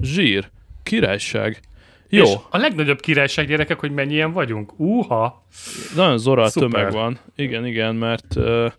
zsír, 0.00 0.50
királyság. 0.82 1.60
Jó. 2.08 2.24
És 2.24 2.34
a 2.50 2.58
legnagyobb 2.58 3.00
királyság 3.00 3.46
gyerekek, 3.46 3.80
hogy 3.80 3.90
mennyien 3.90 4.32
vagyunk. 4.32 4.78
Úha! 4.78 5.46
Nagyon 5.94 6.18
zorral 6.18 6.48
Szuper. 6.48 6.70
tömeg 6.70 6.92
van. 6.92 7.18
Igen, 7.36 7.66
igen, 7.66 7.94
mert 7.94 8.36
uh, 8.36 8.72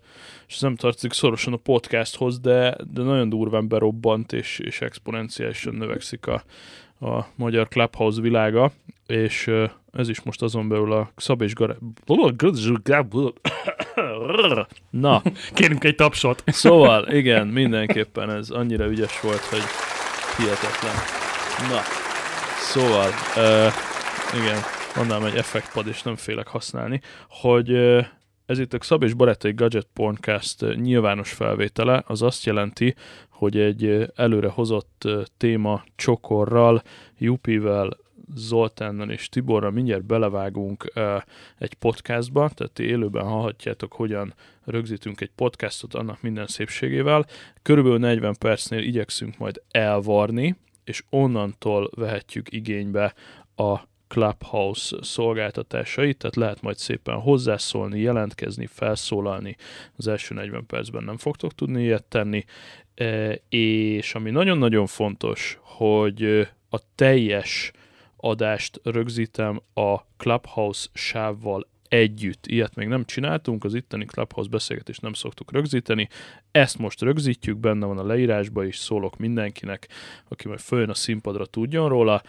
és 0.48 0.60
nem 0.60 0.76
tartozik 0.76 1.14
szorosan 1.14 1.54
a 1.54 1.58
podcasthoz, 1.58 2.40
de, 2.40 2.78
de 2.94 3.02
nagyon 3.02 3.30
durván 3.30 3.68
berobbant, 3.68 4.34
és, 4.34 4.60
és 4.60 4.82
exponenciálisan 4.82 5.74
növekszik 5.74 6.28
a, 6.28 6.44
a 7.08 7.26
magyar 7.36 7.68
Clubhouse 7.68 8.22
világa, 8.22 8.72
és 9.08 9.48
uh, 9.48 9.70
ez 9.92 10.10
is 10.10 10.22
most 10.22 10.42
azon 10.42 10.68
belül 10.68 10.92
a 10.92 11.12
Szab 11.16 11.42
és 11.42 11.54
Gare... 11.54 11.76
Na, 14.90 15.22
Kérünk 15.54 15.84
egy 15.84 15.96
tapsot. 15.96 16.44
Szóval, 16.46 17.08
igen, 17.08 17.48
mindenképpen 17.48 18.30
ez 18.30 18.50
annyira 18.50 18.86
ügyes 18.86 19.22
volt, 19.22 19.40
hogy 19.40 19.62
hihetetlen. 20.38 20.96
Na, 21.70 21.82
szóval, 22.60 23.10
uh, 23.36 23.74
igen, 24.42 24.60
annál 24.96 25.26
egy 25.26 25.36
effektpad, 25.36 25.88
és 25.88 26.02
nem 26.02 26.16
félek 26.16 26.48
használni, 26.48 27.02
hogy 27.30 27.72
uh, 27.72 28.06
ez 28.46 28.60
itt 28.60 28.74
a 28.74 28.78
Szab 28.82 29.04
és 29.04 29.14
Barátai 29.14 29.54
Gadget 29.54 29.88
Podcast 29.94 30.62
uh, 30.62 30.76
nyilvános 30.76 31.32
felvétele, 31.32 32.04
az 32.06 32.22
azt 32.22 32.46
jelenti, 32.46 32.96
hogy 33.30 33.58
egy 33.58 34.12
előre 34.16 34.50
hozott 34.50 35.08
téma 35.38 35.84
csokorral, 35.96 36.82
Jupivel, 37.18 37.98
Zoltánnal 38.36 39.10
és 39.10 39.30
Tiborral 39.30 39.72
mindjárt 39.72 40.06
belevágunk 40.06 40.92
egy 41.58 41.74
podcastba, 41.74 42.50
tehát 42.50 42.80
élőben 42.80 43.24
hallhatjátok, 43.24 43.94
hogyan 43.94 44.34
rögzítünk 44.66 45.22
egy 45.22 45.32
podcastot 45.36 45.94
annak 45.94 46.22
minden 46.22 46.48
szépségével. 46.48 47.26
Körülbelül 47.62 48.00
40 48.00 48.36
percnél 48.40 48.84
igyekszünk 48.84 49.38
majd 49.38 49.62
elvarni, 49.72 50.56
és 50.84 51.04
onnantól 51.10 51.90
vehetjük 51.96 52.52
igénybe 52.52 53.14
a 53.56 53.80
Clubhouse 54.08 54.98
szolgáltatásait, 55.02 56.18
tehát 56.18 56.36
lehet 56.36 56.62
majd 56.62 56.78
szépen 56.78 57.16
hozzászólni, 57.16 58.00
jelentkezni, 58.00 58.66
felszólalni. 58.66 59.56
Az 59.96 60.08
első 60.08 60.36
40 60.36 60.66
percben 60.66 61.04
nem 61.04 61.18
fogtok 61.18 61.56
tudni 61.56 61.84
ilyet 61.84 62.04
tenni, 62.04 62.44
és 63.50 64.16
ami 64.16 64.30
nagyon-nagyon 64.30 64.86
fontos, 64.88 65.60
hogy 65.62 66.48
a 66.70 66.80
teljes 66.96 67.72
adást 68.22 68.80
rögzítem 68.84 69.62
a 69.74 69.98
Clubhouse 70.18 70.88
sávval 70.94 71.68
együtt. 71.88 72.48
Ilyet 72.48 72.76
még 72.76 72.88
nem 72.88 73.06
csináltunk, 73.06 73.64
az 73.64 73.74
itteni 73.74 74.06
Clubhouse 74.06 74.50
beszélgetést 74.50 75.02
nem 75.02 75.14
szoktuk 75.14 75.52
rögzíteni. 75.52 76.08
Ezt 76.52 76.78
most 76.78 77.02
rögzítjük, 77.02 77.58
benne 77.58 77.86
van 77.86 77.98
a 77.98 78.06
leírásban 78.06 78.66
is, 78.66 78.78
szólok 78.78 79.18
mindenkinek, 79.18 79.88
aki 80.28 80.48
majd 80.48 80.60
följön 80.60 80.90
a 80.90 80.94
színpadra 80.94 81.46
tudjon 81.46 81.90
róla. 81.90 82.22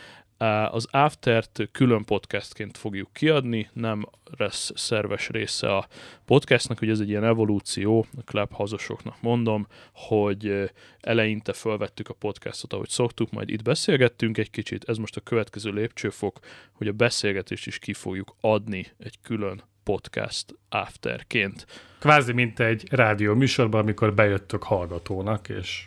Á, 0.43 0.67
Az 0.67 0.87
Aftert 0.91 1.69
külön 1.73 2.05
podcastként 2.05 2.77
fogjuk 2.77 3.13
kiadni, 3.13 3.71
nem 3.73 4.07
lesz 4.37 4.71
szerves 4.75 5.29
része 5.29 5.77
a 5.77 5.87
podcastnak, 6.25 6.79
hogy 6.79 6.89
ez 6.89 7.01
egy 7.01 7.09
ilyen 7.09 7.25
evolúció, 7.25 8.07
a 8.17 8.21
clubhouse 8.25 8.77
mondom, 9.21 9.67
hogy 9.93 10.47
ö, 10.47 10.65
eleinte 11.01 11.53
felvettük 11.53 12.09
a 12.09 12.15
podcastot, 12.15 12.73
ahogy 12.73 12.89
szoktuk, 12.89 13.31
majd 13.31 13.51
itt 13.51 13.63
beszélgettünk 13.63 14.39
egy 14.39 14.51
kicsit, 14.51 14.89
ez 14.89 14.97
most 14.97 15.17
a 15.17 15.21
következő 15.21 15.71
lépcsőfok, 15.71 16.39
hogy 16.73 16.89
a 16.89 16.93
beszélgetést 16.93 17.67
is 17.67 17.79
ki 17.79 17.93
fogjuk 17.93 18.35
adni 18.41 18.87
egy 18.99 19.19
külön 19.23 19.63
podcast 19.83 20.55
afterként. 20.69 21.67
Kvázi 21.99 22.33
mint 22.33 22.61
egy 22.61 22.87
rádió 22.91 23.35
műsorban, 23.35 23.81
amikor 23.81 24.15
bejöttök 24.15 24.63
hallgatónak, 24.63 25.49
és 25.49 25.87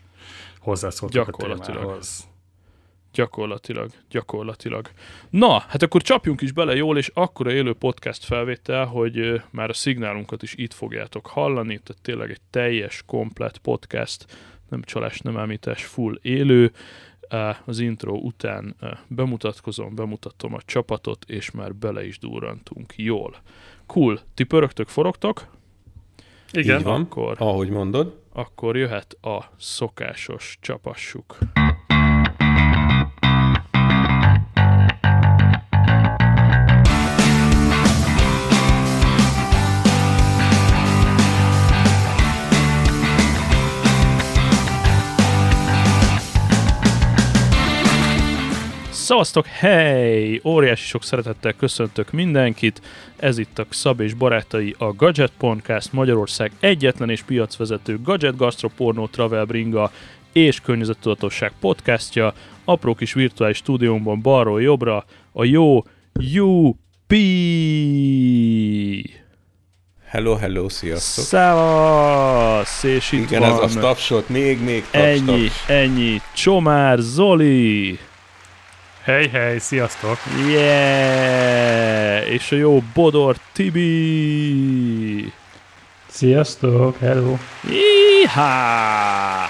hozzászóltak 0.60 1.38
a 1.38 1.58
témához. 1.58 2.34
Gyakorlatilag, 3.16 3.90
gyakorlatilag. 4.10 4.90
Na, 5.30 5.60
hát 5.60 5.82
akkor 5.84 6.02
csapjunk 6.02 6.42
is 6.42 6.52
bele 6.52 6.76
jól, 6.76 6.98
és 6.98 7.12
akkora 7.14 7.52
élő 7.52 7.74
podcast 7.74 8.24
felvétel, 8.24 8.86
hogy 8.86 9.42
már 9.52 9.70
a 9.70 9.74
szignálunkat 9.74 10.44
is 10.44 10.54
itt 10.58 10.74
fogjátok 10.74 11.28
hallani, 11.28 11.80
tehát 11.84 12.02
tényleg 12.02 12.30
egy 12.30 12.42
teljes, 12.50 13.04
komplet 13.06 13.58
podcast, 13.58 14.26
nem 14.70 14.82
csalás, 14.82 15.20
nem 15.20 15.38
ámítás, 15.38 15.86
full 15.86 16.20
élő. 16.22 16.72
Az 17.66 17.80
intro 17.80 18.14
után 18.14 18.76
bemutatkozom, 19.08 19.96
bemutatom 19.96 20.54
a 20.54 20.62
csapatot, 20.66 21.26
és 21.28 21.52
már 21.52 21.76
bele 21.76 22.06
is 22.06 22.20
durrantunk 22.20 22.94
jól. 22.98 23.36
Cool, 23.86 24.20
ti 24.34 24.44
pörögtök, 24.44 24.88
forogtok, 24.88 25.48
Igen, 26.52 26.78
Így 26.78 26.84
van, 26.84 27.02
akkor- 27.02 27.36
ahogy 27.40 27.70
mondod. 27.70 28.20
akkor 28.34 28.78
jöhet 28.78 29.14
a 29.22 29.52
szokásos 29.58 30.58
csapassuk. 30.62 31.38
Szavaztok, 49.06 49.46
hely! 49.46 50.42
Óriási 50.44 50.86
sok 50.86 51.04
szeretettel 51.04 51.54
köszöntök 51.54 52.12
mindenkit. 52.12 52.82
Ez 53.16 53.38
itt 53.38 53.60
a 53.60 53.66
Szab 53.70 54.00
és 54.00 54.14
barátai 54.14 54.76
a 54.78 54.94
Gadget 54.94 55.32
Podcast, 55.38 55.94
Magyarország 55.94 56.52
egyetlen 56.60 57.10
és 57.10 57.22
piacvezető 57.22 58.00
gadget, 58.04 58.38
gastropornó, 58.38 59.08
travel 59.08 59.46
bringa 59.46 59.92
és 60.32 60.62
környezettudatosság 60.62 61.52
podcastja. 61.60 62.34
Apró 62.64 62.94
kis 62.96 63.14
virtuális 63.14 63.58
stúdiómban 63.58 64.22
balról 64.22 64.62
jobbra 64.62 65.06
a 65.32 65.44
jó 65.44 65.84
UP! 66.38 67.14
Hello, 70.06 70.36
hello, 70.36 70.70
sziasztok. 70.70 71.24
Szavasz! 71.24 72.84
És 72.84 73.12
itt 73.12 73.30
Igen, 73.30 73.40
van 73.40 73.64
ez 73.64 73.76
a 73.76 73.80
tapsot, 73.80 74.30
még, 74.30 74.64
még 74.64 74.84
taps, 74.92 75.04
ennyi, 75.04 75.42
taps. 75.42 75.70
ennyi. 75.70 76.22
Csomár 76.34 77.00
Zoli! 77.00 78.00
Hely, 79.06 79.28
hely, 79.28 79.58
sziasztok! 79.58 80.18
Yeah! 80.50 82.32
És 82.32 82.52
a 82.52 82.56
jó 82.56 82.82
Bodor 82.94 83.36
Tibi! 83.54 85.34
Sziasztok, 86.08 86.98
hello! 87.00 87.38
Ihá! 88.24 89.48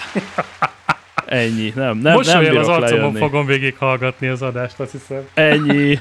Ennyi, 1.25 1.71
nem, 1.75 1.97
nem, 1.97 2.13
Most 2.13 2.33
nem 2.33 2.39
bírok 2.39 2.57
az 2.57 2.67
arcomon 2.67 2.99
lejönni. 2.99 3.19
fogom 3.19 3.45
végighallgatni 3.45 4.27
az 4.27 4.41
adást, 4.41 4.79
azt 4.79 4.91
hiszem. 4.91 5.27
Ennyi. 5.33 5.99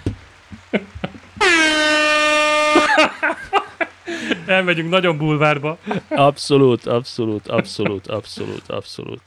Elmegyünk 4.47 4.91
nagyon 4.91 5.17
bulvárba. 5.17 5.79
Abszolút, 6.09 6.87
abszolút, 6.87 7.49
abszolút, 7.49 8.07
abszolút, 8.07 8.69
abszolút. 8.69 9.23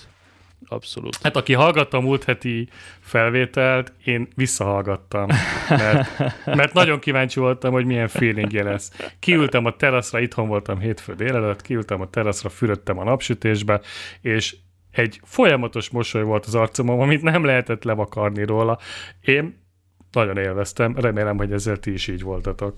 Abszolút. 0.69 1.17
Hát 1.23 1.35
aki 1.35 1.53
hallgatta 1.53 1.97
a 1.97 2.01
múlt 2.01 2.23
heti 2.23 2.69
felvételt, 2.99 3.93
én 4.03 4.27
visszahallgattam, 4.35 5.27
mert, 5.69 6.17
mert 6.45 6.73
nagyon 6.73 6.99
kíváncsi 6.99 7.39
voltam, 7.39 7.71
hogy 7.71 7.85
milyen 7.85 8.07
feelingje 8.07 8.63
lesz. 8.63 8.91
Kiültem 9.19 9.65
a 9.65 9.75
teraszra, 9.75 10.19
itthon 10.19 10.47
voltam 10.47 10.79
hétfő 10.79 11.13
délelőtt, 11.13 11.61
kiültem 11.61 12.01
a 12.01 12.09
teraszra, 12.09 12.49
fürödtem 12.49 12.97
a 12.97 13.03
napsütésbe, 13.03 13.81
és 14.21 14.55
egy 14.91 15.19
folyamatos 15.23 15.89
mosoly 15.89 16.23
volt 16.23 16.45
az 16.45 16.55
arcomon, 16.55 16.99
amit 16.99 17.21
nem 17.21 17.43
lehetett 17.43 17.83
levakarni 17.83 18.45
róla. 18.45 18.79
Én 19.21 19.65
nagyon 20.11 20.37
élveztem, 20.37 20.95
remélem, 20.95 21.37
hogy 21.37 21.51
ezzel 21.51 21.77
ti 21.77 21.91
is 21.93 22.07
így 22.07 22.21
voltatok. 22.21 22.75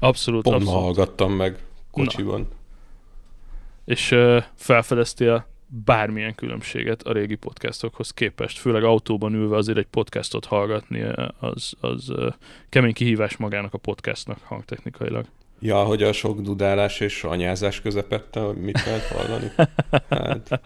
Abszolút, 0.00 0.42
Pont 0.42 0.56
abszolút. 0.56 0.82
hallgattam 0.82 1.32
meg 1.32 1.56
kocsiban. 1.90 2.48
És 3.84 4.10
uh, 4.10 4.42
felfedeztél 4.54 5.46
bármilyen 5.66 6.34
különbséget 6.34 7.02
a 7.02 7.12
régi 7.12 7.34
podcastokhoz 7.34 8.10
képest, 8.10 8.58
főleg 8.58 8.84
autóban 8.84 9.34
ülve 9.34 9.56
azért 9.56 9.78
egy 9.78 9.86
podcastot 9.86 10.44
hallgatni, 10.44 11.00
eh, 11.00 11.12
az, 11.38 11.72
az 11.80 12.10
uh, 12.10 12.32
kemény 12.68 12.92
kihívás 12.92 13.36
magának 13.36 13.74
a 13.74 13.78
podcastnak 13.78 14.38
hangtechnikailag. 14.42 15.26
Ja, 15.60 15.82
hogy 15.82 16.02
a 16.02 16.12
sok 16.12 16.40
dudálás 16.40 17.00
és 17.00 17.24
anyázás 17.24 17.80
közepette, 17.80 18.52
mit 18.52 18.84
lehet 18.84 19.06
hallani. 19.06 19.50
Hát, 20.08 20.60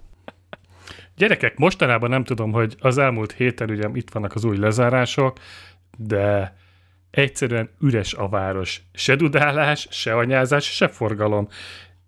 Gyerekek, 1.17 1.57
mostanában 1.57 2.11
nem 2.11 2.25
tudom, 2.25 2.53
hogy 2.53 2.77
az 2.79 2.99
elmúlt 2.99 3.33
héten 3.33 3.71
ugye 3.71 3.89
itt 3.93 4.11
vannak 4.11 4.35
az 4.35 4.45
új 4.45 4.57
lezárások, 4.57 5.39
de 5.97 6.57
egyszerűen 7.11 7.71
üres 7.81 8.15
a 8.15 8.29
város. 8.29 8.83
Se 8.93 9.15
dudálás, 9.17 9.87
se 9.91 10.15
anyázás, 10.17 10.65
se 10.65 10.89
forgalom. 10.89 11.49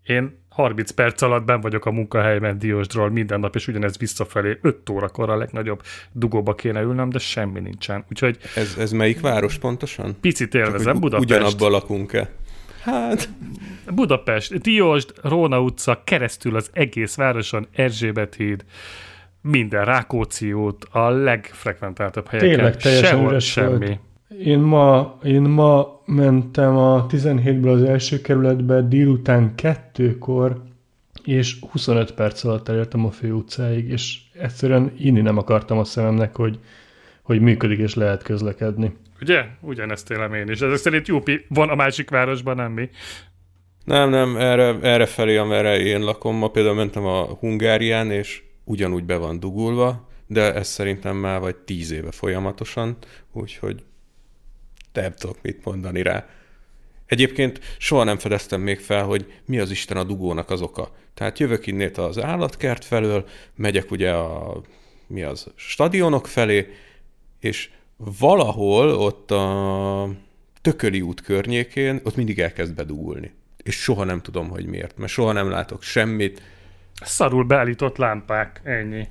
Én 0.02 0.44
30 0.60 0.90
perc 0.90 1.22
alatt 1.22 1.44
ben 1.44 1.60
vagyok 1.60 1.86
a 1.86 1.90
munkahelyben 1.90 2.58
Diósdról 2.58 3.10
minden 3.10 3.40
nap, 3.40 3.54
és 3.54 3.68
ugyanez 3.68 3.98
visszafelé 3.98 4.58
5 4.62 4.90
órakor 4.90 5.30
a 5.30 5.36
legnagyobb 5.36 5.82
dugóba 6.12 6.54
kéne 6.54 6.80
ülnöm, 6.80 7.10
de 7.10 7.18
semmi 7.18 7.60
nincsen. 7.60 8.04
Úgyhogy 8.10 8.38
ez, 8.54 8.76
ez 8.78 8.92
melyik 8.92 9.20
város 9.20 9.58
pontosan? 9.58 10.16
picit 10.20 10.54
élvezem, 10.54 10.92
Hogy 10.92 11.00
Budapest. 11.00 11.30
Ugyanabban 11.30 11.70
lakunk-e? 11.70 12.30
Hát, 12.82 13.28
Budapest, 13.94 14.60
Diósd, 14.60 15.12
Róna 15.22 15.60
utca, 15.60 16.02
keresztül 16.04 16.56
az 16.56 16.70
egész 16.72 17.14
városon, 17.14 17.66
Erzsébet 17.72 18.34
híd, 18.34 18.64
minden 19.42 19.84
Rákóczi 19.84 20.52
út, 20.52 20.84
a 20.90 21.08
legfrekventáltabb 21.08 22.26
helyeken. 22.28 22.56
Tényleg 22.56 22.76
teljesen 22.76 23.08
Sehol 23.08 23.38
semmi. 23.38 23.86
volt. 23.86 24.09
Én 24.38 24.58
ma, 24.58 25.18
én 25.24 25.42
ma 25.42 26.02
mentem 26.04 26.76
a 26.76 27.06
17-ből 27.06 27.72
az 27.72 27.82
első 27.82 28.20
kerületbe 28.20 28.82
délután 28.82 29.54
kettőkor, 29.54 30.62
és 31.24 31.56
25 31.70 32.12
perc 32.12 32.44
alatt 32.44 32.68
elértem 32.68 33.04
a 33.04 33.10
fő 33.10 33.32
utcáig, 33.32 33.88
és 33.88 34.18
egyszerűen 34.32 34.92
inni 34.98 35.20
nem 35.20 35.38
akartam 35.38 35.78
a 35.78 35.84
szememnek, 35.84 36.36
hogy, 36.36 36.58
hogy 37.22 37.40
működik 37.40 37.78
és 37.78 37.94
lehet 37.94 38.22
közlekedni. 38.22 38.96
Ugye? 39.20 39.44
Ugyanezt 39.60 40.10
élem 40.10 40.34
én 40.34 40.48
is. 40.48 40.60
Ezek 40.60 40.76
szerint 40.76 41.08
Júpi 41.08 41.44
van 41.48 41.68
a 41.68 41.74
másik 41.74 42.10
városban, 42.10 42.56
nem 42.56 42.72
mi. 42.72 42.88
Nem, 43.84 44.10
nem, 44.10 44.36
erre, 44.36 44.78
erre 44.82 45.06
felé, 45.06 45.36
amerre 45.36 45.78
én 45.78 46.00
lakom. 46.00 46.36
Ma 46.36 46.48
például 46.48 46.74
mentem 46.74 47.04
a 47.04 47.24
Hungárián, 47.24 48.10
és 48.10 48.42
ugyanúgy 48.64 49.04
be 49.04 49.16
van 49.16 49.40
dugulva, 49.40 50.08
de 50.26 50.54
ez 50.54 50.68
szerintem 50.68 51.16
már 51.16 51.40
vagy 51.40 51.56
tíz 51.56 51.90
éve 51.90 52.10
folyamatosan, 52.10 52.96
úgyhogy 53.32 53.84
nem 54.92 55.12
tudok 55.12 55.36
mit 55.42 55.64
mondani 55.64 56.02
rá. 56.02 56.26
Egyébként 57.06 57.60
soha 57.78 58.04
nem 58.04 58.18
fedeztem 58.18 58.60
még 58.60 58.80
fel, 58.80 59.04
hogy 59.04 59.32
mi 59.44 59.58
az 59.58 59.70
Isten 59.70 59.96
a 59.96 60.04
dugónak 60.04 60.50
az 60.50 60.62
oka. 60.62 60.94
Tehát 61.14 61.38
jövök 61.38 61.66
innét 61.66 61.98
az 61.98 62.18
állatkert 62.18 62.84
felől, 62.84 63.28
megyek 63.54 63.90
ugye 63.90 64.10
a 64.10 64.60
mi 65.06 65.22
az, 65.22 65.46
stadionok 65.54 66.26
felé, 66.26 66.74
és 67.40 67.70
valahol 67.96 68.88
ott 68.88 69.30
a 69.30 70.10
Tököli 70.60 71.00
út 71.00 71.20
környékén, 71.20 72.00
ott 72.04 72.16
mindig 72.16 72.38
elkezd 72.38 72.74
bedugulni. 72.74 73.32
És 73.56 73.74
soha 73.74 74.04
nem 74.04 74.20
tudom, 74.20 74.48
hogy 74.48 74.66
miért, 74.66 74.98
mert 74.98 75.12
soha 75.12 75.32
nem 75.32 75.50
látok 75.50 75.82
semmit. 75.82 76.42
Szarul 76.94 77.44
beállított 77.44 77.96
lámpák, 77.96 78.60
ennyi. 78.64 79.08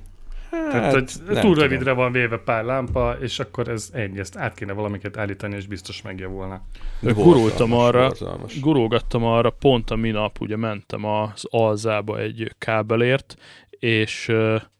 Hát, 0.50 0.70
Tehát, 0.70 0.92
hogy 0.92 1.04
túl 1.26 1.34
tudom. 1.40 1.54
rövidre 1.54 1.92
van 1.92 2.12
véve 2.12 2.38
pár 2.38 2.64
lámpa, 2.64 3.16
és 3.20 3.38
akkor 3.38 3.68
ez 3.68 3.90
ennyi, 3.92 4.18
ezt 4.18 4.36
át 4.36 4.54
kéne 4.54 4.72
valamiket 4.72 5.16
állítani, 5.16 5.56
és 5.56 5.66
biztos 5.66 6.02
megjavulna. 6.02 6.62
Gurultam 7.00 7.72
arra, 7.72 8.06
borzalmas. 8.06 8.60
gurulgattam 8.60 9.24
arra, 9.24 9.50
pont 9.50 9.90
a 9.90 9.96
minap 9.96 10.40
ugye 10.40 10.56
mentem 10.56 11.04
az 11.04 11.44
alzába 11.50 12.18
egy 12.18 12.54
kábelért, 12.58 13.36
és 13.70 14.32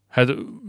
hát 0.08 0.28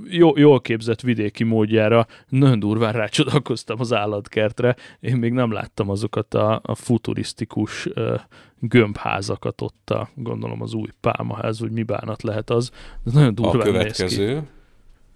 jó, 0.10 0.38
jól 0.38 0.62
képzett 0.62 1.02
vidéki 1.02 1.44
módjára 1.44 2.08
nagyon 2.30 2.60
durván 2.60 2.94
rácsodálkoztam 2.94 3.80
az 3.80 3.94
állatkertre. 3.94 4.76
Én 5.00 5.16
még 5.16 5.34
nem 5.34 5.52
láttam 5.52 5.90
azokat 5.90 6.34
a, 6.34 6.60
a 6.64 6.76
futurisztikus 6.76 7.88
ö, 7.94 8.16
gömbházakat 8.60 9.62
ott 9.62 9.90
a, 9.90 10.10
gondolom 10.16 10.62
az 10.62 10.74
új 10.74 10.90
pálmaház, 11.02 11.60
hogy 11.60 11.72
mi 11.72 11.84
bánat 11.84 12.24
lehet 12.24 12.50
az. 12.50 12.72
De 13.04 13.12
nagyon 13.14 13.28
A 13.28 13.32
durván 13.32 13.72
néz 13.72 14.04
ki. 14.04 14.38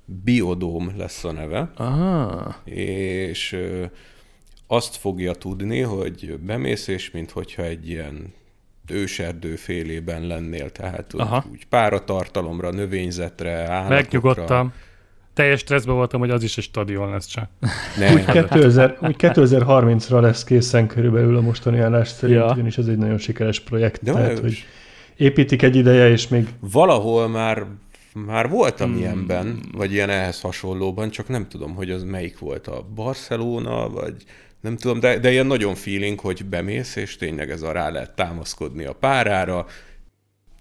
Biodóm 0.06 0.94
lesz 0.98 1.24
a 1.24 1.32
neve, 1.32 1.72
Ah, 1.76 2.54
és 2.64 3.58
azt 4.68 4.96
fogja 4.96 5.34
tudni, 5.34 5.80
hogy 5.82 6.40
bemész, 6.40 6.88
és 6.88 7.12
minthogyha 7.12 7.64
egy 7.64 7.90
ilyen 7.90 8.34
őserdő 8.88 9.56
félében 9.56 10.28
lennél, 10.28 10.70
tehát 10.70 11.14
úgy, 11.14 11.22
Aha. 11.22 11.44
úgy 11.52 11.66
páratartalomra, 11.66 12.72
növényzetre, 12.72 13.52
állatokra. 13.52 13.96
Megnyugodtam. 13.96 14.74
Teljes 15.34 15.60
stresszben 15.60 15.96
voltam, 15.96 16.20
hogy 16.20 16.30
az 16.30 16.44
is 16.44 16.58
egy 16.58 16.64
stadion 16.64 17.10
lesz 17.10 17.26
csak. 17.26 17.50
Ne, 17.98 18.14
Úgy, 18.14 18.26
2000, 18.26 18.98
úgy 19.02 19.16
2030-ra 19.18 20.22
lesz 20.22 20.44
készen 20.44 20.88
körülbelül 20.88 21.38
a 21.38 21.42
mostani 21.42 21.80
állás 21.80 22.08
szerint, 22.08 22.40
Ja. 22.40 22.52
ugyanis 22.52 22.78
ez 22.78 22.88
egy 22.88 22.98
nagyon 22.98 23.18
sikeres 23.18 23.60
projekt. 23.60 24.04
de 24.04 24.12
tehát, 24.12 24.40
hogy 24.40 24.66
építik 25.16 25.62
egy 25.62 25.76
ideje, 25.76 26.10
és 26.10 26.28
még 26.28 26.48
valahol 26.60 27.28
már, 27.28 27.66
már 28.16 28.50
voltam 28.50 28.90
Hmm. 28.90 29.00
ilyenben, 29.00 29.60
vagy 29.72 29.94
ilyen 29.94 30.10
ehhez 30.10 30.42
hasonlóban, 30.42 31.10
csak 31.10 31.28
nem 31.28 31.48
tudom, 31.48 31.76
hogy 31.76 31.92
az 31.92 32.04
melyik 32.04 32.40
volt 32.40 32.68
a 32.68 32.86
Barcelona, 32.96 33.90
vagy 33.90 34.16
nem 34.62 34.78
tudom, 34.78 35.00
de, 35.00 35.20
de 35.20 35.32
ilyen 35.32 35.46
nagyon 35.46 35.76
feeling, 35.76 36.20
hogy 36.20 36.46
bemész, 36.46 36.96
és 36.96 37.16
tényleg 37.16 37.50
ez 37.50 37.62
a 37.62 37.72
rá 37.72 37.90
lehet 37.90 38.16
támaszkodni 38.16 38.84
a 38.84 38.94
párára, 38.94 39.66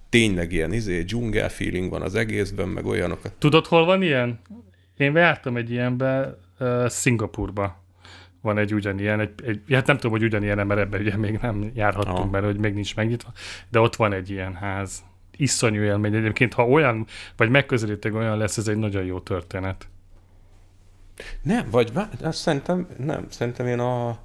tényleg 0.09 0.53
ilyen 0.53 0.73
izé, 0.73 1.03
dzsungel 1.03 1.49
feeling 1.49 1.91
van 1.91 2.03
az 2.03 2.15
egészben, 2.15 2.69
meg 2.69 2.87
olyanokat. 2.87 3.33
Tudod, 3.33 3.67
hol 3.67 3.85
van 3.85 4.03
ilyen? 4.03 4.41
Én 4.97 5.17
jártam 5.17 5.57
egy 5.57 5.71
ilyenbe, 5.71 6.39
uh, 6.59 6.87
Szingapurba. 6.89 7.83
Van 8.41 8.59
egy 8.59 8.75
ugyanilyen, 8.75 9.21
egy, 9.21 9.31
egy, 9.45 9.61
hát 9.71 9.87
nem 9.87 9.97
tudom, 9.97 10.11
hogy 10.11 10.23
ugyanilyen, 10.23 10.67
mert 10.67 10.81
ebben 10.81 11.01
ugye 11.01 11.17
még 11.17 11.39
nem 11.43 11.71
járhattunk, 11.75 12.19
Aha. 12.19 12.31
mert 12.31 12.45
hogy 12.45 12.57
még 12.57 12.75
nincs 12.75 12.97
megnyitva, 12.97 13.33
de 13.71 13.81
ott 13.81 13.97
van 13.97 14.13
egy 14.13 14.31
ilyen 14.31 14.55
ház. 14.55 15.03
Iszonyú 15.37 15.83
élmény. 15.83 16.15
Egyébként, 16.15 16.55
ha 16.55 16.67
olyan, 16.67 17.07
vagy 17.37 17.51
megközelítőleg 17.51 18.21
olyan 18.21 18.37
lesz, 18.37 18.57
ez 18.57 18.69
egy 18.69 18.77
nagyon 18.77 19.05
jó 19.05 19.21
történet. 19.21 19.89
Nem, 21.43 21.71
vagy 21.71 21.93
azt 22.23 22.39
szerintem, 22.39 22.89
nem, 22.99 23.27
szerintem 23.29 23.67
én 23.67 23.79
a 23.79 24.19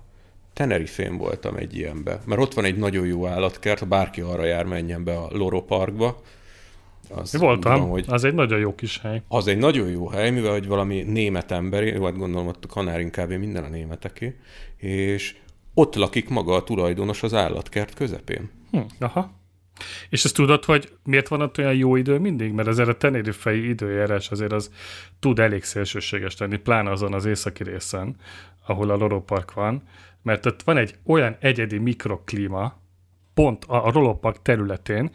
Tenerifén 0.53 1.17
voltam 1.17 1.55
egy 1.55 1.77
ilyenbe, 1.77 2.19
mert 2.25 2.41
ott 2.41 2.53
van 2.53 2.65
egy 2.65 2.77
nagyon 2.77 3.05
jó 3.05 3.27
állatkert, 3.27 3.79
ha 3.79 3.85
bárki 3.85 4.21
arra 4.21 4.45
jár, 4.45 4.65
menjen 4.65 5.03
be 5.03 5.17
a 5.17 5.27
Loro 5.31 5.61
Parkba. 5.61 6.21
Az 7.09 7.37
voltam, 7.37 7.79
van, 7.79 7.89
hogy 7.89 8.05
az 8.07 8.23
egy 8.23 8.33
nagyon 8.33 8.59
jó 8.59 8.75
kis 8.75 8.99
hely. 8.99 9.21
az 9.27 9.47
egy 9.47 9.57
nagyon 9.57 9.89
jó 9.89 10.07
hely, 10.07 10.31
mivel 10.31 10.51
hogy 10.51 10.67
valami 10.67 11.01
német 11.01 11.51
emberi, 11.51 11.97
vagy 11.97 12.15
gondolom 12.15 12.47
ott 12.47 12.63
a 12.63 12.67
Kanárin 12.67 13.11
kb. 13.11 13.31
minden 13.31 13.63
a 13.63 13.67
németeké, 13.67 14.35
és 14.77 15.35
ott 15.73 15.95
lakik 15.95 16.29
maga 16.29 16.55
a 16.55 16.63
tulajdonos 16.63 17.23
az 17.23 17.33
állatkert 17.33 17.93
közepén. 17.93 18.49
Hm, 18.71 18.79
aha. 18.99 19.38
És 20.09 20.23
ezt 20.23 20.35
tudod, 20.35 20.65
hogy 20.65 20.91
miért 21.03 21.27
van 21.27 21.41
ott 21.41 21.57
olyan 21.57 21.75
jó 21.75 21.95
idő 21.95 22.17
mindig? 22.17 22.51
Mert 22.51 22.67
azért 22.67 22.89
a 22.89 22.97
tenérifei 22.97 23.69
időjárás 23.69 24.31
azért 24.31 24.51
az 24.51 24.71
tud 25.19 25.39
elég 25.39 25.63
szélsőséges 25.63 26.37
lenni, 26.37 26.57
pláne 26.57 26.91
azon 26.91 27.13
az 27.13 27.25
északi 27.25 27.63
részen, 27.63 28.15
ahol 28.65 28.89
a 28.89 28.95
Loro 28.95 29.23
van, 29.53 29.83
mert 30.21 30.45
ott 30.45 30.63
van 30.63 30.77
egy 30.77 30.95
olyan 31.05 31.35
egyedi 31.39 31.77
mikroklíma, 31.77 32.81
pont 33.33 33.65
a, 33.65 33.85
a 33.85 33.91
Loro 33.93 34.31
területén, 34.41 35.11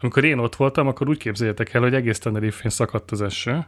amikor 0.00 0.24
én 0.24 0.38
ott 0.38 0.56
voltam, 0.56 0.86
akkor 0.86 1.08
úgy 1.08 1.18
képzeljétek 1.18 1.74
el, 1.74 1.80
hogy 1.80 1.94
egész 1.94 2.18
Tenerifén 2.18 2.70
szakadt 2.70 3.10
az 3.10 3.22
eső, 3.22 3.66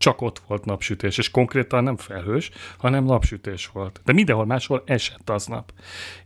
csak 0.00 0.20
ott 0.20 0.42
volt 0.46 0.64
napsütés, 0.64 1.18
és 1.18 1.30
konkrétan 1.30 1.84
nem 1.84 1.96
felhős, 1.96 2.50
hanem 2.78 3.04
napsütés 3.04 3.70
volt. 3.72 4.00
De 4.04 4.12
mindenhol 4.12 4.46
máshol 4.46 4.82
esett 4.86 5.30
aznap. 5.30 5.72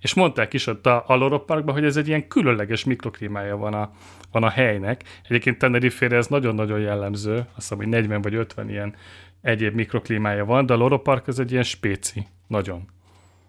És 0.00 0.14
mondták 0.14 0.52
is 0.52 0.66
ott 0.66 0.86
a, 0.86 1.04
a 1.06 1.38
Parkban, 1.38 1.74
hogy 1.74 1.84
ez 1.84 1.96
egy 1.96 2.08
ilyen 2.08 2.28
különleges 2.28 2.84
mikroklímája 2.84 3.56
van 3.56 3.74
a, 3.74 3.92
van 4.32 4.42
a 4.42 4.48
helynek. 4.48 5.02
Egyébként 5.28 5.58
Tenerife-re 5.58 6.16
ez 6.16 6.26
nagyon-nagyon 6.26 6.80
jellemző, 6.80 7.36
azt 7.36 7.48
hiszem, 7.54 7.76
hogy 7.76 7.88
40 7.88 8.22
vagy 8.22 8.34
50 8.34 8.68
ilyen 8.68 8.94
egyéb 9.42 9.74
mikroklímája 9.74 10.44
van, 10.44 10.66
de 10.66 10.72
a 10.72 10.76
Loro 10.76 10.98
Park 10.98 11.28
az 11.28 11.38
egy 11.38 11.50
ilyen 11.50 11.62
spéci. 11.62 12.26
Nagyon. 12.46 12.88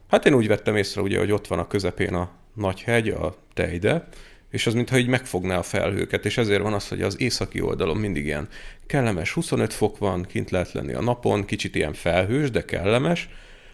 Hát 0.10 0.26
én 0.26 0.34
úgy 0.34 0.48
vettem 0.48 0.76
észre, 0.76 1.02
ugye, 1.02 1.20
hogy 1.20 1.32
ott 1.32 1.48
van 1.48 1.60
a 1.60 1.68
közepén 1.68 2.14
a 2.14 2.30
nagy 2.54 2.82
hegy, 2.82 3.10
a 3.10 3.36
Tejde, 3.54 4.08
és 4.56 4.68
az 4.68 4.74
mintha 4.74 4.98
így 4.98 5.08
megfogná 5.08 5.58
a 5.58 5.64
felhőket, 5.64 6.26
és 6.26 6.38
ezért 6.38 6.62
van 6.62 6.74
az, 6.74 6.88
hogy 6.88 7.02
az 7.02 7.22
északi 7.22 7.62
oldalon 7.62 7.98
mindig 7.98 8.26
ilyen 8.26 8.48
kellemes 8.86 9.32
25 9.34 9.74
fok 9.74 9.98
van, 9.98 10.24
kint 10.24 10.50
lehet 10.50 10.72
lenni 10.72 10.94
a 10.94 11.02
napon, 11.02 11.46
kicsit 11.46 11.76
ilyen 11.76 11.94
felhős, 11.94 12.52
de 12.52 12.66
kellemes. 12.66 13.30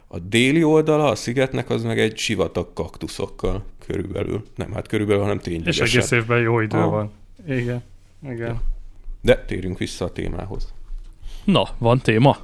A 0.07 0.19
déli 0.19 0.63
oldala 0.63 1.07
a 1.07 1.15
szigetnek 1.15 1.69
az 1.69 1.83
meg 1.83 1.99
egy 1.99 2.17
sivatag 2.17 2.73
kaktuszokkal 2.73 3.65
körülbelül. 3.87 4.43
Nem, 4.55 4.73
hát 4.73 4.87
körülbelül, 4.87 5.21
hanem 5.21 5.37
És 5.37 5.43
ténylegesen. 5.43 5.85
egész 5.85 6.11
évben 6.11 6.39
jó 6.39 6.59
idő 6.59 6.77
Ah. 6.77 6.89
van. 6.89 7.11
Igen. 7.47 7.83
Igen. 8.29 8.61
De 9.21 9.43
térjünk 9.47 9.77
vissza 9.77 10.05
a 10.05 10.11
témához. 10.11 10.73
na, 11.43 11.67
van 11.77 11.99
téma? 11.99 12.37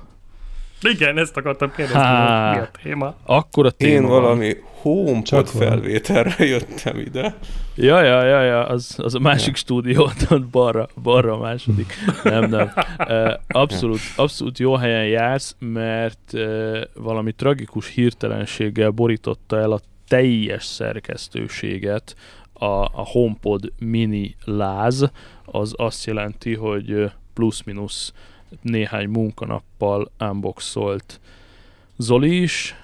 Igen, 0.82 1.18
ezt 1.18 1.38
akartam 1.38 1.72
kérdezni, 1.76 2.00
Há. 2.00 2.52
mi 2.52 2.58
a 2.60 2.70
téma. 2.84 3.16
Akkor 3.26 3.66
a 3.66 3.72
téma 3.72 3.94
Én 3.94 4.02
van. 4.02 4.22
valami 4.22 4.56
HomePod 4.82 5.48
felvételre 5.48 6.46
jöttem 6.46 7.00
ide. 7.00 7.36
Ja, 7.76 8.02
ja, 8.02 8.24
ja, 8.24 8.42
ja, 8.42 8.68
az, 8.68 8.96
az 8.98 9.16
a 9.16 9.20
másik 9.20 9.56
stúdió, 9.56 10.04
ott 10.30 10.46
balra, 10.46 10.88
balra 11.04 11.34
a 11.34 11.38
második. 11.38 11.94
Nem, 12.24 12.50
nem. 12.50 12.72
Abszolút, 13.48 14.00
abszolút 14.16 14.58
jó 14.60 14.76
helyen 14.76 15.06
jársz, 15.08 15.56
mert 15.60 16.34
valami 16.94 17.32
tragikus 17.32 17.88
hirtelenséggel 17.88 18.90
borította 18.90 19.60
el 19.60 19.72
a 19.72 19.80
teljes 20.08 20.66
szerkesztőséget 20.66 22.16
a, 22.54 22.66
a 22.66 23.06
HomePod 23.12 23.72
mini 23.80 24.36
láz. 24.46 25.12
Az 25.46 25.74
azt 25.78 26.06
jelenti, 26.06 26.56
hogy 26.56 27.12
plusz-minusz 27.34 28.14
néhány 28.62 29.10
munkanappal 29.10 30.12
unboxolt 30.20 31.20
Zoli 31.98 32.42
is, 32.42 32.76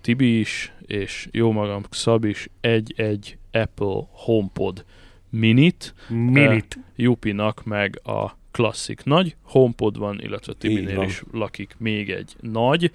Tibi 0.00 0.38
is, 0.38 0.72
és 0.86 1.28
jó 1.32 1.52
magam 1.52 1.82
Szab 1.90 2.24
is 2.24 2.48
egy-egy 2.60 3.38
Apple 3.52 4.06
HomePod 4.10 4.84
minit, 5.30 5.94
Minit. 6.08 6.78
Jupinak 6.96 7.64
meg 7.64 8.00
a 8.04 8.36
klasszik 8.50 9.04
nagy 9.04 9.36
HomePod 9.42 9.98
van, 9.98 10.20
illetve 10.20 10.52
Tibinél 10.52 10.96
van. 10.96 11.04
is 11.04 11.22
lakik 11.32 11.74
még 11.78 12.10
egy 12.10 12.36
nagy, 12.40 12.92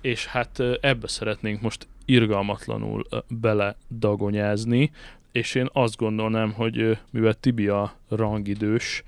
és 0.00 0.26
hát 0.26 0.58
ö, 0.58 0.74
ebbe 0.80 1.08
szeretnénk 1.08 1.60
most 1.60 1.86
irgalmatlanul 2.04 3.06
ö, 3.10 3.18
beledagonyázni. 3.28 4.90
és 5.32 5.54
én 5.54 5.68
azt 5.72 5.96
gondolnám, 5.96 6.52
hogy 6.52 6.98
mivel 7.10 7.34
Tibi 7.34 7.66
a 7.66 7.94
rangidős 8.08 9.02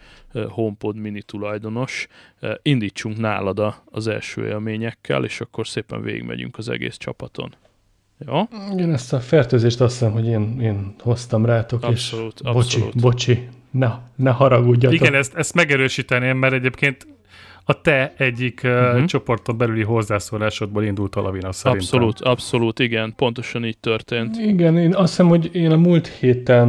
HomePod 0.49 0.97
mini 0.97 1.23
tulajdonos, 1.23 2.07
indítsunk 2.63 3.19
nálad 3.19 3.75
az 3.85 4.07
első 4.07 4.47
élményekkel, 4.47 5.25
és 5.25 5.41
akkor 5.41 5.67
szépen 5.67 6.03
végigmegyünk 6.03 6.59
az 6.59 6.69
egész 6.69 6.97
csapaton. 6.97 7.55
Jó? 8.27 8.41
Igen, 8.73 8.93
ezt 8.93 9.13
a 9.13 9.21
fertőzést 9.21 9.81
azt 9.81 9.99
hiszem, 9.99 10.13
hogy 10.13 10.27
én, 10.27 10.61
én 10.61 10.95
hoztam 10.99 11.45
rátok, 11.45 11.83
abszolút, 11.83 12.41
és 12.41 12.47
abszolút. 12.47 12.93
bocsi, 12.93 13.01
bocsi, 13.01 13.49
ne, 13.71 13.91
ne 14.17 14.31
haragudjatok. 14.31 15.01
Igen, 15.01 15.15
ezt, 15.15 15.35
ezt 15.35 15.55
megerősíteném, 15.55 16.37
mert 16.37 16.55
egyébként 16.55 17.07
a 17.65 17.81
te 17.81 18.13
egyik 18.17 18.61
uh-huh. 18.65 19.01
uh, 19.01 19.05
csoporton 19.05 19.57
belüli 19.57 19.83
hozzászólásodból 19.83 20.85
indult 20.85 21.15
a 21.15 21.21
lavina 21.21 21.53
szerintem. 21.53 21.87
Abszolút, 21.87 22.21
abszolút, 22.21 22.79
igen, 22.79 23.13
pontosan 23.17 23.65
így 23.65 23.79
történt. 23.79 24.37
Igen, 24.37 24.77
én 24.79 24.95
azt 24.95 25.09
hiszem, 25.09 25.29
hogy 25.29 25.55
én 25.55 25.71
a 25.71 25.77
múlt 25.77 26.07
héten, 26.07 26.69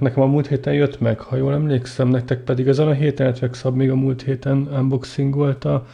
nekem 0.00 0.22
a 0.22 0.26
múlt 0.26 0.46
héten 0.46 0.74
jött 0.74 1.00
meg, 1.00 1.20
ha 1.20 1.36
jól 1.36 1.52
emlékszem, 1.52 2.08
nektek 2.08 2.44
pedig 2.44 2.66
ezen 2.66 2.88
a 2.88 2.92
héten, 2.92 3.26
illetve 3.26 3.48
Szab 3.52 3.76
még 3.76 3.90
a 3.90 3.94
múlt 3.94 4.22
héten 4.22 4.68
unboxing 4.72 5.34
volt 5.34 5.64
a 5.64 5.86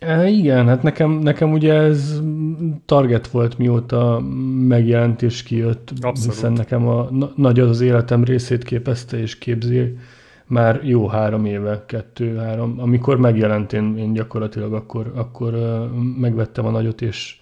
E, 0.00 0.28
igen, 0.28 0.66
hát 0.66 0.82
nekem, 0.82 1.10
nekem 1.10 1.52
ugye 1.52 1.72
ez 1.72 2.20
target 2.86 3.26
volt, 3.26 3.58
mióta 3.58 4.20
megjelent 4.68 5.22
és 5.22 5.42
kijött, 5.42 5.92
Abszolút. 6.00 6.34
hiszen 6.34 6.52
nekem 6.52 6.88
a 6.88 7.08
nagy 7.36 7.60
az 7.60 7.68
az 7.68 7.80
életem 7.80 8.24
részét 8.24 8.64
képezte 8.64 9.18
és 9.18 9.38
képzi 9.38 9.96
már 10.50 10.80
jó 10.82 11.06
három 11.06 11.44
éve, 11.44 11.84
kettő-három. 11.86 12.74
Amikor 12.78 13.16
megjelent, 13.18 13.72
én, 13.72 13.96
én 13.98 14.12
gyakorlatilag 14.12 14.72
akkor, 14.72 15.12
akkor 15.14 15.52
megvettem 16.20 16.66
a 16.66 16.70
nagyot, 16.70 17.02
és, 17.02 17.38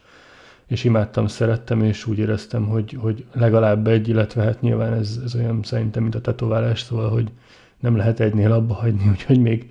és 0.67 0.85
imádtam, 0.85 1.27
szerettem, 1.27 1.83
és 1.83 2.07
úgy 2.07 2.19
éreztem, 2.19 2.67
hogy, 2.67 2.97
hogy 3.01 3.25
legalább 3.33 3.87
egy, 3.87 4.09
illetve 4.09 4.43
hát 4.43 4.61
nyilván 4.61 4.93
ez, 4.93 5.21
ez 5.25 5.35
olyan 5.35 5.61
szerintem, 5.63 6.03
mint 6.03 6.15
a 6.15 6.21
tetoválás, 6.21 6.81
szóval, 6.81 7.11
hogy 7.11 7.31
nem 7.81 7.97
lehet 7.97 8.21
egynél 8.21 8.53
abba 8.53 8.75
hagyni, 8.75 9.09
úgyhogy 9.13 9.41
még, 9.41 9.71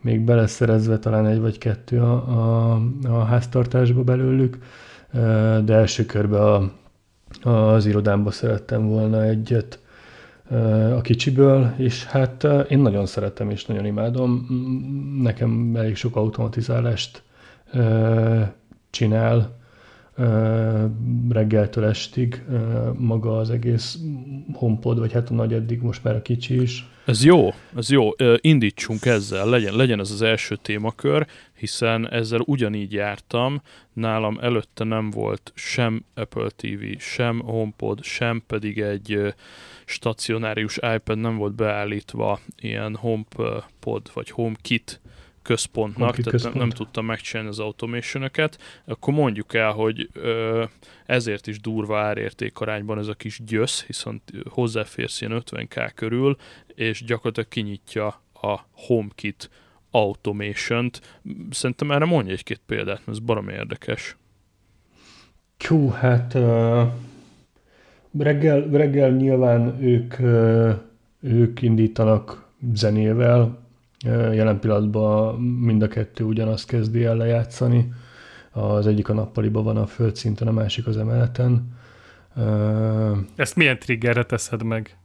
még 0.00 0.20
beleszerezve 0.20 0.98
talán 0.98 1.26
egy 1.26 1.40
vagy 1.40 1.58
kettő 1.58 2.00
a, 2.00 2.12
a, 2.12 2.80
a 3.08 3.24
háztartásba 3.24 4.02
belőlük, 4.02 4.58
de 5.64 5.74
első 5.74 6.06
körben 6.06 6.70
a, 7.42 7.48
az 7.50 7.86
irodámba 7.86 8.30
szerettem 8.30 8.86
volna 8.86 9.22
egyet 9.22 9.78
a 10.96 11.00
kicsiből, 11.00 11.74
és 11.76 12.04
hát 12.04 12.46
én 12.68 12.78
nagyon 12.78 13.06
szeretem 13.06 13.50
és 13.50 13.64
nagyon 13.64 13.86
imádom. 13.86 14.46
Nekem 15.22 15.76
elég 15.76 15.96
sok 15.96 16.16
automatizálást 16.16 17.22
csinál, 18.90 19.62
reggeltől 21.28 21.84
estig 21.84 22.42
maga 22.96 23.36
az 23.36 23.50
egész 23.50 23.98
HomePod, 24.52 24.98
vagy 24.98 25.12
hát 25.12 25.30
a 25.30 25.34
nagy 25.34 25.52
eddig 25.52 25.80
most 25.80 26.04
már 26.04 26.14
a 26.14 26.22
kicsi 26.22 26.62
is. 26.62 26.88
Ez 27.06 27.24
jó, 27.24 27.48
ez 27.76 27.90
jó. 27.90 28.10
Indítsunk 28.40 29.04
ezzel, 29.04 29.48
legyen, 29.48 29.76
legyen 29.76 30.00
ez 30.00 30.10
az 30.10 30.22
első 30.22 30.56
témakör, 30.62 31.26
hiszen 31.54 32.10
ezzel 32.10 32.40
ugyanígy 32.44 32.92
jártam, 32.92 33.62
nálam 33.92 34.38
előtte 34.40 34.84
nem 34.84 35.10
volt 35.10 35.52
sem 35.54 36.04
Apple 36.14 36.48
TV, 36.56 36.98
sem 36.98 37.40
HomePod, 37.40 38.02
sem 38.02 38.42
pedig 38.46 38.78
egy 38.80 39.34
stacionárius 39.84 40.78
iPad 40.94 41.18
nem 41.18 41.36
volt 41.36 41.54
beállítva 41.54 42.40
ilyen 42.56 42.96
HomePod 42.96 44.10
vagy 44.12 44.30
HomeKit 44.30 45.00
központnak, 45.42 46.08
Aki 46.08 46.16
tehát 46.16 46.30
központ. 46.32 46.54
nem, 46.54 46.66
nem 46.66 46.76
tudtam 46.76 47.04
megcsinálni 47.04 47.50
az 47.50 47.58
automation 47.58 48.30
akkor 48.84 49.14
mondjuk 49.14 49.54
el, 49.54 49.72
hogy 49.72 50.08
ö, 50.12 50.64
ezért 51.06 51.46
is 51.46 51.60
durva 51.60 51.98
árérték 51.98 52.58
arányban 52.58 52.98
ez 52.98 53.06
a 53.06 53.14
kis 53.14 53.40
gyösz, 53.44 53.84
hiszen 53.84 54.22
hozzáférsz 54.48 55.20
ilyen 55.20 55.42
50k 55.44 55.90
körül, 55.94 56.36
és 56.74 57.04
gyakorlatilag 57.04 57.48
kinyitja 57.48 58.06
a 58.32 58.60
HomeKit 58.72 59.50
automation-t. 59.90 61.18
Szerintem 61.50 61.90
erre 61.90 62.04
mondja 62.04 62.32
egy-két 62.32 62.60
példát, 62.66 62.98
mert 62.98 63.08
ez 63.08 63.18
baromi 63.18 63.52
érdekes. 63.52 64.16
Hú, 65.58 65.88
hát 65.88 66.34
uh, 66.34 66.92
reggel, 68.18 68.68
reggel 68.72 69.10
nyilván 69.10 69.82
ők, 69.82 70.14
ők 71.20 71.62
indítanak 71.62 72.48
zenével, 72.74 73.62
Jelen 74.32 74.58
pillanatban 74.58 75.40
mind 75.40 75.82
a 75.82 75.88
kettő 75.88 76.24
ugyanazt 76.24 76.66
kezdi 76.66 77.04
el 77.04 77.16
lejátszani. 77.16 77.92
Az 78.50 78.86
egyik 78.86 79.08
a 79.08 79.12
nappaliban 79.12 79.64
van 79.64 79.76
a 79.76 79.86
földszinten, 79.86 80.48
a 80.48 80.52
másik 80.52 80.86
az 80.86 80.96
emeleten. 80.96 81.72
Ezt 83.36 83.56
milyen 83.56 83.78
triggerre 83.78 84.22
teszed 84.22 84.62
meg? 84.62 84.96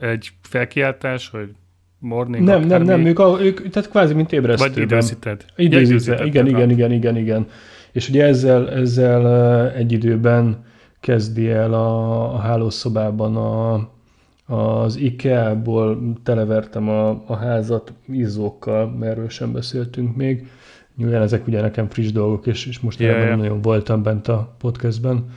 Egy 0.00 0.30
felkiáltás, 0.42 1.28
hogy 1.28 1.54
morning? 1.98 2.44
Nem, 2.44 2.66
nem, 2.66 2.82
nem, 2.82 3.04
ők, 3.04 3.18
ők, 3.40 3.68
tehát 3.68 3.90
kvázi 3.90 4.14
mint 4.14 4.32
ébresztőben. 4.32 4.74
Vagy 4.74 4.82
időzíted. 4.82 5.44
Időzíted, 5.56 6.26
igen, 6.26 6.46
igen, 6.46 6.70
igen, 6.70 6.92
igen, 6.92 7.16
igen. 7.16 7.46
És 7.92 8.08
ugye 8.08 8.24
ezzel, 8.24 8.70
ezzel 8.70 9.70
egy 9.70 9.92
időben 9.92 10.64
kezdi 11.00 11.50
el 11.50 11.74
a, 11.74 12.34
a 12.34 12.38
hálószobában 12.38 13.36
a, 13.36 13.88
az 14.54 14.96
IKEA-ból 14.96 16.12
televertem 16.22 16.88
a, 16.88 17.08
a 17.26 17.34
házat 17.34 17.92
izzókkal, 18.06 18.96
erről 19.00 19.28
sem 19.28 19.52
beszéltünk 19.52 20.16
még. 20.16 20.48
Nyilván 20.96 21.22
ezek 21.22 21.46
ugye 21.46 21.60
nekem 21.60 21.88
friss 21.88 22.12
dolgok, 22.12 22.46
és, 22.46 22.66
és 22.66 22.80
most 22.80 23.00
yeah, 23.00 23.18
yeah. 23.24 23.36
nagyon 23.36 23.60
voltam 23.60 24.02
bent 24.02 24.28
a 24.28 24.54
podcastben. 24.58 25.30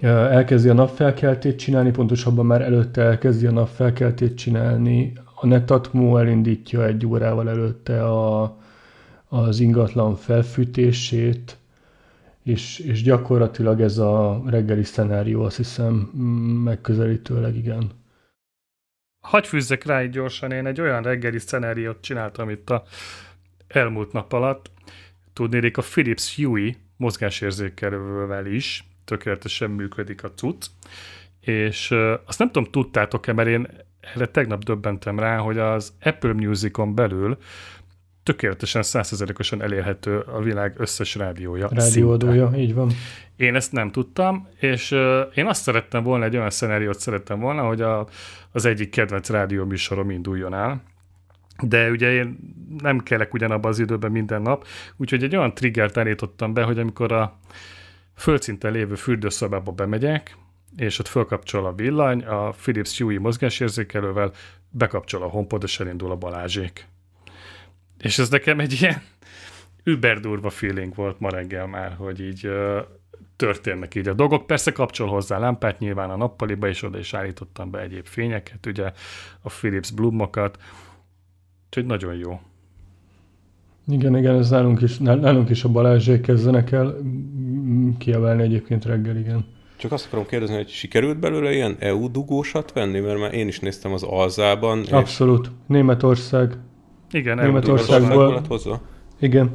Elkezdi 0.00 0.68
a 0.68 0.74
napfelkeltét 0.74 1.58
csinálni, 1.58 1.90
pontosabban 1.90 2.46
már 2.46 2.62
előtte 2.62 3.02
elkezdi 3.02 3.46
a 3.46 3.50
napfelkeltét 3.50 4.34
csinálni. 4.34 5.12
A 5.34 5.46
Netatmo 5.46 6.16
elindítja 6.16 6.86
egy 6.86 7.06
órával 7.06 7.48
előtte 7.48 8.04
a, 8.04 8.56
az 9.28 9.60
ingatlan 9.60 10.14
felfűtését, 10.14 11.56
és, 12.44 12.78
és 12.78 13.02
gyakorlatilag 13.02 13.80
ez 13.80 13.98
a 13.98 14.42
reggeli 14.46 14.84
szenárió, 14.84 15.42
azt 15.42 15.56
hiszem, 15.56 15.94
megközelítőleg 16.64 17.56
igen. 17.56 17.90
Hagy 19.20 19.46
fűzzek 19.46 19.84
rá 19.84 19.98
egy 19.98 20.10
gyorsan, 20.10 20.50
én 20.50 20.66
egy 20.66 20.80
olyan 20.80 21.02
reggeli 21.02 21.38
szenáriót 21.38 22.00
csináltam 22.00 22.50
itt 22.50 22.70
a 22.70 22.84
elmúlt 23.68 24.12
nap 24.12 24.32
alatt. 24.32 24.70
Tudnék, 25.32 25.76
a 25.76 25.82
Philips 25.82 26.36
Hue 26.36 26.74
mozgásérzékelővel 26.96 28.46
is 28.46 28.84
tökéletesen 29.04 29.70
működik 29.70 30.24
a 30.24 30.32
cucc, 30.32 30.66
és 31.40 31.90
azt 32.24 32.38
nem 32.38 32.50
tudom, 32.50 32.70
tudtátok-e, 32.70 33.32
mert 33.32 33.48
én 33.48 33.66
erre 34.00 34.26
tegnap 34.26 34.64
döbbentem 34.64 35.18
rá, 35.18 35.36
hogy 35.36 35.58
az 35.58 35.92
Apple 36.02 36.32
Musicon 36.32 36.94
belül 36.94 37.38
tökéletesen 38.24 38.82
százszerzelékosan 38.82 39.62
elérhető 39.62 40.18
a 40.18 40.40
világ 40.40 40.74
összes 40.76 41.14
rádiója. 41.14 41.68
Rádióadója, 41.72 42.52
így 42.56 42.74
van. 42.74 42.90
Én 43.36 43.54
ezt 43.54 43.72
nem 43.72 43.90
tudtam, 43.90 44.48
és 44.58 44.90
uh, 44.90 45.20
én 45.34 45.46
azt 45.46 45.62
szerettem 45.62 46.02
volna, 46.02 46.24
egy 46.24 46.36
olyan 46.36 46.50
szenáriót 46.50 47.00
szerettem 47.00 47.40
volna, 47.40 47.62
hogy 47.62 47.80
a, 47.80 48.06
az 48.52 48.64
egyik 48.64 48.90
kedvenc 48.90 49.28
rádió 49.28 49.64
műsorom 49.64 50.10
induljon 50.10 50.54
el, 50.54 50.82
de 51.62 51.90
ugye 51.90 52.12
én 52.12 52.38
nem 52.78 52.98
kellek 52.98 53.34
ugyanabban 53.34 53.70
az 53.70 53.78
időben 53.78 54.10
minden 54.10 54.42
nap, 54.42 54.66
úgyhogy 54.96 55.22
egy 55.22 55.36
olyan 55.36 55.54
triggert 55.54 55.96
állítottam 55.96 56.52
be, 56.52 56.62
hogy 56.62 56.78
amikor 56.78 57.12
a 57.12 57.38
földszinten 58.16 58.72
lévő 58.72 58.94
fürdőszobába 58.94 59.72
bemegyek, 59.72 60.36
és 60.76 60.98
ott 60.98 61.08
fölkapcsol 61.08 61.66
a 61.66 61.74
villany, 61.74 62.24
a 62.24 62.50
Philips 62.50 62.98
Hue 62.98 63.18
mozgásérzékelővel 63.18 64.32
bekapcsol 64.70 65.22
a 65.22 65.28
HomePod, 65.28 65.62
és 65.62 65.80
elindul 65.80 66.10
a 66.10 66.16
Balázsék. 66.16 66.86
És 68.04 68.18
ez 68.18 68.28
nekem 68.28 68.60
egy 68.60 68.78
ilyen 68.80 69.02
über 69.94 70.20
durva 70.20 70.50
feeling 70.50 70.94
volt 70.94 71.20
ma 71.20 71.30
reggel 71.30 71.66
már, 71.66 71.94
hogy 71.98 72.20
így 72.20 72.46
uh, 72.46 72.78
történnek 73.36 73.94
így 73.94 74.08
a 74.08 74.14
dolgok. 74.14 74.46
Persze 74.46 74.72
kapcsol 74.72 75.08
hozzá 75.08 75.38
lámpát 75.38 75.78
nyilván 75.78 76.10
a 76.10 76.16
nappaliba, 76.16 76.68
és 76.68 76.82
oda 76.82 76.98
is 76.98 77.14
állítottam 77.14 77.70
be 77.70 77.80
egyéb 77.80 78.06
fényeket, 78.06 78.66
ugye 78.66 78.92
a 79.42 79.48
Philips 79.48 79.90
Blumokat, 79.90 80.58
úgyhogy 81.66 81.86
nagyon 81.86 82.14
jó. 82.14 82.40
Igen, 83.88 84.16
igen, 84.16 84.38
ez 84.38 84.50
nálunk 84.50 84.80
is, 84.80 84.98
nálunk 84.98 85.50
is 85.50 85.64
a 85.64 85.68
Balázsék 85.68 86.20
kezdenek 86.20 86.72
el 86.72 86.96
kiemelni 87.98 88.42
egyébként 88.42 88.84
reggel, 88.84 89.16
igen. 89.16 89.44
Csak 89.76 89.92
azt 89.92 90.06
akarom 90.06 90.26
kérdezni, 90.26 90.54
hogy 90.54 90.68
sikerült 90.68 91.18
belőle 91.18 91.52
ilyen 91.52 91.76
EU 91.78 92.10
dugósat 92.10 92.72
venni, 92.72 93.00
mert 93.00 93.18
már 93.18 93.34
én 93.34 93.48
is 93.48 93.60
néztem 93.60 93.92
az 93.92 94.02
Alzában. 94.02 94.84
Abszolút. 94.90 95.46
És... 95.46 95.52
Németország. 95.66 96.56
Igen, 97.14 97.36
Németországból. 97.36 98.42
hozza. 98.48 98.80
Igen. 99.18 99.50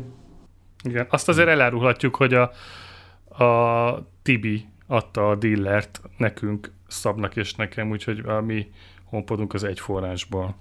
Igen, 0.83 1.07
azt 1.09 1.29
azért 1.29 1.47
elárulhatjuk, 1.47 2.15
hogy 2.15 2.33
a, 2.33 2.51
a 3.43 4.07
Tibi 4.21 4.65
adta 4.87 5.29
a 5.29 5.35
dillert 5.35 6.01
nekünk, 6.17 6.71
Szabnak 6.87 7.35
és 7.35 7.55
nekem, 7.55 7.89
úgyhogy 7.89 8.23
a 8.25 8.41
mi 8.41 8.67
honpodunk 9.03 9.53
az 9.53 9.63
egy 9.63 9.79
forrásból. 9.79 10.55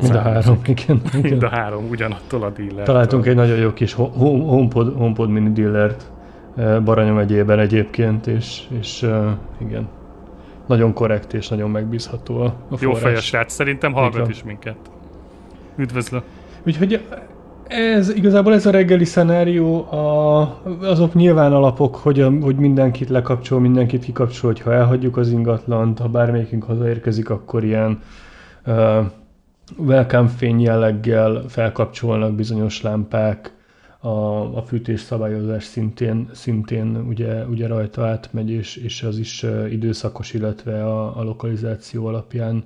Mind 0.00 0.14
a 0.14 0.20
három, 0.20 0.60
igen. 0.66 1.00
igen. 1.06 1.20
Mind 1.20 1.42
a 1.42 1.48
három, 1.48 1.88
ugyanattól 1.88 2.42
a 2.42 2.50
dillert. 2.50 2.86
Találtunk 2.86 3.26
egy 3.26 3.34
nagyon 3.34 3.56
jó 3.56 3.72
kis 3.72 3.92
HomePod, 3.92 4.96
HomePod 4.96 5.30
mini 5.30 5.52
dillert 5.52 6.10
eh, 6.56 6.80
Baranya 6.80 7.12
megyében 7.12 7.58
egyébként, 7.58 8.26
és, 8.26 8.62
és 8.80 9.02
uh, 9.02 9.30
igen. 9.58 9.88
nagyon 10.66 10.92
korrekt 10.92 11.34
és 11.34 11.48
nagyon 11.48 11.70
megbízható 11.70 12.40
a, 12.40 12.44
a 12.70 12.76
Jó 12.80 12.92
fejes 12.92 13.24
srác, 13.24 13.52
szerintem 13.52 13.92
hallgat 13.92 14.28
is 14.28 14.42
minket. 14.42 14.76
Üdvözlök. 15.76 16.22
Úgyhogy 16.66 17.00
ez 17.68 18.14
igazából 18.14 18.52
ez 18.54 18.66
a 18.66 18.70
reggeli 18.70 19.04
szenárió, 19.04 19.92
a, 19.92 20.40
azok 20.80 21.14
nyilván 21.14 21.52
alapok, 21.52 21.96
hogy, 21.96 22.20
a, 22.20 22.30
hogy 22.40 22.56
mindenkit 22.56 23.08
lekapcsol, 23.08 23.60
mindenkit 23.60 24.04
kikapcsol, 24.04 24.50
hogyha 24.50 24.72
elhagyjuk 24.72 25.16
az 25.16 25.30
ingatlant, 25.30 25.98
ha 25.98 26.08
bármelyikünk 26.08 26.64
hazaérkezik, 26.64 27.30
akkor 27.30 27.64
ilyen 27.64 28.02
uh, 28.66 29.04
welcome 29.76 30.28
fény 30.28 30.60
jelleggel 30.60 31.44
felkapcsolnak 31.48 32.34
bizonyos 32.34 32.82
lámpák, 32.82 33.54
a, 33.98 34.08
a 34.56 34.62
fűtés 34.66 35.00
szabályozás 35.00 35.64
szintén, 35.64 36.28
szintén 36.32 37.04
ugye, 37.08 37.44
ugye 37.44 37.66
rajta 37.66 38.06
átmegy, 38.06 38.50
és, 38.50 38.76
és 38.76 39.02
az 39.02 39.18
is 39.18 39.46
időszakos, 39.70 40.32
illetve 40.32 40.84
a, 40.84 41.18
a 41.18 41.22
lokalizáció 41.22 42.06
alapján 42.06 42.56
uh, 42.56 42.62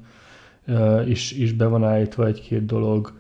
is, 1.06 1.32
is 1.32 1.52
be 1.52 1.66
van 1.66 1.84
állítva 1.84 2.26
egy-két 2.26 2.66
dolog. 2.66 3.12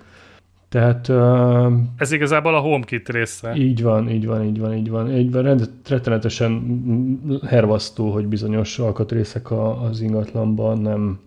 Tehát 0.68 1.08
uh, 1.08 1.72
Ez 1.96 2.12
igazából 2.12 2.54
a 2.54 2.58
HomeKit 2.58 3.08
része. 3.08 3.54
így 3.56 3.82
van, 3.82 4.10
így 4.10 4.26
van, 4.26 4.44
így 4.44 4.58
van, 4.58 4.74
így 4.74 4.90
van. 4.90 5.10
Így 5.16 5.32
van, 5.32 5.42
rend, 5.42 5.70
rettenetesen 5.88 7.40
hervasztó, 7.46 8.10
hogy 8.10 8.26
bizonyos 8.26 8.78
alkatrészek 8.78 9.50
a, 9.50 9.82
az 9.82 10.00
ingatlanban 10.00 10.78
nem 10.78 11.20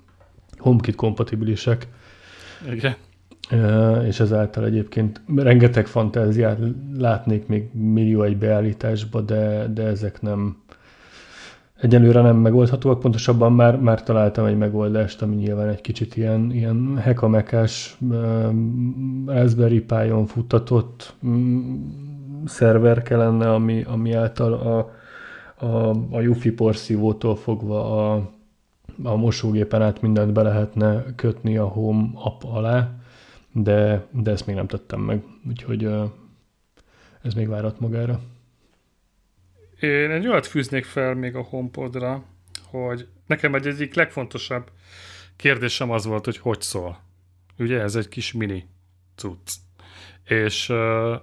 HomeKit 0.58 0.96
kompatibilisek, 0.96 1.88
Igen. 2.72 2.96
És 4.08 4.20
ezáltal 4.20 4.66
egyébként 4.66 5.22
rengeteg 5.36 5.88
fantáziát 5.88 6.60
látnék 6.98 7.48
még 7.48 7.70
millió 7.74 8.24
egy 8.24 8.38
beállításba, 8.38 9.22
de, 9.22 9.68
de 9.74 9.84
ezek 9.84 10.22
nem 10.22 10.58
egyelőre 11.84 12.22
nem 12.22 12.38
megoldhatóak, 12.38 13.00
pontosabban 13.00 13.54
már, 13.54 13.80
már 13.80 14.04
találtam 14.04 14.46
egy 14.46 14.58
megoldást, 14.58 15.22
ami 15.22 15.36
nyilván 15.36 15.68
egy 15.68 15.82
kicsit 15.82 16.16
ilyen, 16.16 16.52
ilyen 16.52 16.98
hekamekás 16.98 17.98
Raspberry 19.26 19.82
Pi-on 19.82 20.26
futtatott 20.26 21.16
mm, 21.26 21.86
szerverke 22.46 23.18
lenne, 23.18 23.54
ami, 23.54 23.84
ami 23.84 24.14
által 24.14 24.54
a, 24.54 24.92
a, 25.66 25.90
a 26.12 26.22
Yuffie 26.22 26.54
porszívótól 26.54 27.36
fogva 27.36 28.12
a, 28.14 28.30
a 29.04 29.16
mosógépen 29.16 29.82
át 29.82 30.02
mindent 30.02 30.34
be 30.34 30.42
lehetne 30.42 31.06
kötni 31.16 31.58
a 31.58 31.66
Home 31.66 32.10
app 32.14 32.44
alá, 32.44 32.90
de, 33.52 34.06
de 34.12 34.32
ezt 34.32 34.46
még 34.46 34.56
nem 34.56 34.68
tettem 34.68 35.00
meg, 35.00 35.24
úgyhogy 35.48 35.90
ez 37.22 37.34
még 37.34 37.48
várat 37.48 37.80
magára. 37.80 38.20
Én 39.84 40.12
egy 40.12 40.28
olyat 40.28 40.48
fűznék 40.48 40.86
fel 40.86 41.14
még 41.14 41.36
a 41.36 41.42
HomePodra, 41.42 42.24
hogy 42.66 43.08
nekem 43.26 43.56
egy 43.56 43.68
egyik 43.68 43.94
legfontosabb 43.94 44.72
kérdésem 45.36 45.92
az 45.92 46.06
volt, 46.06 46.26
hogy 46.26 46.38
hogy 46.38 46.62
szól. 46.62 47.04
Ugye 47.58 47.80
ez 47.80 47.96
egy 47.96 48.08
kis 48.08 48.32
mini 48.32 48.68
cucc. 49.16 49.52
És 50.26 50.70
uh, 50.70 51.14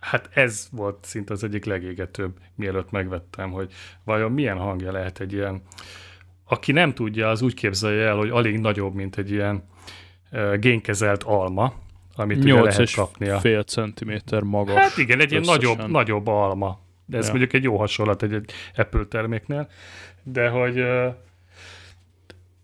hát 0.00 0.28
ez 0.32 0.68
volt 0.70 1.04
szinte 1.04 1.32
az 1.32 1.44
egyik 1.44 1.64
legégetőbb, 1.64 2.38
mielőtt 2.54 2.90
megvettem, 2.90 3.50
hogy 3.50 3.72
vajon 4.04 4.32
milyen 4.32 4.58
hangja 4.58 4.92
lehet 4.92 5.20
egy 5.20 5.32
ilyen, 5.32 5.62
aki 6.44 6.72
nem 6.72 6.94
tudja, 6.94 7.28
az 7.28 7.42
úgy 7.42 7.54
képzelje 7.54 8.06
el, 8.06 8.16
hogy 8.16 8.30
alig 8.30 8.58
nagyobb, 8.58 8.94
mint 8.94 9.16
egy 9.18 9.30
ilyen 9.30 9.64
uh, 10.32 10.56
génkezelt 10.56 11.22
alma, 11.22 11.74
amit 12.14 12.38
ugye 12.38 12.52
8 12.52 12.64
lehet 12.64 12.80
és 12.80 12.94
kapni. 12.94 13.28
Fél 13.40 13.62
centiméter 13.62 14.42
magas. 14.42 14.74
Hát 14.74 14.96
igen, 14.96 15.20
egy 15.20 15.30
ilyen 15.30 15.42
nagyobb, 15.46 15.88
nagyobb 15.88 16.26
alma. 16.26 16.84
De 17.06 17.16
ez 17.16 17.24
Ja. 17.24 17.30
mondjuk 17.30 17.52
egy 17.52 17.62
jó 17.62 17.76
hasonlat 17.76 18.22
egy, 18.22 18.32
egy 18.32 18.52
Apple 18.76 19.04
terméknél. 19.04 19.68
De 20.22 20.48
hogy... 20.48 20.84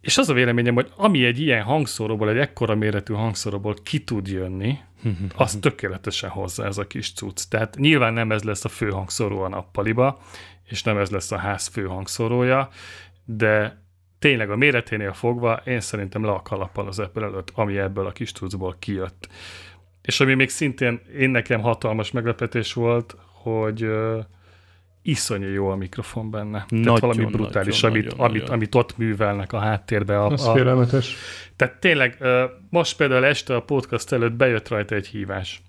És 0.01 0.19
az 0.19 0.29
a 0.29 0.33
véleményem, 0.33 0.75
hogy 0.75 0.93
ami 0.97 1.25
egy 1.25 1.41
ilyen 1.41 1.63
hangszóróból, 1.63 2.31
egy 2.31 2.39
ekkora 2.39 2.75
méretű 2.75 3.15
hangszóróból 3.15 3.75
ki 3.83 4.05
tud 4.05 4.29
jönni, 4.29 4.79
az 5.37 5.59
tökéletesen 5.61 6.31
hozzá 6.31 6.67
ez 6.67 6.79
a 6.79 6.87
kis 6.87 7.13
cucc. 7.13 7.49
Tehát 7.49 7.77
nyilván 7.77 8.13
nem 8.13 8.33
ez 8.33 8.43
lesz 8.43 8.65
a 8.65 8.69
fő 8.69 8.91
hangszóró 8.91 9.41
a 9.41 9.49
nappaliba, 9.49 10.21
és 10.65 10.83
nem 10.83 10.99
ez 10.99 11.11
lesz 11.11 11.33
a 11.33 11.37
ház 11.37 11.67
fő 11.67 11.87
hangszórója, 11.87 12.69
de 13.25 13.83
tényleg 14.19 14.51
a 14.51 14.57
méreténél 14.57 15.13
fogva 15.13 15.61
én 15.65 15.81
szerintem 15.81 16.25
le 16.25 16.31
a 16.31 16.43
kalappal 16.43 16.87
az 16.87 16.99
Apple 16.99 17.25
előtt, 17.25 17.51
ami 17.55 17.79
ebből 17.79 18.07
a 18.07 18.13
kis 18.13 18.33
cuccból 18.33 18.77
kijött. 18.79 19.29
És 20.03 20.21
ami 20.21 20.35
még 20.35 20.49
szintén 20.49 21.01
én 21.19 21.31
nekem 21.31 21.61
hatalmas 21.61 22.11
meglepetés 22.11 22.73
volt, 22.73 23.17
hogy 23.43 23.89
iszonyú 25.03 25.49
jó 25.49 25.69
a 25.69 25.77
mikrofon 25.77 26.31
benne. 26.31 26.65
Tehát 26.69 26.85
Nagyon, 26.85 26.99
valami 27.01 27.25
brutális, 27.25 27.81
nagyon, 27.81 27.97
amit, 27.97 28.11
nagyon, 28.11 28.25
amit, 28.27 28.41
nagyon. 28.41 28.55
amit 28.55 28.75
ott 28.75 28.97
művelnek 28.97 29.53
a 29.53 29.59
háttérbe. 29.59 30.19
A, 30.19 30.27
Az 30.27 30.47
a, 30.47 30.53
félelmetes. 30.53 31.17
tehát 31.57 31.81
tényleg, 31.81 32.19
most 32.71 32.97
például 32.97 33.25
este 33.25 33.55
a 33.55 33.63
podcast 33.63 34.13
előtt 34.13 34.33
bejött 34.33 34.69
rajta 34.69 34.95
egy 34.95 35.07
hívás. 35.07 35.63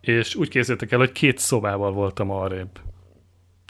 És 0.00 0.34
úgy 0.34 0.48
képzeljétek 0.48 0.92
el, 0.92 0.98
hogy 0.98 1.12
két 1.12 1.38
szobával 1.38 1.92
voltam 1.92 2.30
arrébb. 2.30 2.80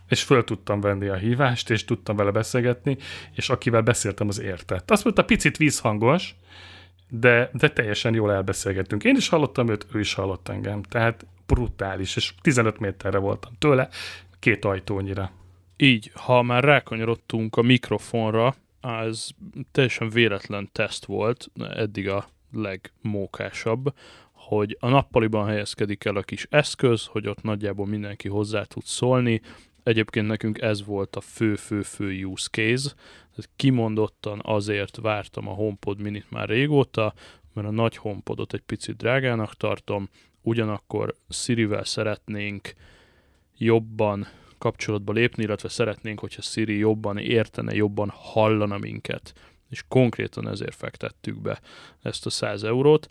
És 0.08 0.22
föl 0.22 0.44
tudtam 0.44 0.80
venni 0.80 1.08
a 1.08 1.14
hívást, 1.14 1.70
és 1.70 1.84
tudtam 1.84 2.16
vele 2.16 2.30
beszélgetni, 2.30 2.96
és 3.34 3.48
akivel 3.48 3.82
beszéltem, 3.82 4.28
az 4.28 4.40
értett. 4.40 4.90
Azt 4.90 5.04
mondta, 5.04 5.24
picit 5.24 5.56
vízhangos, 5.56 6.34
de, 7.08 7.50
de 7.52 7.68
teljesen 7.68 8.14
jól 8.14 8.32
elbeszélgettünk. 8.32 9.04
Én 9.04 9.16
is 9.16 9.28
hallottam 9.28 9.68
őt, 9.68 9.86
ő 9.92 10.00
is 10.00 10.14
hallott 10.14 10.48
engem. 10.48 10.82
Tehát 10.82 11.26
brutális, 11.46 12.16
és 12.16 12.32
15 12.40 12.78
méterre 12.78 13.18
voltam 13.18 13.52
tőle, 13.58 13.88
két 14.38 14.64
ajtónyira. 14.64 15.30
Így, 15.76 16.10
ha 16.14 16.42
már 16.42 16.64
rákanyarodtunk 16.64 17.56
a 17.56 17.62
mikrofonra, 17.62 18.54
az 18.80 19.30
teljesen 19.72 20.08
véletlen 20.08 20.68
teszt 20.72 21.04
volt, 21.04 21.50
eddig 21.58 22.08
a 22.08 22.28
legmókásabb, 22.52 23.94
hogy 24.32 24.76
a 24.80 24.88
nappaliban 24.88 25.46
helyezkedik 25.46 26.04
el 26.04 26.16
a 26.16 26.22
kis 26.22 26.46
eszköz, 26.50 27.06
hogy 27.06 27.28
ott 27.28 27.42
nagyjából 27.42 27.86
mindenki 27.86 28.28
hozzá 28.28 28.62
tud 28.62 28.84
szólni. 28.84 29.40
Egyébként 29.82 30.26
nekünk 30.26 30.60
ez 30.60 30.84
volt 30.84 31.16
a 31.16 31.20
fő-fő-fő 31.20 32.24
use 32.24 32.48
case. 32.50 32.88
Tehát 33.30 33.50
kimondottan 33.56 34.40
azért 34.42 34.96
vártam 34.96 35.48
a 35.48 35.52
HomePod 35.52 36.00
minit 36.00 36.30
már 36.30 36.48
régóta, 36.48 37.14
mert 37.52 37.66
a 37.66 37.70
nagy 37.70 37.96
HomePodot 37.96 38.52
egy 38.52 38.62
picit 38.66 38.96
drágának 38.96 39.54
tartom, 39.54 40.08
ugyanakkor 40.42 41.14
Siri-vel 41.28 41.84
szeretnénk 41.84 42.74
jobban 43.58 44.26
kapcsolatba 44.58 45.12
lépni, 45.12 45.42
illetve 45.42 45.68
szeretnénk, 45.68 46.20
hogyha 46.20 46.42
Siri 46.42 46.76
jobban 46.76 47.18
értene, 47.18 47.74
jobban 47.74 48.08
hallana 48.14 48.78
minket. 48.78 49.32
És 49.70 49.84
konkrétan 49.88 50.48
ezért 50.48 50.74
fektettük 50.74 51.40
be 51.40 51.60
ezt 52.02 52.26
a 52.26 52.30
100 52.30 52.62
eurót, 52.62 53.08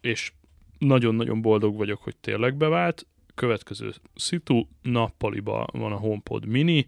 és 0.00 0.32
nagyon-nagyon 0.78 1.42
boldog 1.42 1.76
vagyok, 1.76 2.02
hogy 2.02 2.16
tényleg 2.16 2.56
bevált. 2.56 3.06
Következő 3.34 3.92
szitu, 4.14 4.66
nappaliba 4.82 5.66
van 5.72 5.92
a 5.92 5.96
HomePod 5.96 6.46
mini, 6.46 6.86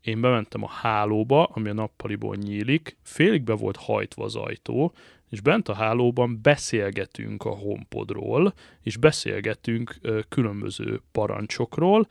én 0.00 0.20
bementem 0.20 0.62
a 0.62 0.68
hálóba, 0.68 1.44
ami 1.44 1.68
a 1.68 1.72
nappaliból 1.72 2.36
nyílik, 2.36 2.96
félig 3.02 3.42
be 3.42 3.52
volt 3.52 3.76
hajtva 3.76 4.24
az 4.24 4.36
ajtó, 4.36 4.92
és 5.30 5.40
bent 5.40 5.68
a 5.68 5.74
hálóban 5.74 6.38
beszélgetünk 6.42 7.44
a 7.44 7.54
HomePodról, 7.54 8.54
és 8.82 8.96
beszélgetünk 8.96 9.98
különböző 10.28 11.00
parancsokról, 11.12 12.08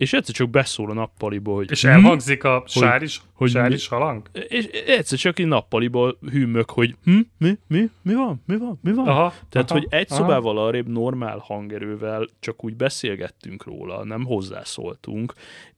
és 0.00 0.12
egyszer 0.12 0.34
csak 0.34 0.50
beszól 0.50 0.90
a 0.90 0.94
nappaliból, 0.94 1.54
hogy 1.54 1.70
És 1.70 1.84
elhangzik 1.84 2.44
a 2.44 2.62
sáris, 2.66 3.18
hogy 3.18 3.28
hogy 3.34 3.46
mi- 3.46 3.52
sáris 3.52 3.88
halang? 3.88 4.30
és 4.48 4.64
egyszer 4.66 5.18
csak 5.18 5.38
egy 5.38 5.46
nappaliból 5.46 6.18
hűmök, 6.30 6.70
hogy 6.70 6.94
hm, 7.04 7.20
mi, 7.38 7.58
mi, 7.66 7.90
mi 8.02 8.14
van, 8.14 8.42
mi 8.46 8.56
van, 8.56 8.78
mi 8.82 8.92
van? 8.92 9.08
Aha, 9.08 9.34
Tehát, 9.48 9.70
aha, 9.70 9.80
hogy 9.80 9.88
egy 9.90 10.06
aha. 10.10 10.20
szobával 10.20 10.58
arrébb 10.58 10.88
normál 10.88 11.38
hangerővel 11.38 12.28
csak 12.38 12.64
úgy 12.64 12.76
beszélgettünk 12.76 13.64
róla, 13.64 14.04
nem 14.04 14.24
hozzászóltunk, 14.24 15.34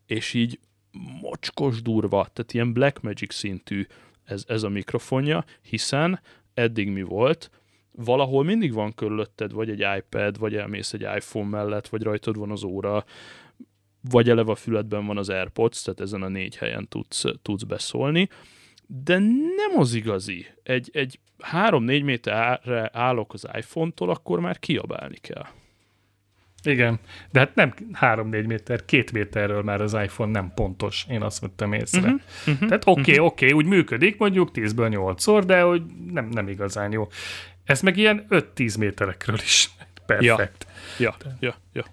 és 0.06 0.34
így 0.34 0.58
mocskos 1.20 1.82
durva, 1.82 2.26
tehát 2.32 2.52
ilyen 2.52 2.72
Blackmagic 2.72 3.34
szintű 3.34 3.86
ez, 4.24 4.44
ez 4.46 4.62
a 4.62 4.68
mikrofonja, 4.68 5.44
hiszen 5.62 6.20
eddig 6.54 6.88
mi 6.88 7.02
volt, 7.02 7.50
valahol 7.90 8.44
mindig 8.44 8.72
van 8.72 8.94
körülötted, 8.94 9.52
vagy 9.52 9.70
egy 9.70 9.84
iPad, 9.98 10.38
vagy 10.38 10.54
elmész 10.54 10.92
egy 10.92 11.06
iPhone 11.16 11.48
mellett, 11.48 11.88
vagy 11.88 12.02
rajtad 12.02 12.36
van 12.36 12.50
az 12.50 12.62
óra, 12.62 13.04
vagy 14.10 14.30
eleve 14.30 14.50
a 14.50 14.54
füledben 14.54 15.06
van 15.06 15.18
az 15.18 15.28
AirPods, 15.28 15.82
tehát 15.82 16.00
ezen 16.00 16.22
a 16.22 16.28
négy 16.28 16.56
helyen 16.56 16.88
tudsz, 16.88 17.24
tudsz 17.42 17.62
beszólni, 17.62 18.28
de 18.86 19.18
nem 19.56 19.78
az 19.78 19.94
igazi. 19.94 20.46
Egy, 20.62 20.90
egy 20.92 21.18
3-4 21.52 22.04
méterre 22.04 22.90
állok 22.92 23.32
az 23.32 23.48
iPhone-tól, 23.52 24.10
akkor 24.10 24.40
már 24.40 24.58
kiabálni 24.58 25.16
kell. 25.16 25.46
Igen, 26.64 26.98
de 27.30 27.38
hát 27.38 27.54
nem 27.54 27.74
3-4 28.00 28.46
méter, 28.46 28.84
2 28.84 29.04
méterről 29.12 29.62
már 29.62 29.80
az 29.80 29.92
iPhone 29.92 30.30
nem 30.30 30.52
pontos, 30.54 31.06
én 31.08 31.22
azt 31.22 31.40
vettem 31.40 31.72
észre. 31.72 32.00
Mhm, 32.00 32.10
Uh-huh, 32.10 32.54
uh-huh, 32.54 32.68
Tehát 32.68 32.82
oké, 32.86 33.00
okay, 33.00 33.18
oké, 33.18 33.46
okay, 33.46 33.52
úgy 33.52 33.66
működik 33.66 34.18
mondjuk 34.18 34.50
10-ből 34.54 35.14
8-szor, 35.16 35.42
de 35.46 35.60
hogy 35.60 35.82
nem, 36.10 36.28
nem 36.28 36.48
igazán 36.48 36.92
jó. 36.92 37.08
Ez 37.64 37.80
meg 37.80 37.96
ilyen 37.96 38.26
5-10 38.30 38.78
méterekről 38.78 39.38
is 39.42 39.70
perfekt. 40.06 40.66
Ja, 40.98 41.16
ja, 41.40 41.54
ja. 41.72 41.84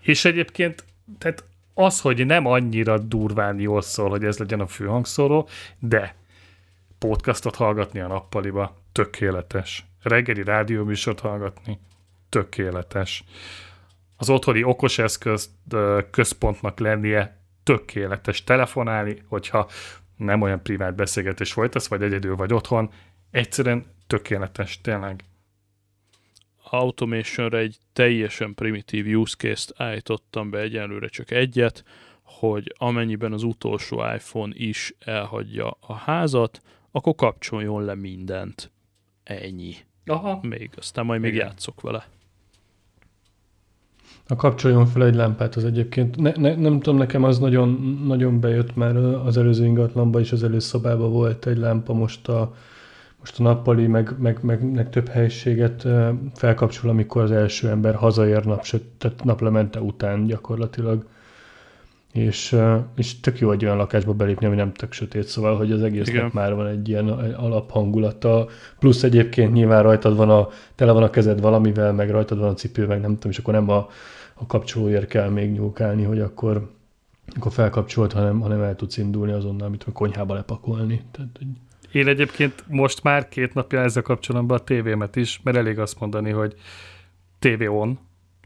És 0.00 0.24
egyébként, 0.24 0.84
tehát 1.18 1.44
az, 1.74 2.00
hogy 2.00 2.26
nem 2.26 2.46
annyira 2.46 2.98
durván 2.98 3.60
jól 3.60 3.82
szól, 3.82 4.08
hogy 4.08 4.24
ez 4.24 4.38
legyen 4.38 4.60
a 4.60 4.66
főhangszóró, 4.66 5.48
de 5.78 6.14
podcastot 6.98 7.54
hallgatni 7.54 8.00
a 8.00 8.06
nappaliba, 8.06 8.76
tökéletes. 8.92 9.84
Reggeli 10.02 10.42
rádióműsort 10.42 11.20
hallgatni, 11.20 11.78
tökéletes. 12.28 13.24
Az 14.16 14.30
otthoni 14.30 14.64
okos 14.64 14.98
eszköz 14.98 15.50
központnak 16.10 16.78
lennie 16.78 17.36
tökéletes. 17.62 18.44
Telefonálni, 18.44 19.22
hogyha 19.28 19.68
nem 20.16 20.40
olyan 20.40 20.62
privát 20.62 20.94
beszélgetés 20.94 21.52
folytasz, 21.52 21.88
vagy 21.88 22.02
egyedül 22.02 22.36
vagy 22.36 22.52
otthon, 22.52 22.90
egyszerűen 23.30 23.84
tökéletes, 24.06 24.80
tényleg. 24.80 25.24
Automationre 26.78 27.58
egy 27.58 27.76
teljesen 27.92 28.54
primitív 28.54 29.18
use 29.18 29.36
case-t 29.36 29.72
állítottam 29.76 30.50
be 30.50 30.58
egyelőre 30.58 31.08
csak 31.08 31.30
egyet, 31.30 31.84
hogy 32.22 32.74
amennyiben 32.78 33.32
az 33.32 33.42
utolsó 33.42 34.02
iPhone 34.14 34.52
is 34.56 34.94
elhagyja 34.98 35.76
a 35.80 35.94
házat, 35.94 36.60
akkor 36.90 37.14
kapcsoljon 37.14 37.84
le 37.84 37.94
mindent. 37.94 38.70
Ennyi. 39.22 39.74
Aha. 40.06 40.38
Még, 40.42 40.70
aztán 40.76 41.04
majd 41.04 41.20
még 41.20 41.34
Igen. 41.34 41.46
játszok 41.46 41.80
vele. 41.80 42.08
A 44.28 44.36
kapcsoljon 44.36 44.86
fel 44.86 45.04
egy 45.04 45.14
lámpát 45.14 45.54
az 45.54 45.64
egyébként. 45.64 46.16
Ne, 46.16 46.32
ne, 46.36 46.54
nem 46.54 46.80
tudom, 46.80 46.98
nekem 46.98 47.24
az 47.24 47.38
nagyon, 47.38 48.00
nagyon 48.06 48.40
bejött, 48.40 48.74
mert 48.74 48.96
az 48.96 49.36
előző 49.36 49.64
ingatlanban 49.64 50.20
is 50.20 50.32
az 50.32 50.42
előszobában 50.42 51.12
volt 51.12 51.46
egy 51.46 51.56
lámpa, 51.56 51.92
most 51.92 52.28
a, 52.28 52.54
most 53.24 53.40
a 53.40 53.42
nappali, 53.42 53.86
meg, 53.86 54.14
meg, 54.18 54.38
meg, 54.42 54.72
meg 54.72 54.90
több 54.90 55.08
helyiséget 55.08 55.86
felkapcsol, 56.34 56.90
amikor 56.90 57.22
az 57.22 57.30
első 57.30 57.68
ember 57.68 57.94
hazaér 57.94 58.44
nap, 58.44 58.66
tehát 58.98 59.24
naplemente 59.24 59.80
után 59.80 60.26
gyakorlatilag. 60.26 61.06
És, 62.12 62.56
és 62.96 63.20
tök 63.20 63.38
jó 63.38 63.50
egy 63.50 63.64
olyan 63.64 63.76
lakásba 63.76 64.12
belépni, 64.12 64.46
ami 64.46 64.56
nem 64.56 64.72
tök 64.72 64.92
sötét, 64.92 65.26
szóval, 65.26 65.56
hogy 65.56 65.72
az 65.72 65.82
egésznek 65.82 66.14
Igen. 66.14 66.30
már 66.32 66.54
van 66.54 66.66
egy 66.66 66.88
ilyen 66.88 67.08
alaphangulata. 67.08 68.46
Plusz 68.78 69.02
egyébként 69.02 69.52
nyilván 69.52 69.82
rajtad 69.82 70.16
van 70.16 70.30
a, 70.30 70.48
tele 70.74 70.92
van 70.92 71.02
a 71.02 71.10
kezed 71.10 71.40
valamivel, 71.40 71.92
meg 71.92 72.10
rajtad 72.10 72.38
van 72.38 72.48
a 72.48 72.54
cipő, 72.54 72.86
meg 72.86 73.00
nem 73.00 73.14
tudom, 73.14 73.30
és 73.30 73.38
akkor 73.38 73.54
nem 73.54 73.68
a, 73.68 73.88
a 74.34 74.46
kapcsolóért 74.46 75.08
kell 75.08 75.28
még 75.28 75.52
nyúlkálni, 75.52 76.02
hogy 76.02 76.20
akkor, 76.20 76.70
akkor 77.36 77.52
felkapcsolt, 77.52 78.12
hanem, 78.12 78.40
hanem 78.40 78.62
el 78.62 78.76
tudsz 78.76 78.96
indulni 78.96 79.32
azonnal, 79.32 79.66
amit 79.66 79.84
a 79.84 79.92
konyhába 79.92 80.34
lepakolni. 80.34 81.02
Tehát, 81.10 81.30
hogy 81.38 81.48
Én 81.94 82.08
egyébként 82.08 82.64
most 82.68 83.02
már 83.02 83.28
két 83.28 83.54
napja 83.54 83.80
ezzel 83.80 84.02
kapcsolatban 84.02 84.58
a 84.58 84.64
tévémet 84.64 85.16
is, 85.16 85.40
mert 85.42 85.56
elég 85.56 85.78
azt 85.78 86.00
mondani, 86.00 86.30
hogy 86.30 86.54
TV 87.38 87.70
on, 87.70 87.98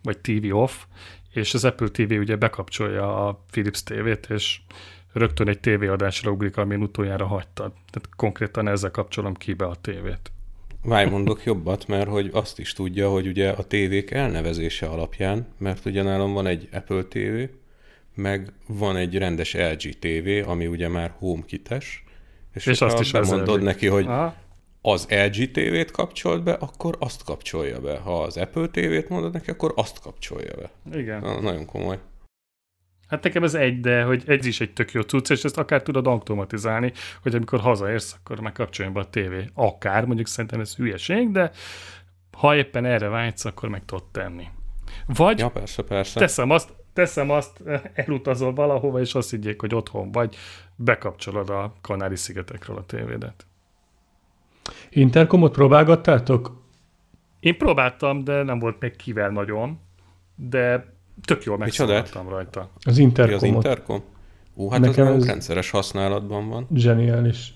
vagy 0.02 0.18
TV 0.18 0.56
off, 0.56 0.84
és 1.32 1.54
az 1.54 1.64
Apple 1.64 1.88
TV 1.88 2.12
ugye 2.12 2.36
bekapcsolja 2.36 3.26
a 3.26 3.44
Philips 3.50 3.82
TV-t, 3.82 4.30
és 4.30 4.60
rögtön 5.12 5.48
egy 5.48 5.60
tévéadásra 5.60 6.30
ugrik, 6.30 6.56
amin 6.56 6.82
utoljára 6.82 7.26
hagytad. 7.26 7.72
Tehát 7.72 8.08
konkrétan 8.16 8.68
ezzel 8.68 8.90
kapcsolom 8.90 9.34
ki 9.34 9.52
be 9.52 9.64
a 9.64 9.74
tévét. 9.74 10.32
Várj, 10.82 11.10
mondok 11.10 11.44
jobbat, 11.44 11.86
mert 11.86 12.08
hogy 12.08 12.30
azt 12.32 12.58
is 12.58 12.72
tudja, 12.72 13.10
hogy 13.10 13.26
ugye 13.26 13.50
a 13.50 13.62
tévék 13.62 14.10
elnevezése 14.10 14.86
alapján, 14.86 15.46
mert 15.58 15.84
ugye 15.84 16.02
nálam 16.02 16.32
van 16.32 16.46
egy 16.46 16.68
Apple 16.72 17.02
TV, 17.02 17.54
meg 18.14 18.52
van 18.66 18.96
egy 18.96 19.18
rendes 19.18 19.54
LG 19.54 19.98
TV, 19.98 20.48
ami 20.48 20.66
ugye 20.66 20.88
már 20.88 21.14
HomeKit-es, 21.18 22.06
és, 22.54 22.66
És 22.66 22.80
azt 22.80 23.00
is 23.00 23.10
vezérli. 23.10 23.62
neki, 23.62 23.86
hogy 23.86 24.06
Aha. 24.06 24.34
az 24.82 25.06
LG 25.10 25.50
TV-t 25.50 25.90
kapcsolt 25.90 26.42
be, 26.42 26.52
akkor 26.52 26.96
azt 26.98 27.24
kapcsolja 27.24 27.80
be. 27.80 27.98
Ha 27.98 28.22
az 28.22 28.36
Apple 28.36 28.66
TV-t 28.66 29.08
mondod 29.08 29.32
neki, 29.32 29.50
akkor 29.50 29.72
azt 29.76 30.00
kapcsolja 30.00 30.54
be. 30.56 30.98
Igen. 30.98 31.20
Na, 31.20 31.40
nagyon 31.40 31.64
komoly. 31.66 31.98
Hát 33.08 33.22
nekem 33.22 33.42
ez 33.42 33.54
egy, 33.54 33.80
de 33.80 34.02
hogy 34.02 34.22
ez 34.26 34.46
is 34.46 34.60
egy 34.60 34.72
tök 34.72 34.92
jó 34.92 35.00
cucc, 35.00 35.30
és 35.30 35.44
ezt 35.44 35.58
akár 35.58 35.82
tudod 35.82 36.06
automatizálni, 36.06 36.92
hogy 37.22 37.34
amikor 37.34 37.60
hazaérsz, 37.60 38.16
akkor 38.20 38.40
már 38.40 38.52
kapcsoljon 38.52 38.94
be 38.94 39.00
a 39.00 39.10
tévé. 39.10 39.44
Akár, 39.54 40.04
mondjuk 40.04 40.26
szerintem 40.28 40.60
ez 40.60 40.76
hülyeség, 40.76 41.30
de 41.32 41.50
ha 42.36 42.56
éppen 42.56 42.84
erre 42.84 43.08
vágysz, 43.08 43.44
akkor 43.44 43.68
meg 43.68 43.84
tudod 43.84 44.04
tenni. 44.04 44.46
Vagy 45.06 45.38
Ja, 45.38 45.48
persze, 45.48 45.82
persze. 45.82 46.18
teszem 46.20 46.50
azt, 46.50 46.72
teszem 46.98 47.30
azt, 47.30 47.62
elutazol 47.94 48.54
valahova, 48.54 49.00
és 49.00 49.14
azt 49.14 49.30
higgyék, 49.30 49.60
hogy 49.60 49.74
otthon 49.74 50.12
vagy, 50.12 50.36
bekapcsolod 50.76 51.50
a 51.50 51.72
Kanári-szigetekről 51.80 52.76
a 52.76 52.84
tévédet. 52.86 53.46
Interkomot 54.90 55.52
próbálgattátok? 55.52 56.62
Én 57.40 57.56
próbáltam, 57.58 58.24
de 58.24 58.42
nem 58.42 58.58
volt 58.58 58.80
még 58.80 58.96
kivel 58.96 59.30
nagyon, 59.30 59.78
de 60.36 60.92
tök 61.24 61.42
jól 61.44 61.58
megszólaltam 61.58 62.28
rajta. 62.28 62.70
Az 62.84 62.96
Mi 62.96 63.02
Interkomot. 63.02 63.42
az 63.42 63.48
Intercom? 63.48 64.02
Ú, 64.54 64.68
hát 64.70 64.80
Nekem 64.80 65.06
az 65.06 65.26
rendszeres 65.26 65.70
használatban 65.70 66.48
van. 66.48 66.66
Zseniális. 66.74 67.54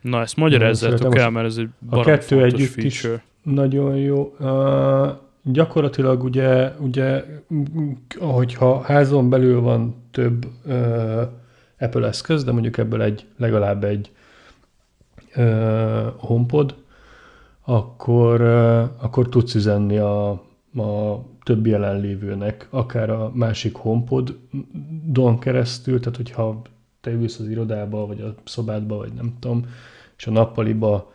Na, 0.00 0.20
ezt 0.20 0.36
magyarázzátok 0.36 1.16
el, 1.16 1.30
mert 1.30 1.46
ez 1.46 1.56
egy 1.56 1.68
A 1.90 2.00
kettő 2.04 2.42
együtt 2.44 2.76
is 2.76 3.00
feature. 3.00 3.24
nagyon 3.42 3.96
jó. 3.96 4.34
Uh, 4.38 5.24
gyakorlatilag 5.52 6.22
ugye, 6.22 6.72
ugye, 6.78 7.24
m- 7.48 8.14
hogyha 8.20 8.80
házon 8.80 9.30
belül 9.30 9.60
van 9.60 9.94
több 10.10 10.46
uh, 10.64 11.22
Apple 11.78 12.06
eszköz, 12.06 12.44
de 12.44 12.52
mondjuk 12.52 12.78
ebből 12.78 13.02
egy, 13.02 13.26
legalább 13.36 13.84
egy 13.84 14.10
uh, 15.36 16.06
HomePod, 16.16 16.74
akkor, 17.64 18.40
uh, 18.40 19.04
akkor 19.04 19.28
tudsz 19.28 19.54
üzenni 19.54 19.96
a, 19.96 20.30
a 20.76 21.22
többi 21.42 21.70
jelenlévőnek, 21.70 22.66
akár 22.70 23.10
a 23.10 23.30
másik 23.34 23.76
HomePod-don 23.76 25.38
keresztül, 25.38 26.00
tehát 26.00 26.16
hogyha 26.16 26.62
te 27.00 27.10
ülsz 27.10 27.38
az 27.38 27.48
irodába, 27.48 28.06
vagy 28.06 28.20
a 28.20 28.34
szobádba, 28.44 28.96
vagy 28.96 29.12
nem 29.12 29.36
tudom, 29.40 29.66
és 30.16 30.26
a 30.26 30.30
nappaliba 30.30 31.12
ö, 31.12 31.14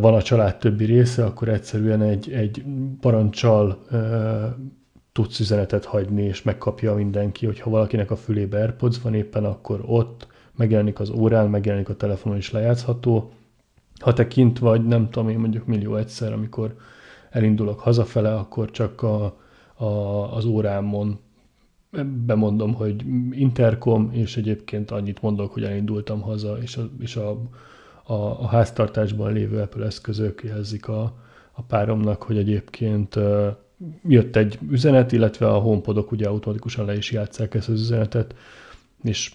van 0.00 0.14
a 0.14 0.22
család 0.22 0.56
többi 0.56 0.84
része, 0.84 1.24
akkor 1.24 1.48
egyszerűen 1.48 2.02
egy, 2.02 2.30
egy 2.30 2.64
parancsal 3.00 3.86
tudsz 5.12 5.40
üzenetet 5.40 5.84
hagyni, 5.84 6.22
és 6.22 6.42
megkapja 6.42 6.94
mindenki, 6.94 7.46
hogyha 7.46 7.70
valakinek 7.70 8.10
a 8.10 8.16
fülébe 8.16 8.58
AirPods 8.58 9.00
van 9.00 9.14
éppen, 9.14 9.44
akkor 9.44 9.82
ott 9.86 10.26
megjelenik 10.56 11.00
az 11.00 11.10
órán, 11.10 11.50
megjelenik 11.50 11.88
a 11.88 11.96
telefonon 11.96 12.38
is 12.38 12.50
lejátszható. 12.50 13.30
Ha 14.00 14.12
te 14.12 14.26
kint 14.26 14.58
vagy, 14.58 14.86
nem 14.86 15.10
tudom 15.10 15.28
én 15.28 15.38
mondjuk 15.38 15.66
millió 15.66 15.96
egyszer, 15.96 16.32
amikor 16.32 16.76
elindulok 17.30 17.80
hazafele, 17.80 18.34
akkor 18.34 18.70
csak 18.70 19.02
a, 19.02 19.36
a, 19.74 19.84
az 20.34 20.44
órámon 20.44 21.18
bemondom, 22.26 22.74
hogy 22.74 23.04
interkom, 23.30 24.10
és 24.12 24.36
egyébként 24.36 24.90
annyit 24.90 25.22
mondok, 25.22 25.52
hogy 25.52 25.62
elindultam 25.62 26.20
haza, 26.20 26.58
és 26.62 26.76
a, 26.76 26.90
és 26.98 27.16
a, 27.16 27.40
a, 28.08 28.42
a 28.42 28.46
háztartásban 28.46 29.32
lévő 29.32 29.60
Apple 29.60 29.86
eszközök 29.86 30.42
jelzik 30.44 30.88
a, 30.88 31.14
a 31.52 31.62
páromnak, 31.62 32.22
hogy 32.22 32.38
egyébként 32.38 33.18
jött 34.08 34.36
egy 34.36 34.58
üzenet, 34.70 35.12
illetve 35.12 35.48
a 35.48 35.58
HomePodok 35.58 36.12
ugye 36.12 36.28
automatikusan 36.28 36.84
le 36.84 36.96
is 36.96 37.10
játsszák 37.10 37.54
ezt 37.54 37.68
az 37.68 37.80
üzenetet, 37.80 38.34
és 39.02 39.32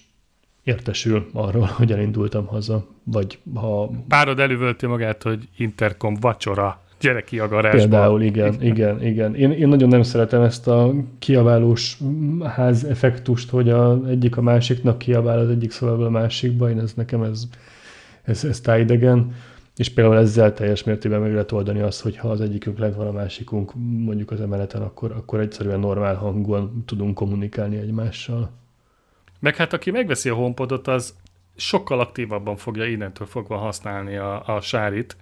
értesül 0.64 1.30
arról, 1.34 1.70
hogy 1.78 1.92
elindultam 1.92 2.46
haza, 2.46 2.88
vagy 3.04 3.40
ha 3.54 3.92
Párod 4.08 4.40
elővölti 4.40 4.86
magát, 4.86 5.24
hogy 5.24 5.48
interkom 5.58 6.16
vacsora, 6.20 6.82
gyere 7.00 7.22
ki 7.22 7.40
a 7.40 7.48
garázsba. 7.48 7.78
Például, 7.78 8.22
igen, 8.22 8.62
igen, 8.62 9.04
igen. 9.04 9.36
Én, 9.36 9.52
én 9.52 9.68
nagyon 9.68 9.90
nem 9.90 10.04
szeretem 10.04 10.42
ezt 10.42 10.68
a 10.68 10.94
kiabálós 11.20 11.98
ház 12.44 12.84
effektust, 12.84 13.50
hogy 13.50 13.70
a 13.70 14.08
egyik 14.08 14.38
a 14.38 14.42
másiknak 14.42 14.98
kiabál 14.98 15.40
az 15.40 15.50
egyik 15.50 15.72
szobából 15.72 16.06
a 16.06 16.10
másikba, 16.10 16.70
én 16.70 16.80
ez 16.80 16.94
nekem 16.94 17.24
ez, 17.24 17.48
ez, 18.24 18.44
ez 18.44 18.62
tájdegen, 18.62 19.36
és 19.76 19.90
például 19.90 20.18
ezzel 20.18 20.54
teljes 20.54 20.84
mértékben 20.84 21.22
meg 21.22 21.32
lehet 21.32 21.52
oldani 21.52 21.80
azt, 21.80 22.02
hogy 22.02 22.18
ha 22.18 22.30
az 22.30 22.42
egyikünk 22.42 22.78
lent 22.78 22.96
van 22.96 23.08
a 23.08 23.12
másikunk 23.12 23.72
mondjuk 23.76 24.32
az 24.32 24.42
emeleten, 24.42 24.82
akkor, 24.82 25.12
akkor 25.12 25.40
egyszerűen 25.40 25.80
normál 25.80 26.16
hangon 26.16 26.84
tudunk 26.86 27.16
kommunikálni 27.16 27.78
egymással. 27.78 28.52
Meg 29.40 29.56
hát 29.56 29.74
aki 29.74 29.92
megveszi 29.92 30.30
a 30.30 30.36
HomePodot, 30.36 30.88
az 30.88 31.16
sokkal 31.56 32.00
aktívabban 32.00 32.56
fogja 32.56 32.86
innentől 32.86 33.28
fogva 33.28 33.58
használni 33.58 34.16
a, 34.16 34.56
a 34.56 34.62
sárit, 34.62 35.18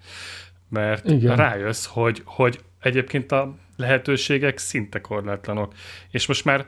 mert. 0.69 1.09
Igen. 1.09 1.35
rájössz, 1.35 1.85
hogy, 1.85 2.21
hogy 2.25 2.59
egyébként 2.79 3.31
a 3.31 3.55
lehetőségek 3.75 4.57
szinte 4.57 5.01
korlátlanok. 5.01 5.73
És 6.09 6.27
most 6.27 6.45
már 6.45 6.65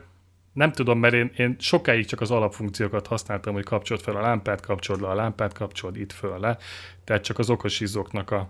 nem 0.54 0.72
tudom, 0.72 0.98
mert 0.98 1.14
én, 1.14 1.30
én 1.36 1.56
sokáig 1.58 2.06
csak 2.06 2.20
az 2.20 2.30
alapfunkciókat 2.30 3.06
használtam, 3.06 3.54
hogy 3.54 3.64
kapcsolt 3.64 4.02
fel 4.02 4.16
a 4.16 4.20
lámpát, 4.20 4.60
kapcsold 4.60 5.00
le 5.00 5.08
a 5.08 5.14
lámpát, 5.14 5.52
kapcsold 5.52 5.96
itt 5.96 6.12
föl 6.12 6.38
le, 6.38 6.58
tehát 7.04 7.22
csak 7.22 7.38
az 7.38 7.50
okos 7.50 7.80
izzóknak 7.80 8.30
a, 8.30 8.48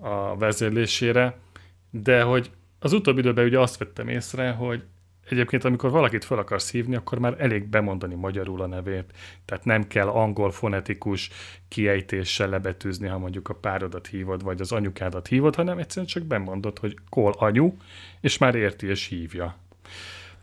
a 0.00 0.36
vezérlésére, 0.36 1.38
de 1.90 2.22
hogy 2.22 2.50
az 2.78 2.92
utóbbi 2.92 3.20
időben 3.20 3.44
ugye 3.44 3.58
azt 3.58 3.78
vettem 3.78 4.08
észre, 4.08 4.50
hogy 4.50 4.82
egyébként 5.28 5.64
amikor 5.64 5.90
valakit 5.90 6.24
fel 6.24 6.38
akarsz 6.38 6.70
hívni, 6.70 6.96
akkor 6.96 7.18
már 7.18 7.34
elég 7.38 7.64
bemondani 7.64 8.14
magyarul 8.14 8.60
a 8.60 8.66
nevét. 8.66 9.12
Tehát 9.44 9.64
nem 9.64 9.86
kell 9.86 10.08
angol 10.08 10.50
fonetikus 10.50 11.30
kiejtéssel 11.68 12.48
lebetűzni, 12.48 13.08
ha 13.08 13.18
mondjuk 13.18 13.48
a 13.48 13.54
párodat 13.54 14.06
hívod, 14.06 14.42
vagy 14.42 14.60
az 14.60 14.72
anyukádat 14.72 15.26
hívod, 15.26 15.54
hanem 15.54 15.78
egyszerűen 15.78 16.06
csak 16.06 16.22
bemondod, 16.22 16.78
hogy 16.78 16.96
kol 17.08 17.32
anyu, 17.38 17.76
és 18.20 18.38
már 18.38 18.54
érti 18.54 18.86
és 18.86 19.06
hívja. 19.06 19.56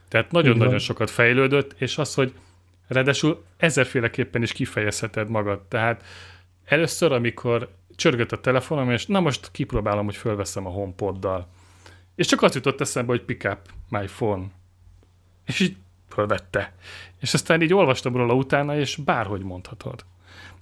Tehát 0.07 0.31
nagyon-nagyon 0.31 0.79
sokat 0.79 1.09
fejlődött, 1.09 1.75
és 1.77 1.97
az, 1.97 2.13
hogy 2.13 2.33
ráadásul 2.87 3.43
ezerféleképpen 3.57 4.41
is 4.41 4.51
kifejezheted 4.51 5.29
magad. 5.29 5.61
Tehát 5.61 6.03
először, 6.65 7.11
amikor 7.11 7.69
csörgött 7.95 8.31
a 8.31 8.41
telefonom, 8.41 8.91
és 8.91 9.05
na 9.05 9.19
most 9.19 9.51
kipróbálom, 9.51 10.05
hogy 10.05 10.15
fölveszem 10.15 10.65
a 10.65 10.69
HomePoddal. 10.69 11.47
És 12.15 12.27
csak 12.27 12.41
az 12.41 12.55
jutott 12.55 12.81
eszembe, 12.81 13.11
hogy 13.11 13.21
pick 13.21 13.51
up 13.51 13.59
my 13.89 14.05
phone. 14.05 14.45
És 15.45 15.59
így 15.59 15.75
fölvette. 16.09 16.73
És 17.19 17.33
aztán 17.33 17.61
így 17.61 17.73
olvastam 17.73 18.15
róla 18.15 18.33
utána, 18.33 18.77
és 18.77 18.95
bárhogy 18.95 19.41
mondhatod. 19.41 20.05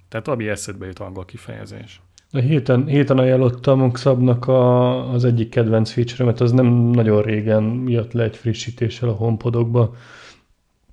Tehát 0.10 0.28
ami 0.28 0.48
eszedbe 0.48 0.86
jut 0.86 1.00
angol 1.00 1.26
kifejezés. 1.26 2.02
A 2.36 2.40
héten, 2.40 2.86
héten 2.88 3.18
ajánlottam 3.18 3.82
a 3.82 3.98
Szabnak 3.98 4.48
a, 4.48 5.12
az 5.12 5.26
egyik 5.26 5.50
kedvenc 5.50 5.92
feature 5.92 6.24
mert 6.24 6.40
az 6.40 6.52
nem 6.52 6.66
nagyon 6.76 7.22
régen 7.22 7.84
jött 7.88 8.14
le 8.14 8.24
egy 8.24 8.36
frissítéssel 8.36 9.10
a 9.10 9.14
HomePodokba, 9.14 9.96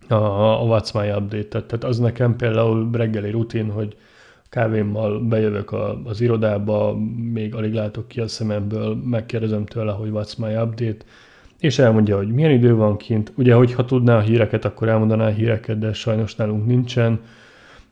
a, 0.09 0.14
a 0.14 0.64
What's 0.64 0.94
My 0.94 1.11
Update-et. 1.11 1.64
Tehát 1.64 1.85
az 1.85 1.98
nekem 1.98 2.37
például 2.37 2.90
reggeli 2.92 3.31
rutin, 3.31 3.70
hogy 3.70 3.96
kávémmal 4.48 5.20
bejövök 5.20 5.72
a, 5.72 6.00
az 6.05 6.20
irodába, 6.20 6.96
még 7.33 7.55
alig 7.55 7.72
látok 7.72 8.09
ki 8.09 8.20
a 8.20 8.29
szememből, 8.29 8.94
megkérdezem 8.94 9.64
tőle, 9.64 9.92
hogy 9.92 10.11
what's 10.12 10.38
my 10.38 10.55
update, 10.55 11.05
és 11.59 11.79
elmondja, 11.79 12.16
hogy 12.16 12.29
milyen 12.29 12.50
idő 12.50 12.74
van 12.74 12.96
kint. 12.96 13.33
Ugye, 13.37 13.55
hogyha 13.55 13.85
tudná 13.85 14.16
a 14.16 14.20
híreket, 14.20 14.64
akkor 14.64 14.88
elmondaná 14.88 15.26
a 15.26 15.33
híreket, 15.33 15.79
de 15.79 15.92
sajnos 15.92 16.35
nálunk 16.35 16.66
nincsen 16.66 17.20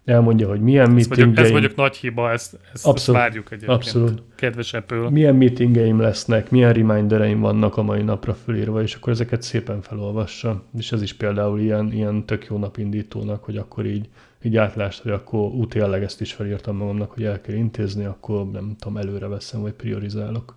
elmondja, 0.08 0.48
hogy 0.48 0.60
milyen 0.60 0.90
meetingeim... 0.90 1.36
Ez 1.36 1.50
mondjuk 1.50 1.74
nagy 1.74 1.96
hiba, 1.96 2.30
ezt, 2.30 2.58
ezt, 2.72 2.86
abszolút, 2.86 3.20
ezt 3.20 3.28
várjuk 3.28 3.46
egyébként. 3.46 3.78
Abszolút. 3.78 4.22
Kedves 4.34 4.74
Apple. 4.74 5.10
Milyen 5.10 5.34
meetingeim 5.34 6.00
lesznek, 6.00 6.50
milyen 6.50 6.72
remindereim 6.72 7.40
vannak 7.40 7.76
a 7.76 7.82
mai 7.82 8.02
napra 8.02 8.34
fölírva, 8.34 8.82
és 8.82 8.94
akkor 8.94 9.12
ezeket 9.12 9.42
szépen 9.42 9.82
felolvassa. 9.82 10.62
És 10.78 10.92
ez 10.92 11.02
is 11.02 11.12
például 11.12 11.60
ilyen, 11.60 11.92
ilyen 11.92 12.24
tök 12.24 12.46
jó 12.46 12.58
napindítónak, 12.58 13.44
hogy 13.44 13.56
akkor 13.56 13.86
így, 13.86 14.08
így 14.42 14.56
átlást, 14.56 15.02
hogy 15.02 15.12
akkor 15.12 15.40
útélleg 15.40 16.02
ezt 16.02 16.20
is 16.20 16.32
felírtam 16.32 16.76
magamnak, 16.76 17.10
hogy 17.10 17.24
el 17.24 17.40
kell 17.40 17.54
intézni, 17.54 18.04
akkor 18.04 18.50
nem 18.50 18.76
tudom, 18.78 18.96
előre 18.96 19.26
veszem, 19.26 19.60
vagy 19.60 19.72
priorizálok. 19.72 20.56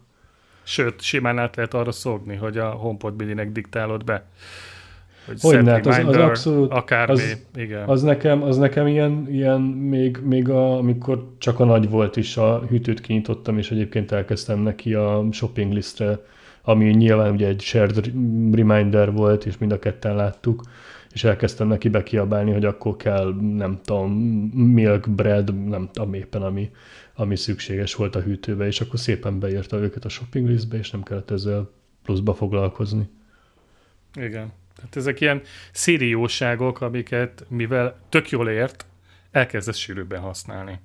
Sőt, 0.64 1.02
simán 1.02 1.40
át 1.40 1.56
lehet 1.56 1.74
arra 1.74 1.92
szokni, 1.92 2.36
hogy 2.36 2.58
a 2.58 2.70
HomePod 2.70 3.16
mini 3.16 3.52
diktálod 3.52 4.04
be 4.04 4.26
hogy 5.26 5.38
Hogyne, 5.42 5.72
hát 5.72 5.86
az, 5.86 5.98
az 6.06 6.16
abszolút, 6.16 6.72
akármi, 6.72 7.14
az, 7.14 7.46
igen. 7.56 7.88
Az 7.88 8.02
nekem, 8.02 8.44
az 8.44 8.58
nekem 8.58 8.88
ilyen, 8.88 9.28
ilyen 9.30 9.62
még, 9.62 10.18
még 10.24 10.50
a, 10.50 10.78
amikor 10.78 11.36
csak 11.38 11.60
a 11.60 11.66
nagy 11.66 11.90
volt 11.90 12.16
is, 12.16 12.38
a 12.38 12.64
hűtőt 12.70 13.02
kinyitottam, 13.02 13.58
és 13.58 13.72
egyébként 13.72 14.12
elkezdtem 14.12 14.60
neki 14.60 14.94
a 14.94 15.26
shopping 15.32 15.74
listre, 15.74 16.20
ami 16.62 16.90
nyilván 16.90 17.34
ugye 17.34 17.48
egy 17.48 17.62
shared 17.62 18.12
reminder 18.52 19.12
volt, 19.12 19.46
és 19.46 19.58
mind 19.58 19.72
a 19.72 19.80
ketten 19.80 20.16
láttuk, 20.16 20.64
és 21.14 21.24
elkezdtem 21.24 21.68
neki 21.68 21.90
bekiabálni, 21.90 22.52
hogy 22.52 22.66
akkor 22.66 22.96
kell, 22.96 23.34
nem 23.56 23.80
tudom, 23.84 24.12
milk, 24.52 25.10
bread, 25.10 25.68
nem 25.68 25.90
tudom 25.92 26.14
éppen, 26.14 26.42
ami, 26.42 26.72
ami 27.16 27.36
szükséges 27.36 27.96
volt 27.96 28.16
a 28.16 28.22
hűtőbe, 28.22 28.66
és 28.66 28.82
akkor 28.82 29.00
szépen 29.00 29.40
beírta 29.40 29.78
őket 29.78 30.06
a 30.06 30.10
shopping 30.10 30.48
listbe, 30.48 30.78
és 30.78 30.92
nem 30.92 31.04
kellett 31.04 31.32
ezzel 31.32 31.70
pluszba 32.04 32.34
foglalkozni. 32.34 33.10
Igen. 34.14 34.52
Tehát 34.82 34.96
ezek 34.96 35.22
ilyen 35.22 35.42
szérióságok, 35.72 36.82
amiket 36.82 37.46
mivel 37.48 38.00
tök 38.10 38.30
jól 38.30 38.50
ért, 38.50 38.86
elkezdesz 39.32 39.78
sűrűbben 39.78 40.22
használni. 40.22 40.80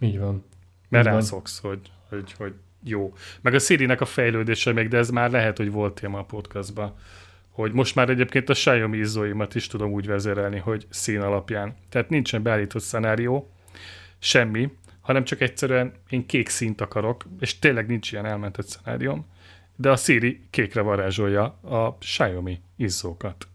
Így 0.00 0.18
van. 0.18 0.44
Mert 0.88 1.04
rászoksz, 1.04 1.60
hogy, 1.60 1.80
hogy, 2.08 2.32
hogy 2.32 2.52
jó. 2.82 3.14
Meg 3.40 3.54
a 3.54 3.58
Siri-nek 3.58 4.00
a 4.00 4.04
fejlődése 4.04 4.72
még, 4.72 4.88
de 4.88 4.98
ez 4.98 5.10
már 5.10 5.30
lehet, 5.30 5.56
hogy 5.56 5.70
volt 5.70 5.94
téma 5.94 6.18
a 6.18 6.24
podcastban, 6.24 6.94
hogy 7.50 7.72
most 7.72 7.94
már 7.94 8.08
egyébként 8.08 8.48
a 8.48 8.52
Xiaomi 8.52 8.98
izzóimat 8.98 9.54
is 9.54 9.66
tudom 9.66 9.92
úgy 9.92 10.06
vezérelni, 10.06 10.58
hogy 10.58 10.86
szín 10.90 11.20
alapján. 11.20 11.76
Tehát 11.88 12.08
nincsen 12.08 12.42
beállított 12.42 12.82
szenárió, 12.82 13.50
semmi, 14.18 14.72
hanem 15.00 15.24
csak 15.24 15.40
egyszerűen 15.40 15.92
én 16.08 16.26
kék 16.26 16.48
színt 16.48 16.80
akarok, 16.80 17.24
és 17.40 17.58
tényleg 17.58 17.86
nincs 17.86 18.12
ilyen 18.12 18.26
elmentett 18.26 18.66
szenárióm, 18.66 19.26
de 19.76 19.90
a 19.90 19.96
Siri 19.96 20.40
kékre 20.50 20.80
varázsolja 20.80 21.44
a 21.62 21.96
Xiaomi 21.98 22.60
izzókat. 22.76 23.48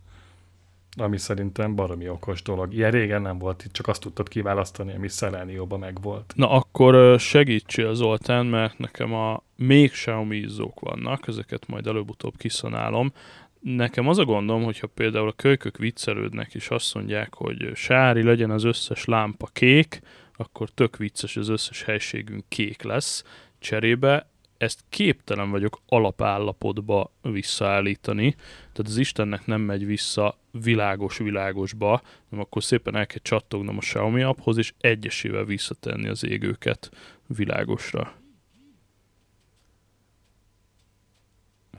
Ami 0.98 1.18
szerintem 1.18 1.76
baromi 1.76 2.10
okos 2.10 2.42
dolog. 2.42 2.74
Ilyen 2.74 2.92
régen 2.92 3.22
nem 3.22 3.38
volt, 3.38 3.64
itt 3.66 3.72
csak 3.72 3.88
azt 3.88 4.02
tudtad 4.02 4.28
kiválasztani, 4.28 4.94
ami 4.96 5.08
Selenióba 5.08 5.78
meg 5.78 6.02
volt. 6.02 6.34
Na 6.36 6.50
akkor 6.50 7.20
segítsél 7.20 7.94
Zoltán, 7.94 8.46
mert 8.46 8.78
nekem 8.78 9.14
a 9.14 9.44
még 9.56 9.92
Xiaomi 9.92 10.38
izzók 10.38 10.80
vannak, 10.80 11.28
ezeket 11.28 11.68
majd 11.68 11.88
előbb-utóbb 11.88 12.38
kiszonálom. 12.38 13.14
Nekem 13.60 14.08
az 14.08 14.18
a 14.18 14.26
gondom, 14.26 14.64
hogyha 14.64 14.88
például 14.88 15.28
a 15.28 15.34
kölykök 15.34 15.78
viccelődnek, 15.78 16.54
és 16.54 16.70
azt 16.70 16.94
mondják, 16.94 17.34
hogy 17.34 17.72
sári 17.74 18.24
legyen 18.24 18.52
az 18.52 18.64
összes 18.64 19.06
lámpa 19.06 19.48
kék, 19.54 20.02
akkor 20.36 20.70
tök 20.70 20.98
vicces, 20.98 21.38
az 21.38 21.50
összes 21.50 21.84
helységünk 21.84 22.44
kék 22.48 22.82
lesz. 22.82 23.24
Cserébe 23.60 24.30
ezt 24.60 24.84
képtelen 24.90 25.50
vagyok 25.52 25.82
alapállapotba 25.88 27.12
visszaállítani, 27.22 28.32
tehát 28.60 28.92
az 28.92 28.98
Istennek 28.98 29.46
nem 29.46 29.62
megy 29.62 29.86
vissza 29.86 30.38
világos-világosba, 30.52 32.02
hanem 32.30 32.46
akkor 32.46 32.64
szépen 32.64 32.96
el 32.96 33.08
kell 33.08 33.22
csattognom 33.22 33.78
a 33.78 33.80
Xiaomi 33.80 34.22
apphoz, 34.22 34.58
és 34.58 34.74
egyesével 34.80 35.46
visszatenni 35.46 36.08
az 36.08 36.26
égőket 36.26 36.92
világosra. 37.28 38.14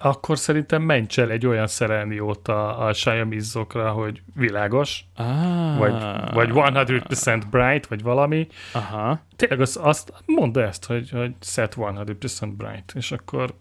Akkor 0.02 0.38
szerintem 0.38 0.82
ments 0.82 1.18
el 1.18 1.30
egy 1.30 1.46
olyan 1.46 1.66
szerelniót 1.66 2.48
a, 2.48 2.86
a 2.86 2.90
Xiaomi 2.90 3.40
zokra, 3.40 3.90
hogy 3.90 4.22
világos, 4.34 5.04
ah. 5.16 5.78
vagy, 5.78 5.92
vagy 6.32 6.50
100% 6.52 7.42
bright, 7.50 7.86
vagy 7.86 8.02
valami. 8.02 8.46
Aha. 8.72 9.20
Tényleg 9.36 9.60
az, 9.60 9.78
azt 9.82 10.12
mondd 10.26 10.58
ezt, 10.58 10.84
hogy, 10.84 11.10
hogy 11.10 11.34
set 11.40 11.74
100% 11.78 12.52
bright, 12.56 12.92
és 12.94 13.12
akkor 13.12 13.54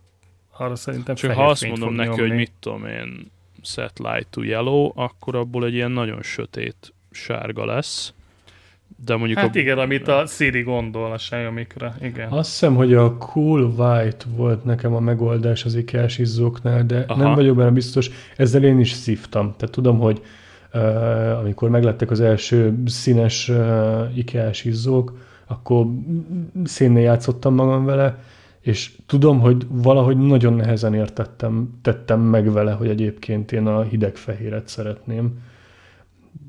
arra 0.57 0.75
szerintem 0.75 1.15
Csak 1.15 1.31
ha 1.31 1.47
azt 1.47 1.67
mondom 1.67 1.93
neki, 1.93 2.09
nyomni. 2.09 2.27
hogy 2.27 2.37
mit 2.37 2.51
tudom 2.59 2.85
én, 2.85 3.31
set 3.63 3.99
light 3.99 4.27
to 4.29 4.41
yellow, 4.41 4.91
akkor 4.95 5.35
abból 5.35 5.65
egy 5.65 5.73
ilyen 5.73 5.91
nagyon 5.91 6.21
sötét 6.21 6.93
sárga 7.11 7.65
lesz. 7.65 8.13
De 9.05 9.15
mondjuk 9.15 9.39
hát 9.39 9.55
a... 9.55 9.59
igen, 9.59 9.77
amit 9.77 10.07
a 10.07 10.25
Siri 10.25 10.61
gondol 10.61 11.11
a 11.11 11.15
Xiaomi-kra, 11.15 11.95
igen. 12.01 12.29
Azt 12.31 12.49
hiszem, 12.49 12.75
hogy 12.75 12.93
a 12.93 13.17
Cool 13.17 13.63
White 13.63 14.25
volt 14.35 14.63
nekem 14.63 14.93
a 14.93 14.99
megoldás 14.99 15.65
az 15.65 15.75
ikea 15.75 16.05
izzóknál, 16.17 16.85
de 16.85 17.03
Aha. 17.07 17.23
nem 17.23 17.33
vagyok 17.33 17.55
benne 17.55 17.71
biztos. 17.71 18.09
Ezzel 18.37 18.63
én 18.63 18.79
is 18.79 18.91
szívtam. 18.91 19.53
Tehát 19.57 19.75
tudom, 19.75 19.99
hogy 19.99 20.21
uh, 20.73 21.39
amikor 21.39 21.69
meglettek 21.69 22.11
az 22.11 22.19
első 22.19 22.83
színes 22.85 23.49
uh, 23.49 24.17
ikea 24.17 24.49
izzók, 24.63 25.17
akkor 25.47 25.85
szénnél 26.63 27.03
játszottam 27.03 27.53
magam 27.53 27.85
vele, 27.85 28.17
és 28.61 28.91
tudom, 29.05 29.39
hogy 29.39 29.65
valahogy 29.69 30.17
nagyon 30.17 30.53
nehezen 30.53 30.93
értettem, 30.93 31.79
tettem 31.81 32.19
meg 32.19 32.51
vele, 32.51 32.71
hogy 32.71 32.89
egyébként 32.89 33.51
én 33.51 33.67
a 33.67 33.81
hideg 33.81 34.15
fehéret 34.15 34.67
szeretném 34.67 35.39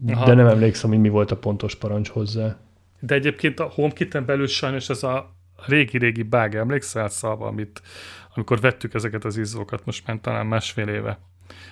Aha. 0.08 0.24
de 0.24 0.34
nem 0.34 0.46
emlékszem, 0.46 0.90
hogy 0.90 1.00
mi 1.00 1.08
volt 1.08 1.30
a 1.30 1.36
pontos 1.36 1.74
parancs 1.74 2.08
hozzá. 2.08 2.56
De 3.00 3.14
egyébként 3.14 3.60
a 3.60 3.64
HomeKit-en 3.64 4.24
belül 4.24 4.46
sajnos 4.46 4.88
ez 4.88 5.02
a 5.02 5.34
régi-régi 5.66 6.22
bug, 6.22 6.54
emlékszel 6.54 7.08
szava, 7.08 7.46
amit, 7.46 7.82
amikor 8.34 8.60
vettük 8.60 8.94
ezeket 8.94 9.24
az 9.24 9.36
izzókat, 9.36 9.84
most 9.84 10.06
már 10.06 10.18
talán 10.20 10.46
másfél 10.46 10.88
éve, 10.88 11.18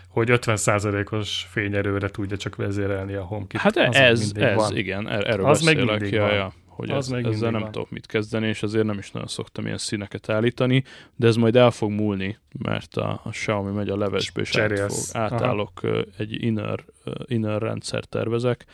hogy 0.09 0.29
50%-os 0.33 1.47
fényerőre 1.51 2.09
tudja 2.09 2.37
csak 2.37 2.57
vezérelni 2.57 3.15
a 3.15 3.23
HomeKit. 3.23 3.61
Hát 3.61 3.77
az 3.77 3.95
ez, 3.97 4.33
ez 4.35 4.57
van. 4.57 4.77
igen, 4.77 5.09
er- 5.09 5.27
erről 5.27 5.47
az 5.47 5.65
beszélek. 5.65 6.01
Még 6.01 6.13
ja, 6.13 6.33
ja 6.33 6.53
hogy 6.79 6.91
az 6.91 7.13
ez, 7.13 7.25
ezzel 7.25 7.51
nem 7.51 7.61
van. 7.61 7.71
tudok 7.71 7.91
mit 7.91 8.07
kezdeni, 8.07 8.47
és 8.47 8.63
azért 8.63 8.85
nem 8.85 8.99
is 8.99 9.11
nagyon 9.11 9.29
szoktam 9.29 9.65
ilyen 9.65 9.79
színeket 9.79 10.29
állítani, 10.29 10.85
de 11.17 11.27
ez 11.27 11.37
majd 11.37 11.57
el 11.57 11.71
fog 11.71 11.91
múlni, 11.91 12.39
mert 12.59 12.97
a, 12.97 13.21
a 13.25 13.31
Xiaomi 13.31 13.73
megy 13.73 13.89
a 13.89 13.97
levesbe, 13.97 14.41
és 14.41 14.57
át 14.57 14.79
fog, 14.79 15.17
átállok 15.17 15.81
Aha. 15.83 16.03
egy 16.17 16.43
inner, 16.43 16.85
inner 17.25 17.63
rendszer 17.63 18.05
tervezek. 18.05 18.65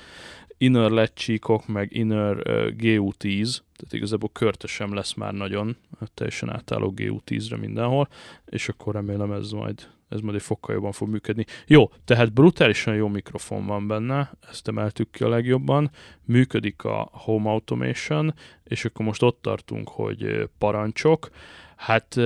Inner 0.58 0.90
LED 0.90 1.12
csíkok, 1.12 1.66
meg 1.66 1.96
inner 1.96 2.36
GU10, 2.78 3.58
tehát 3.76 3.92
igazából 3.92 4.30
körte 4.32 4.66
sem 4.66 4.94
lesz 4.94 5.14
már 5.14 5.32
nagyon, 5.32 5.76
teljesen 6.14 6.52
átálló 6.52 6.94
GU10-re 6.96 7.56
mindenhol, 7.56 8.08
és 8.44 8.68
akkor 8.68 8.94
remélem 8.94 9.32
ez 9.32 9.50
majd 9.50 9.88
ez 10.14 10.20
majd 10.20 10.34
egy 10.34 10.42
fokkal 10.42 10.74
jobban 10.74 10.92
fog 10.92 11.08
működni. 11.08 11.44
Jó, 11.66 11.90
tehát 12.04 12.32
brutálisan 12.32 12.94
jó 12.94 13.08
mikrofon 13.08 13.66
van 13.66 13.86
benne, 13.86 14.32
ezt 14.50 14.68
emeltük 14.68 15.10
ki 15.10 15.22
a 15.22 15.28
legjobban, 15.28 15.90
működik 16.24 16.84
a 16.84 17.08
Home 17.12 17.50
Automation, 17.50 18.34
és 18.64 18.84
akkor 18.84 19.06
most 19.06 19.22
ott 19.22 19.38
tartunk, 19.42 19.88
hogy 19.88 20.48
parancsok. 20.58 21.30
Hát 21.76 22.16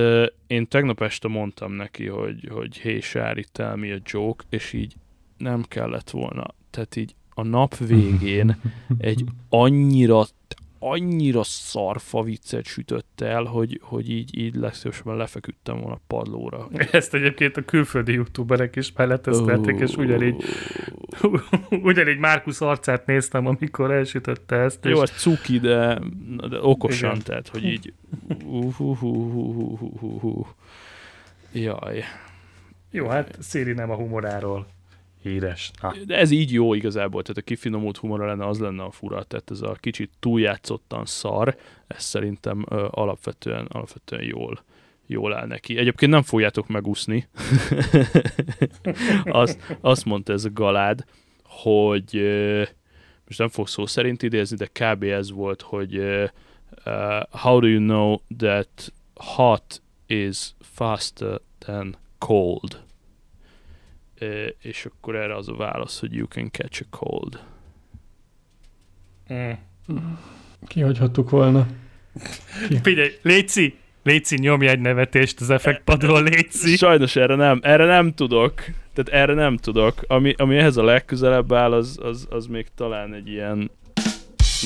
én 0.47 0.67
tegnap 0.67 1.01
este 1.01 1.27
mondtam 1.27 1.71
neki, 1.71 2.07
hogy, 2.07 2.47
hogy 2.51 2.77
hey 2.77 3.01
Sári, 3.01 3.45
tell 3.51 3.75
me 3.75 3.93
a 3.93 3.99
joke, 4.05 4.45
és 4.49 4.73
így 4.73 4.95
nem 5.37 5.63
kellett 5.63 6.09
volna. 6.09 6.45
Tehát 6.69 6.95
így 6.95 7.15
a 7.29 7.43
nap 7.43 7.77
végén 7.77 8.61
egy 8.97 9.23
annyira 9.49 10.25
annyira 10.79 11.43
szarfa 11.43 12.23
viccet 12.23 12.65
sütött 12.65 13.21
el, 13.21 13.43
hogy, 13.43 13.79
hogy 13.83 14.09
így, 14.09 14.37
így 14.37 14.55
legszívesebben 14.55 15.15
lefeküdtem 15.15 15.79
volna 15.79 15.95
a 15.95 16.01
padlóra. 16.07 16.67
Ezt 16.91 17.13
egyébként 17.13 17.57
a 17.57 17.65
külföldi 17.65 18.13
youtuberek 18.13 18.75
is 18.75 18.91
már 18.95 19.07
letesztelték, 19.07 19.79
és 19.79 19.95
ugyanígy, 19.95 20.43
ugyanígy 21.69 22.17
Márkusz 22.17 22.61
arcát 22.61 23.05
néztem, 23.05 23.45
amikor 23.45 23.91
elsütötte 23.91 24.55
ezt. 24.55 24.85
Jó, 24.85 24.91
és 24.91 25.01
az 25.01 25.11
cuki, 25.11 25.59
de, 25.59 25.99
de 26.49 26.57
okosan, 26.61 27.09
Igen. 27.09 27.23
tehát, 27.23 27.47
hogy 27.47 27.65
így 27.65 27.93
uh, 28.43 28.79
uh, 28.79 28.79
uh, 28.79 29.03
uh, 29.03 29.35
uh, 29.35 29.81
uh, 29.81 30.03
uh, 30.03 30.23
uh. 30.23 30.47
Jaj. 31.51 32.03
Jó, 32.91 33.07
hát 33.07 33.37
Széri 33.39 33.71
nem 33.71 33.91
a 33.91 33.95
humoráról 33.95 34.67
híres. 35.21 35.71
Na. 35.81 35.93
De 36.05 36.17
ez 36.17 36.31
így 36.31 36.51
jó 36.51 36.73
igazából, 36.73 37.21
tehát 37.21 37.37
a 37.37 37.41
kifinomult 37.41 37.97
humora 37.97 38.25
lenne, 38.25 38.47
az 38.47 38.59
lenne 38.59 38.83
a 38.83 38.91
fura, 38.91 39.23
tehát 39.23 39.51
ez 39.51 39.61
a 39.61 39.77
kicsit 39.79 40.11
túljátszottan 40.19 41.05
szar, 41.05 41.57
ez 41.87 42.03
szerintem 42.03 42.65
ö, 42.69 42.87
alapvetően, 42.91 43.65
alapvetően 43.65 44.23
jól, 44.23 44.63
jól 45.07 45.33
áll 45.33 45.47
neki. 45.47 45.77
Egyébként 45.77 46.11
nem 46.11 46.21
fogjátok 46.21 46.67
megúszni. 46.67 47.27
azt, 49.23 49.77
azt 49.81 50.05
mondta 50.05 50.33
ez 50.33 50.45
a 50.45 50.53
galád, 50.53 51.05
hogy 51.43 52.15
ö, 52.15 52.63
most 53.25 53.39
nem 53.39 53.49
fog 53.49 53.67
szó 53.67 53.85
szerint 53.85 54.23
idézni, 54.23 54.57
de 54.57 54.65
kb. 54.65 55.03
ez 55.03 55.31
volt, 55.31 55.61
hogy 55.61 55.97
uh, 55.97 56.29
how 57.29 57.59
do 57.59 57.67
you 57.67 57.79
know 57.79 58.17
that 58.37 58.93
hot 59.15 59.81
is 60.07 60.53
faster 60.59 61.39
than 61.57 61.97
cold? 62.17 62.87
És 64.61 64.85
akkor 64.85 65.15
erre 65.15 65.35
az 65.35 65.49
a 65.49 65.55
válasz, 65.55 65.99
hogy 65.99 66.13
you 66.13 66.27
can 66.27 66.51
catch 66.51 66.85
a 66.89 66.97
cold. 66.97 67.39
Mm. 69.33 69.51
Kihagyhattuk 70.67 71.29
volna. 71.29 71.67
Figyelj, 72.83 73.11
Léci, 73.21 73.77
Léci, 74.03 74.37
nyomj 74.39 74.67
egy 74.67 74.79
nevetést 74.79 75.41
az 75.41 75.49
effektpadról, 75.49 76.23
Léci. 76.23 76.75
Sajnos 76.75 77.15
erre 77.15 77.35
nem, 77.35 77.59
erre 77.63 77.85
nem 77.85 78.13
tudok. 78.13 78.53
Tehát 78.93 79.21
erre 79.21 79.33
nem 79.33 79.57
tudok. 79.57 79.93
Ami, 80.07 80.33
ami 80.37 80.57
ehhez 80.57 80.77
a 80.77 80.83
legközelebb 80.83 81.53
áll, 81.53 81.73
az, 81.73 81.99
az, 82.01 82.27
az 82.29 82.45
még 82.45 82.67
talán 82.75 83.13
egy 83.13 83.27
ilyen... 83.27 83.71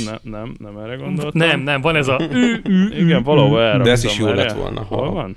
Nem, 0.06 0.18
nem, 0.22 0.56
nem 0.60 0.78
erre 0.78 0.96
gondoltam. 0.96 1.48
Nem, 1.48 1.60
nem, 1.60 1.82
van 1.82 1.96
ez 1.96 2.08
a 2.08 2.20
ü, 2.32 2.36
ü, 2.36 2.62
ü. 2.64 3.04
Igen, 3.04 3.24
valahol 3.24 3.62
erre. 3.62 3.84
De 3.84 3.92
ez 3.92 4.04
is 4.04 4.18
jó 4.18 4.28
lett 4.28 4.52
volna, 4.52 4.82
Hol 4.82 5.12
van? 5.12 5.36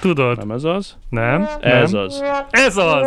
Tudod? 0.00 0.38
Nem 0.38 0.50
ez 0.50 0.64
az? 0.64 0.96
Nem? 1.08 1.48
Ez 1.60 1.90
nem. 1.90 2.00
az. 2.02 2.24
Ez 2.50 2.76
az! 2.76 3.06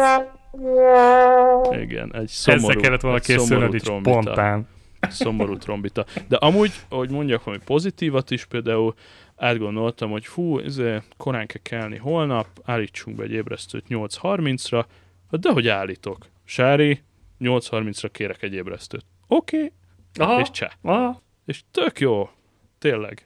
Igen, 1.71 2.15
egy 2.15 2.27
szomorú, 2.27 2.69
Ezzel 2.69 2.81
kellett 2.81 3.01
volna 3.01 3.19
készülnöd 3.19 3.73
így 3.73 3.83
spontán. 3.83 4.67
szomorú 4.99 5.57
trombita. 5.57 6.05
De 6.27 6.35
amúgy, 6.35 6.71
hogy 6.89 7.09
mondjak 7.09 7.43
valami 7.43 7.63
pozitívat 7.65 8.31
is, 8.31 8.45
például 8.45 8.93
átgondoltam, 9.35 10.11
hogy 10.11 10.25
fú, 10.25 10.59
ezért 10.59 11.05
korán 11.17 11.47
kell 11.47 11.61
kelni 11.61 11.97
holnap, 11.97 12.47
állítsunk 12.63 13.17
be 13.17 13.23
egy 13.23 13.31
ébresztőt 13.31 13.85
8.30-ra, 13.89 14.85
hát 15.31 15.39
de 15.39 15.51
hogy 15.51 15.67
állítok? 15.67 16.25
Sári, 16.43 17.01
8.30-ra 17.39 18.09
kérek 18.11 18.41
egy 18.41 18.53
ébresztőt. 18.53 19.05
Oké, 19.27 19.57
okay. 19.57 19.71
Aha, 20.13 20.39
és 20.39 20.51
csá. 20.51 20.71
aha. 20.81 21.21
És 21.45 21.61
tök 21.71 21.99
jó. 21.99 22.29
Tényleg. 22.79 23.25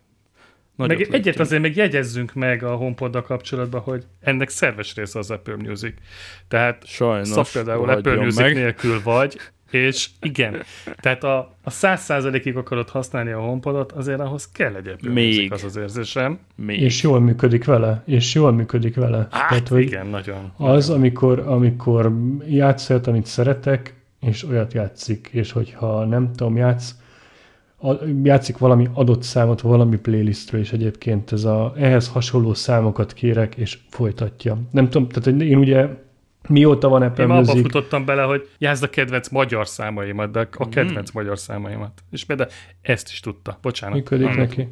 Nagyot 0.76 0.98
Meg 0.98 1.14
egyet 1.14 1.40
azért 1.40 1.62
még 1.62 1.76
jegyezzünk 1.76 2.34
meg 2.34 2.64
a 2.64 2.76
HomePod-dal 2.76 3.22
kapcsolatban, 3.22 3.82
hogy 3.82 4.04
ennek 4.22 4.50
szerves 4.50 4.96
része 4.96 5.20
az 5.20 5.32
Apple 5.32 5.56
Music. 5.56 5.94
Tehát 6.48 6.86
Sajnos. 6.86 7.52
például 7.52 7.90
Apple 7.90 8.16
Music 8.16 8.40
meg. 8.40 8.54
nélkül 8.54 9.02
vagy, 9.04 9.38
és 9.72 10.10
igen, 10.22 10.64
tehát 10.96 11.24
a, 11.24 11.38
a 11.64 11.70
100%-ig 11.70 12.58
akarod 12.58 12.90
használni 12.90 13.32
a 13.32 13.40
HomePodot, 13.40 13.92
azért 13.92 14.20
ahhoz 14.20 14.52
kell 14.52 14.76
egy 14.76 14.88
Apple 14.88 15.12
Még. 15.12 15.36
Music, 15.36 15.52
az 15.52 15.64
az 15.64 15.76
érzésem. 15.76 16.40
Még. 16.56 16.82
És 16.82 17.02
jól 17.02 17.20
működik 17.20 17.66
vele. 17.66 18.04
És 18.06 18.34
jól 18.34 18.52
működik 18.52 18.96
vele. 18.96 19.28
Hát 19.32 19.70
igen, 19.70 20.08
nagyon. 20.08 20.52
Az, 20.58 20.90
amikor, 20.90 21.40
amikor 21.40 22.12
játsz 22.48 22.90
amit 22.90 23.26
szeretek, 23.26 23.94
és 24.22 24.44
olyat 24.44 24.74
játszik, 24.74 25.30
és 25.32 25.52
hogyha 25.52 26.06
nem 26.06 26.32
tudom, 26.36 26.58
játsz, 26.58 26.96
játszik 28.24 28.58
valami 28.58 28.88
adott 28.93 29.24
számot, 29.24 29.62
valami 29.62 29.98
playlistről, 29.98 30.62
és 30.62 30.71
egyébként 30.71 31.32
ez 31.32 31.43
a, 31.43 31.74
ehhez 31.78 32.08
hasonló 32.08 32.54
számokat 32.54 33.13
kérek, 33.13 33.56
és 33.56 33.78
folytatja. 33.89 34.58
Nem 34.71 34.89
tudom, 34.89 35.08
tehát 35.08 35.41
én 35.41 35.58
ugye 35.58 35.88
mióta 36.48 36.88
van 36.88 37.02
Apple 37.02 37.24
Én 37.24 37.30
abba 37.30 37.39
Music, 37.39 37.62
futottam 37.62 38.06
bele, 38.06 38.21
hogy 38.21 38.50
játszd 38.58 38.84
a 38.84 38.89
kedvenc 38.89 39.30
magyar 39.30 39.67
számaimat, 39.67 40.32
de 40.32 40.48
a 40.52 40.69
kedvenc 40.69 41.12
magyar 41.12 41.39
számaimat. 41.39 42.04
És 42.12 42.26
például 42.26 42.50
ezt 42.82 43.10
is 43.10 43.19
tudta. 43.19 43.58
Bocsánat. 43.62 43.95
működik 43.95 44.26
Hallom. 44.26 44.41
neki. 44.41 44.67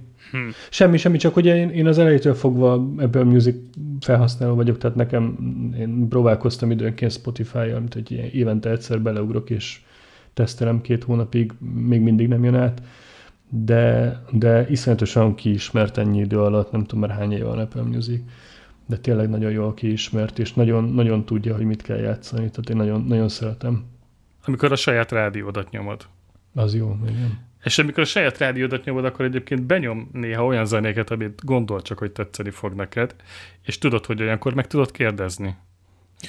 Semmi, 0.69 0.97
semmi, 0.97 1.17
csak 1.17 1.35
ugye 1.35 1.55
én, 1.55 1.69
én 1.69 1.87
az 1.87 1.97
elejétől 1.97 2.33
fogva 2.33 2.73
Apple 2.97 3.23
Music 3.23 3.55
felhasználó 3.99 4.55
vagyok, 4.55 4.77
tehát 4.77 4.95
nekem 4.95 5.37
én 5.79 6.07
próbálkoztam 6.09 6.71
időnként 6.71 7.11
Spotify-jal, 7.11 7.79
mint 7.79 7.93
hogy 7.93 8.11
ilyen 8.11 8.29
évente 8.33 8.69
egyszer 8.69 9.01
beleugrok, 9.01 9.49
és 9.49 9.79
tesztelem 10.33 10.81
két 10.81 11.03
hónapig, 11.03 11.51
még 11.75 12.01
mindig 12.01 12.27
nem 12.27 12.43
jön 12.43 12.55
át, 12.55 12.81
de, 13.55 14.19
de 14.31 14.69
iszonyatosan 14.69 15.35
kiismert 15.35 15.97
ennyi 15.97 16.19
idő 16.19 16.39
alatt, 16.39 16.71
nem 16.71 16.83
tudom 16.83 16.99
már 16.99 17.17
hány 17.17 17.31
éve 17.31 17.45
van 17.45 17.59
Apple 17.59 17.81
Music, 17.81 18.21
de 18.85 18.97
tényleg 18.97 19.29
nagyon 19.29 19.51
jól 19.51 19.73
kiismert, 19.73 20.39
és 20.39 20.53
nagyon, 20.53 20.83
nagyon 20.83 21.25
tudja, 21.25 21.55
hogy 21.55 21.65
mit 21.65 21.81
kell 21.81 21.97
játszani, 21.97 22.49
tehát 22.49 22.69
én 22.69 22.75
nagyon, 22.75 23.03
nagyon 23.03 23.29
szeretem. 23.29 23.85
Amikor 24.45 24.71
a 24.71 24.75
saját 24.75 25.11
rádiódat 25.11 25.69
nyomod. 25.69 26.05
Az 26.53 26.75
jó, 26.75 26.97
igen. 27.07 27.39
És 27.63 27.79
amikor 27.79 28.03
a 28.03 28.05
saját 28.05 28.37
rádiódat 28.37 28.83
nyomod, 28.83 29.05
akkor 29.05 29.25
egyébként 29.25 29.63
benyom 29.63 30.09
néha 30.13 30.45
olyan 30.45 30.65
zenéket, 30.65 31.11
amit 31.11 31.45
gondol 31.45 31.81
csak, 31.81 31.97
hogy 31.97 32.11
tetszeni 32.11 32.49
fog 32.49 32.73
neked, 32.73 33.15
és 33.61 33.77
tudod, 33.77 34.05
hogy 34.05 34.21
olyankor 34.21 34.53
meg 34.53 34.67
tudod 34.67 34.91
kérdezni. 34.91 35.55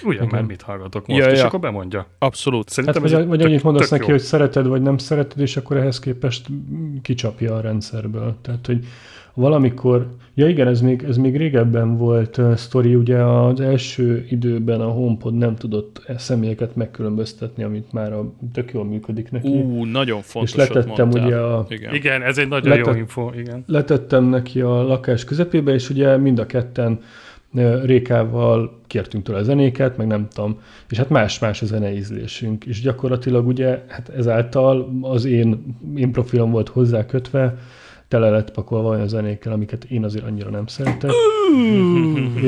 Ugyan 0.05 0.13
Igen. 0.23 0.29
már 0.35 0.43
mit 0.43 0.63
hallgatok 0.63 1.07
most, 1.07 1.21
Ja, 1.21 1.31
és 1.31 1.39
ja. 1.39 1.47
akkor 1.47 1.61
bemondja. 1.61 2.07
Abszolút. 2.19 2.65
Hát 2.65 2.73
Szerintem 2.73 3.03
vagy, 3.03 3.13
ez 3.13 3.19
egy 3.19 3.27
vagy 3.27 3.39
tök- 3.39 3.49
annyit 3.49 3.63
mondasz 3.63 3.89
tök 3.89 3.99
neki, 3.99 4.11
jó. 4.11 4.17
hogy 4.17 4.25
szereted, 4.27 4.67
vagy 4.67 4.83
nem 4.83 4.99
szereted, 4.99 5.41
és 5.41 5.57
akkor 5.57 5.77
ehhez 5.77 5.99
képest 5.99 6.47
kicsapja 7.03 7.55
a 7.55 7.61
rendszerből. 7.61 8.35
Tehát, 8.43 8.67
hogy 8.67 8.85
valamikor, 9.35 10.07
ja 10.35 10.49
igen, 10.49 10.67
ez 10.69 10.81
még, 10.81 11.03
ez 11.09 11.17
még 11.17 11.37
régebben 11.37 11.97
volt 11.97 12.37
uh, 12.39 12.55
sztori, 12.55 12.95
ugye 12.95 13.23
az 13.23 13.61
első 13.61 14.27
időben 14.31 14.81
a 14.81 14.89
HomePod 14.89 15.35
nem 15.35 15.55
tudott 15.57 16.03
e 16.07 16.19
személyeket 16.19 16.77
megkülönböztetni, 16.77 17.63
amit 17.63 17.93
már 17.93 18.13
a, 18.13 18.33
tök 18.53 18.73
jól 18.73 18.85
működik 18.85 19.31
neki. 19.31 19.49
Ú, 19.49 19.85
nagyon 19.85 20.19
és 20.19 20.25
fontos. 20.27 20.55
letettem 20.55 21.09
ugye 21.09 21.37
a, 21.37 21.67
Igen. 21.69 21.95
Igen, 21.95 22.23
ez 22.23 22.39
egy 22.39 22.49
nagyon 22.49 22.77
jó 22.77 22.85
Letett- 22.85 22.97
info, 22.97 23.31
igen. 23.37 23.65
letettem 23.67 24.25
neki 24.25 24.61
a 24.61 24.83
lakás 24.83 25.25
közepébe, 25.25 25.73
és 25.73 25.91
ugye 25.91 26.17
mind 26.17 26.39
a 26.39 26.47
ketten 26.47 27.01
Rékával 27.85 28.81
kértünk 28.87 29.25
tőle 29.25 29.43
zenéket, 29.43 29.97
meg 29.97 30.07
nem 30.07 30.29
tudom, 30.29 30.61
és 30.89 30.99
hát 30.99 31.09
más-más 31.09 31.63
a 31.63 31.67
zene 31.67 31.95
ízlésünk, 31.95 32.65
és 32.65 32.81
gyakorlatilag 32.81 33.47
ugye 33.47 33.85
hát 33.89 34.09
ezáltal 34.09 34.99
az 35.01 35.25
én, 35.25 35.77
én 35.97 36.13
profilom 36.13 36.51
volt 36.51 36.69
hozzá 36.69 37.07
kötve, 37.07 37.59
tele 38.09 38.31
lett 38.31 38.51
pakolva 38.51 38.89
olyan 38.89 39.09
zenékkel, 39.09 39.53
amiket 39.53 39.85
én 39.85 40.05
azért 40.05 40.25
annyira 40.25 40.51
nem 40.51 40.67
szeretek. 40.67 41.11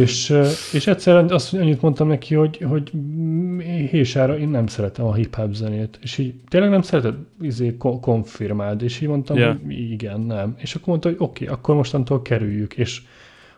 és, 0.03 0.35
és 0.73 0.87
egyszerűen 0.87 1.31
azt 1.31 1.55
annyit 1.55 1.83
mondtam 1.83 2.09
neki, 2.09 2.35
hogy, 2.35 2.59
hogy 2.69 2.91
mm, 2.97 3.59
hésára 3.59 4.39
én 4.39 4.49
nem 4.49 4.67
szeretem 4.67 5.07
a 5.07 5.15
hip-hop 5.15 5.55
zenét. 5.55 5.99
És 6.03 6.19
így 6.19 6.35
tényleg 6.49 6.71
nem 6.71 6.83
szereted? 6.83 7.15
Izé, 7.41 7.77
ko- 7.77 8.01
konfirmáld. 8.01 8.83
És 8.83 9.01
így 9.01 9.09
mondtam, 9.09 9.37
Ja. 9.37 9.59
hogy 9.63 9.73
igen, 9.73 10.21
nem. 10.21 10.55
És 10.59 10.75
akkor 10.75 10.89
mondta, 10.89 11.09
hogy 11.09 11.17
oké, 11.21 11.45
okay, 11.45 11.57
akkor 11.57 11.75
mostantól 11.75 12.23
kerüljük. 12.23 12.75
És 12.75 13.03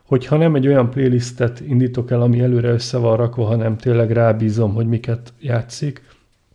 hogyha 0.09 0.37
nem 0.37 0.55
egy 0.55 0.67
olyan 0.67 0.91
playlistet 0.91 1.61
indítok 1.61 2.11
el, 2.11 2.21
ami 2.23 2.41
előre 2.41 2.69
össze 2.69 2.99
van 2.99 3.17
rakva, 3.17 3.45
hanem 3.45 3.77
tényleg 3.77 4.11
rábízom, 4.11 4.75
hogy 4.75 4.87
miket 4.87 5.33
játszik, 5.41 6.03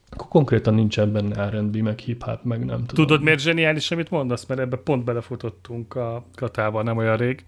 akkor 0.10 0.28
konkrétan 0.28 0.74
nincsen 0.74 1.12
benne 1.12 1.50
R&B, 1.50 1.76
meg 1.76 2.00
hip-hop, 2.00 2.44
meg 2.44 2.66
nem 2.66 2.86
tudom. 2.86 3.06
Tudod, 3.06 3.24
miért 3.24 3.40
zseniális, 3.40 3.92
amit 3.92 4.10
mondasz? 4.10 4.46
Mert 4.46 4.60
ebbe 4.60 4.76
pont 4.78 5.04
belefutottunk 5.04 5.96
a 5.96 6.26
Katával 6.36 6.84
nem 6.84 6.98
olyan 6.98 7.18
rég, 7.18 7.46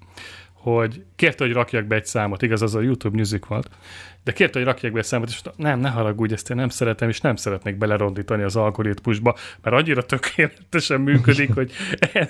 hogy 0.72 1.04
kérte, 1.16 1.44
hogy 1.44 1.54
rakjak 1.54 1.86
be 1.86 1.96
egy 1.96 2.06
számot, 2.06 2.42
igaz, 2.42 2.62
az 2.62 2.76
a 2.76 2.82
YouTube 2.82 3.18
Music 3.18 3.46
volt, 3.46 3.70
de 4.24 4.34
kérte, 4.34 4.58
hogy 4.58 4.68
rakjak 4.68 4.92
be 4.92 5.00
egy 5.00 5.06
számot, 5.06 5.30
és 5.30 5.44
mondta, 5.44 5.64
nem, 5.64 5.80
ne 5.80 5.90
haragudj, 5.90 6.34
ezt 6.34 6.50
én 6.50 6.56
nem 6.56 6.70
szeretem, 6.70 7.10
és 7.10 7.22
nem 7.22 7.36
szeretnék 7.36 7.78
belerondítani 7.78 8.44
az 8.44 8.56
algoritmusba, 8.56 9.36
mert 9.62 9.76
annyira 9.76 10.06
tökéletesen 10.06 11.02
működik, 11.02 11.54
hogy 11.54 11.72
e- 12.00 12.30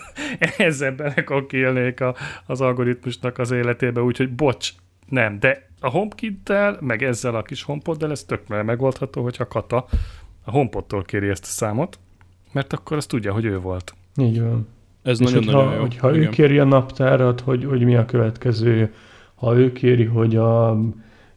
ezzel 0.57 0.91
belekokélnék 0.91 2.01
a, 2.01 2.15
az 2.45 2.61
algoritmusnak 2.61 3.37
az 3.37 3.51
életébe, 3.51 4.01
úgyhogy 4.01 4.29
bocs, 4.29 4.69
nem, 5.09 5.39
de 5.39 5.69
a 5.79 5.89
HomeKit-tel, 5.89 6.77
meg 6.81 7.03
ezzel 7.03 7.35
a 7.35 7.43
kis 7.43 7.63
HomePod-del 7.63 8.11
ez 8.11 8.23
tök 8.23 8.47
megoldható, 8.47 9.23
hogyha 9.23 9.47
Kata 9.47 9.87
a 10.43 10.51
HomePod-tól 10.51 11.03
kéri 11.03 11.29
ezt 11.29 11.43
a 11.43 11.49
számot, 11.49 11.99
mert 12.51 12.73
akkor 12.73 12.97
azt 12.97 13.09
tudja, 13.09 13.33
hogy 13.33 13.45
ő 13.45 13.59
volt. 13.59 13.95
Így 14.17 14.41
van. 14.41 14.67
Ez 15.05 15.19
nagyon-nagyon 15.19 15.63
hogyha, 15.63 15.75
jó. 15.75 15.81
hogyha 15.81 16.15
ő 16.15 16.19
Igen. 16.19 16.31
kéri 16.31 16.59
a 16.59 16.63
naptárat, 16.63 17.39
hogy, 17.39 17.65
hogy 17.65 17.81
mi 17.81 17.95
a 17.95 18.05
következő, 18.05 18.93
ha 19.35 19.57
ő 19.57 19.71
kéri, 19.71 20.03
hogy 20.03 20.35
a, 20.35 20.79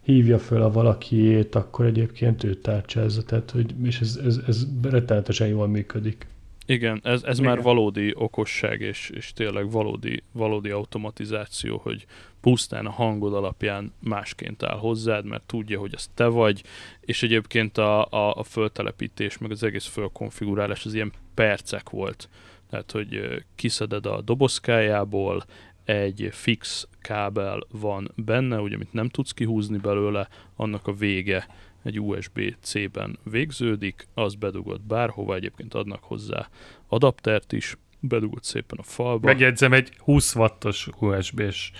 hívja 0.01 0.39
föl 0.39 0.61
a 0.61 0.71
valakiét, 0.71 1.55
akkor 1.55 1.85
egyébként 1.85 2.43
ő 2.43 2.53
tárcsázza, 2.53 3.23
tehát, 3.23 3.51
hogy, 3.51 3.75
és 3.83 3.99
ez, 3.99 4.19
ez, 4.25 4.39
ez 4.47 4.67
rettenetesen 4.81 5.47
jól 5.47 5.67
működik. 5.67 6.27
Igen, 6.65 6.99
ez, 7.03 7.23
ez 7.23 7.39
Igen. 7.39 7.49
már 7.51 7.61
valódi 7.61 8.13
okosság, 8.15 8.81
és, 8.81 9.09
és 9.13 9.33
tényleg 9.33 9.71
valódi, 9.71 10.23
valódi 10.31 10.69
automatizáció, 10.69 11.79
hogy 11.83 12.05
pusztán 12.41 12.85
a 12.85 12.91
hangod 12.91 13.33
alapján 13.33 13.93
másként 13.99 14.63
áll 14.63 14.77
hozzád, 14.77 15.25
mert 15.25 15.43
tudja, 15.43 15.79
hogy 15.79 15.93
az 15.95 16.09
te 16.13 16.25
vagy, 16.25 16.63
és 17.01 17.23
egyébként 17.23 17.77
a, 17.77 18.05
a, 18.05 18.33
a 18.35 18.43
föltelepítés, 18.43 19.37
meg 19.37 19.51
az 19.51 19.63
egész 19.63 19.85
fölkonfigurálás 19.85 20.85
az 20.85 20.93
ilyen 20.93 21.11
percek 21.33 21.89
volt. 21.89 22.29
Tehát, 22.69 22.91
hogy 22.91 23.43
kiszeded 23.55 24.05
a 24.05 24.21
dobozkájából, 24.21 25.43
egy 25.83 26.29
fix 26.31 26.87
kábel 27.01 27.59
van 27.71 28.11
benne, 28.15 28.59
ugye, 28.59 28.75
amit 28.75 28.93
nem 28.93 29.09
tudsz 29.09 29.31
kihúzni 29.31 29.77
belőle, 29.77 30.27
annak 30.55 30.87
a 30.87 30.93
vége 30.93 31.47
egy 31.83 32.01
USB-C-ben 32.01 33.19
végződik, 33.23 34.07
az 34.13 34.35
bedugod 34.35 34.81
bárhova, 34.81 35.35
egyébként 35.35 35.73
adnak 35.73 36.03
hozzá 36.03 36.49
adaptert 36.87 37.53
is, 37.53 37.77
bedugod 37.99 38.43
szépen 38.43 38.77
a 38.77 38.83
falba. 38.83 39.27
Megjegyzem, 39.27 39.73
egy 39.73 39.93
20 39.97 40.35
wattos 40.35 40.87
USB-s 40.99 41.71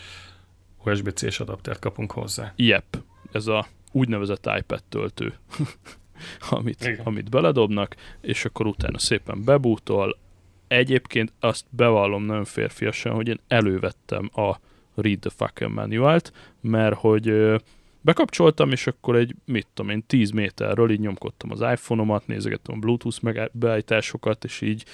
USB-C-s 0.86 1.40
adaptert 1.40 1.80
kapunk 1.80 2.12
hozzá. 2.12 2.54
Yep, 2.56 3.04
ez 3.32 3.48
a 3.48 3.68
úgynevezett 3.92 4.50
iPad 4.58 4.84
töltő, 4.90 5.34
amit, 6.50 6.82
Igen. 6.86 7.06
amit 7.06 7.30
beledobnak, 7.30 7.96
és 8.22 8.46
akkor 8.46 8.68
utána 8.68 8.98
szépen 8.98 9.44
bebútol. 9.44 10.18
Egyébként 10.70 11.32
azt 11.40 11.66
bevallom 11.70 12.24
nagyon 12.24 12.46
férfiasan, 12.46 13.14
hogy 13.14 13.28
én 13.28 13.40
elővettem 13.48 14.30
a 14.34 14.56
Read 14.96 15.20
the 15.20 15.30
fucking 15.30 15.74
manualt, 15.74 16.34
mert 16.62 16.96
hogy 16.96 17.34
bekapcsoltam, 18.02 18.72
és 18.72 18.88
akkor 18.88 19.16
egy, 19.16 19.36
mit 19.46 19.68
tudom 19.74 19.92
én, 19.92 20.04
10 20.08 20.32
méterről 20.32 20.92
így 20.92 21.00
nyomkodtam 21.00 21.52
az 21.52 21.62
iPhone-omat, 21.62 22.28
nézegettem 22.28 22.76
a 22.76 22.80
Bluetooth 22.80 23.50
beállításokat, 23.52 24.44
és 24.44 24.62
így 24.62 24.86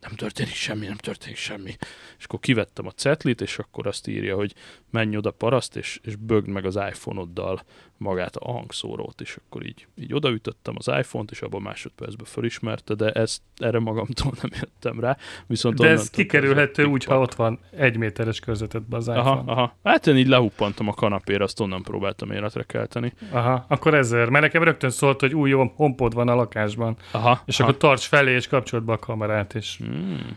nem 0.00 0.12
történik 0.12 0.54
semmi, 0.54 0.86
nem 0.86 0.96
történik 0.96 1.36
semmi. 1.36 1.76
És 2.18 2.24
akkor 2.24 2.40
kivettem 2.40 2.86
a 2.86 2.90
cetlit, 2.90 3.40
és 3.40 3.58
akkor 3.58 3.86
azt 3.86 4.06
írja, 4.06 4.36
hogy 4.36 4.54
menj 4.90 5.16
oda 5.16 5.30
paraszt, 5.30 5.76
és, 5.76 6.00
és 6.02 6.16
bögd 6.16 6.48
meg 6.48 6.64
az 6.64 6.76
iPhone-oddal 6.76 7.62
magát 8.04 8.36
a 8.36 8.52
hangszórót, 8.52 9.20
és 9.20 9.36
akkor 9.44 9.66
így, 9.66 9.86
így 10.00 10.14
odaütöttem 10.14 10.74
az 10.78 10.88
iPhone-t, 10.88 11.30
és 11.30 11.42
abban 11.42 11.62
másodpercben 11.62 12.26
fölismerte, 12.26 12.94
de 12.94 13.10
ezt 13.10 13.42
erre 13.56 13.78
magamtól 13.78 14.32
nem 14.42 14.50
jöttem 14.60 15.00
rá. 15.00 15.16
Viszont 15.46 15.78
De 15.78 15.88
ez 15.88 16.10
kikerülhető 16.10 16.84
úgy, 16.84 17.04
ha 17.04 17.20
ott 17.20 17.34
van 17.34 17.58
egy 17.70 17.96
méteres 17.96 18.40
körzetedben 18.40 18.98
az 18.98 19.08
iPhone. 19.08 19.28
Aha, 19.28 19.42
aha. 19.46 19.76
Hát 19.84 20.06
én 20.06 20.16
így 20.16 20.28
lehuppantam 20.28 20.88
a 20.88 20.92
kanapéra, 20.94 21.44
azt 21.44 21.60
onnan 21.60 21.82
próbáltam 21.82 22.30
életre 22.30 22.62
kelteni. 22.62 23.12
Aha, 23.30 23.64
akkor 23.68 23.94
ezért. 23.94 24.30
Mert 24.30 24.44
nekem 24.44 24.62
rögtön 24.62 24.90
szólt, 24.90 25.20
hogy 25.20 25.34
új 25.34 25.50
hompod 25.76 26.14
van 26.14 26.28
a 26.28 26.34
lakásban, 26.34 26.96
Aha. 27.10 27.42
és 27.44 27.60
aha. 27.60 27.68
akkor 27.68 27.80
tarts 27.80 28.06
felé, 28.06 28.34
és 28.34 28.48
kapcsolt 28.48 28.84
be 28.84 28.92
a 28.92 28.98
kamerát, 28.98 29.54
és 29.54 29.76
Hmm. 29.76 30.36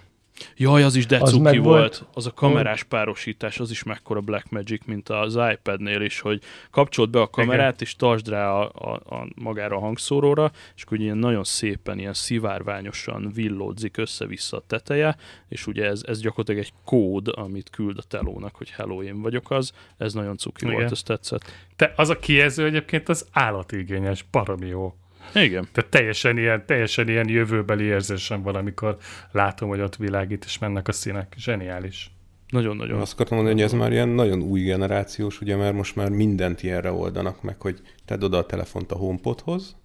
Jaj, 0.55 0.83
az 0.83 0.95
is 0.95 1.03
Az 1.03 1.09
decuki 1.09 1.39
meg 1.39 1.63
volt. 1.63 1.97
volt. 1.97 2.05
Az 2.13 2.25
a 2.25 2.33
kamerás 2.33 2.83
párosítás, 2.83 3.59
az 3.59 3.71
is 3.71 3.83
mekkora 3.83 4.19
Black 4.21 4.49
Magic, 4.49 4.85
mint 4.85 5.09
az 5.09 5.39
iPad-nél 5.51 6.01
is, 6.01 6.19
hogy 6.19 6.41
kapcsolt 6.71 7.09
be 7.09 7.21
a 7.21 7.29
kamerát, 7.29 7.81
és 7.81 7.95
tartsd 7.95 8.29
rá 8.29 8.51
a, 8.51 8.71
a, 8.73 9.15
a, 9.15 9.27
magára 9.35 9.75
a 9.75 9.79
hangszóróra, 9.79 10.51
és 10.75 10.83
akkor 10.83 10.99
ilyen 10.99 11.17
nagyon 11.17 11.43
szépen, 11.43 11.99
ilyen 11.99 12.13
szivárványosan 12.13 13.31
villódzik 13.33 13.97
össze-vissza 13.97 14.57
a 14.57 14.63
teteje, 14.67 15.15
és 15.49 15.67
ugye 15.67 15.85
ez, 15.85 16.01
ez 16.05 16.19
gyakorlatilag 16.21 16.61
egy 16.61 16.73
kód, 16.85 17.27
amit 17.27 17.69
küld 17.69 17.97
a 17.97 18.01
telónak, 18.01 18.55
hogy 18.55 18.69
hello, 18.69 19.03
én 19.03 19.21
vagyok 19.21 19.51
az. 19.51 19.71
Ez 19.97 20.13
nagyon 20.13 20.37
cuki 20.37 20.65
Igen. 20.65 20.77
volt, 20.77 20.91
ez 20.91 21.03
tetszett. 21.03 21.51
te, 21.75 21.93
az 21.95 22.09
a 22.09 22.19
kijelző 22.19 22.65
egyébként 22.65 23.09
az 23.09 23.27
állatigényes, 23.31 24.25
baromi 24.31 24.67
jó. 24.67 24.95
Igen. 25.33 25.67
Tehát 25.71 25.89
teljesen 25.89 26.37
ilyen, 26.37 26.65
teljesen 26.65 27.09
ilyen 27.09 27.29
jövőbeli 27.29 27.83
érzésem 27.83 28.41
van, 28.41 28.55
amikor 28.55 28.97
látom, 29.31 29.69
hogy 29.69 29.79
ott 29.79 29.95
világít, 29.95 30.45
és 30.45 30.57
mennek 30.57 30.87
a 30.87 30.91
színek. 30.91 31.33
Zseniális. 31.37 32.11
Nagyon-nagyon. 32.49 32.99
Azt 32.99 33.13
akartam 33.13 33.37
mondani, 33.37 33.61
hogy 33.61 33.71
ez 33.71 33.77
már 33.77 33.91
ilyen 33.91 34.09
nagyon 34.09 34.41
új 34.41 34.61
generációs, 34.61 35.41
ugye, 35.41 35.55
mert 35.55 35.73
most 35.73 35.95
már 35.95 36.09
mindent 36.09 36.63
ilyenre 36.63 36.91
oldanak 36.91 37.41
meg, 37.41 37.61
hogy 37.61 37.81
tedd 38.05 38.23
oda 38.23 38.37
a 38.37 38.45
telefont 38.45 38.91
a 38.91 38.95
HomePodhoz, 38.95 39.75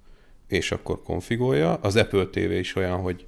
és 0.49 0.73
akkor 0.73 1.03
konfigolja. 1.03 1.75
Az 1.75 1.97
Apple 1.97 2.27
TV 2.27 2.51
is 2.51 2.77
olyan, 2.77 3.01
hogy 3.01 3.27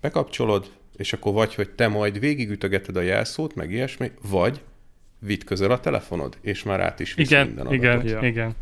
bekapcsolod, 0.00 0.70
és 0.96 1.12
akkor 1.12 1.32
vagy, 1.32 1.54
hogy 1.54 1.70
te 1.70 1.88
majd 1.88 2.18
végigütögeted 2.18 2.96
a 2.96 3.00
jelszót, 3.00 3.54
meg 3.54 3.70
ilyesmi, 3.70 4.10
vagy 4.28 4.60
vidd 5.18 5.44
közel 5.44 5.70
a 5.70 5.80
telefonod, 5.80 6.36
és 6.40 6.62
már 6.62 6.80
át 6.80 7.00
is 7.00 7.14
visz 7.14 7.30
Igen, 7.30 7.46
minden 7.46 7.72
igen, 7.72 7.92
adatot. 7.92 8.10
Ja. 8.10 8.28
igen. 8.28 8.54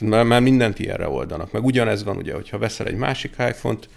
Már, 0.00 0.24
már 0.24 0.42
mindent 0.42 0.78
ilyenre 0.78 1.08
oldanak. 1.08 1.52
Meg 1.52 1.64
ugyanez 1.64 2.04
van, 2.04 2.16
ugye, 2.16 2.34
hogyha 2.34 2.58
veszel 2.58 2.86
egy 2.86 2.96
másik 2.96 3.34
iPhone-t, 3.38 3.88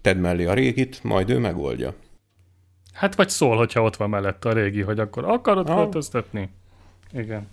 tedd 0.00 0.16
mellé 0.16 0.44
a 0.44 0.54
régit, 0.54 1.04
majd 1.04 1.30
ő 1.30 1.38
megoldja. 1.38 1.94
Hát 2.92 3.14
vagy 3.14 3.28
szól, 3.28 3.56
hogyha 3.56 3.82
ott 3.82 3.96
van 3.96 4.10
mellette 4.10 4.48
a 4.48 4.52
régi, 4.52 4.80
hogy 4.80 4.98
akkor 4.98 5.24
akarod 5.24 5.68
Ah. 5.68 5.76
költöztetni? 5.76 6.48
Igen. 7.12 7.48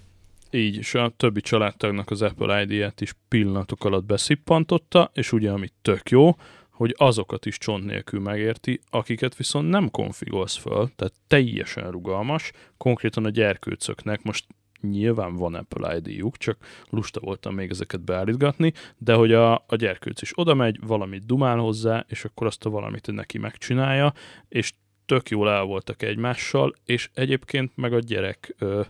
Így, 0.52 0.76
és 0.76 0.94
a 0.94 1.14
többi 1.18 1.42
családtagnak 1.42 2.12
az 2.12 2.22
Apple 2.22 2.62
ID-ját 2.62 3.02
is 3.02 3.14
pillanatok 3.28 3.86
alatt 3.86 4.06
beszippantotta, 4.06 5.12
és 5.14 5.32
ugye, 5.32 5.52
ami 5.52 5.68
tök 5.82 6.10
jó, 6.10 6.36
hogy 6.70 6.96
azokat 6.98 7.46
is 7.46 7.58
csont 7.58 7.86
nélkül 7.86 8.20
megérti, 8.20 8.80
akiket 8.90 9.36
viszont 9.36 9.70
nem 9.70 9.92
konfigolsz 9.92 10.56
föl, 10.56 10.90
tehát 10.96 11.14
teljesen 11.28 11.92
rugalmas, 11.92 12.52
konkrétan 12.78 13.26
a 13.26 13.30
gyerkőcöknek 13.30 14.24
most 14.24 14.46
nyilván 14.82 15.36
van 15.36 15.56
Apple 15.56 15.96
ID-juk, 15.96 16.38
csak 16.38 16.58
lusta 16.90 17.20
voltam 17.20 17.54
még 17.54 17.70
ezeket 17.70 18.02
beállítgatni, 18.02 18.74
de 18.98 19.14
hogy 19.14 19.34
a, 19.34 19.54
a 19.54 19.76
gyerkőc 19.76 20.22
is 20.22 20.32
oda 20.36 20.54
megy, 20.54 20.80
valamit 20.88 21.26
dumál 21.26 21.58
hozzá, 21.58 22.06
és 22.10 22.26
akkor 22.26 22.48
azt 22.48 22.66
a 22.66 22.70
valamit 22.70 23.12
neki 23.12 23.38
megcsinálja, 23.38 24.14
és 24.50 24.74
tök 25.06 25.30
jól 25.30 25.50
el 25.50 25.64
voltak 25.64 26.04
egymással, 26.04 26.76
és 26.86 27.10
egyébként 27.14 27.72
meg 27.76 27.94
a 27.94 28.00
gyerek 28.00 28.56
ö, 28.58 28.82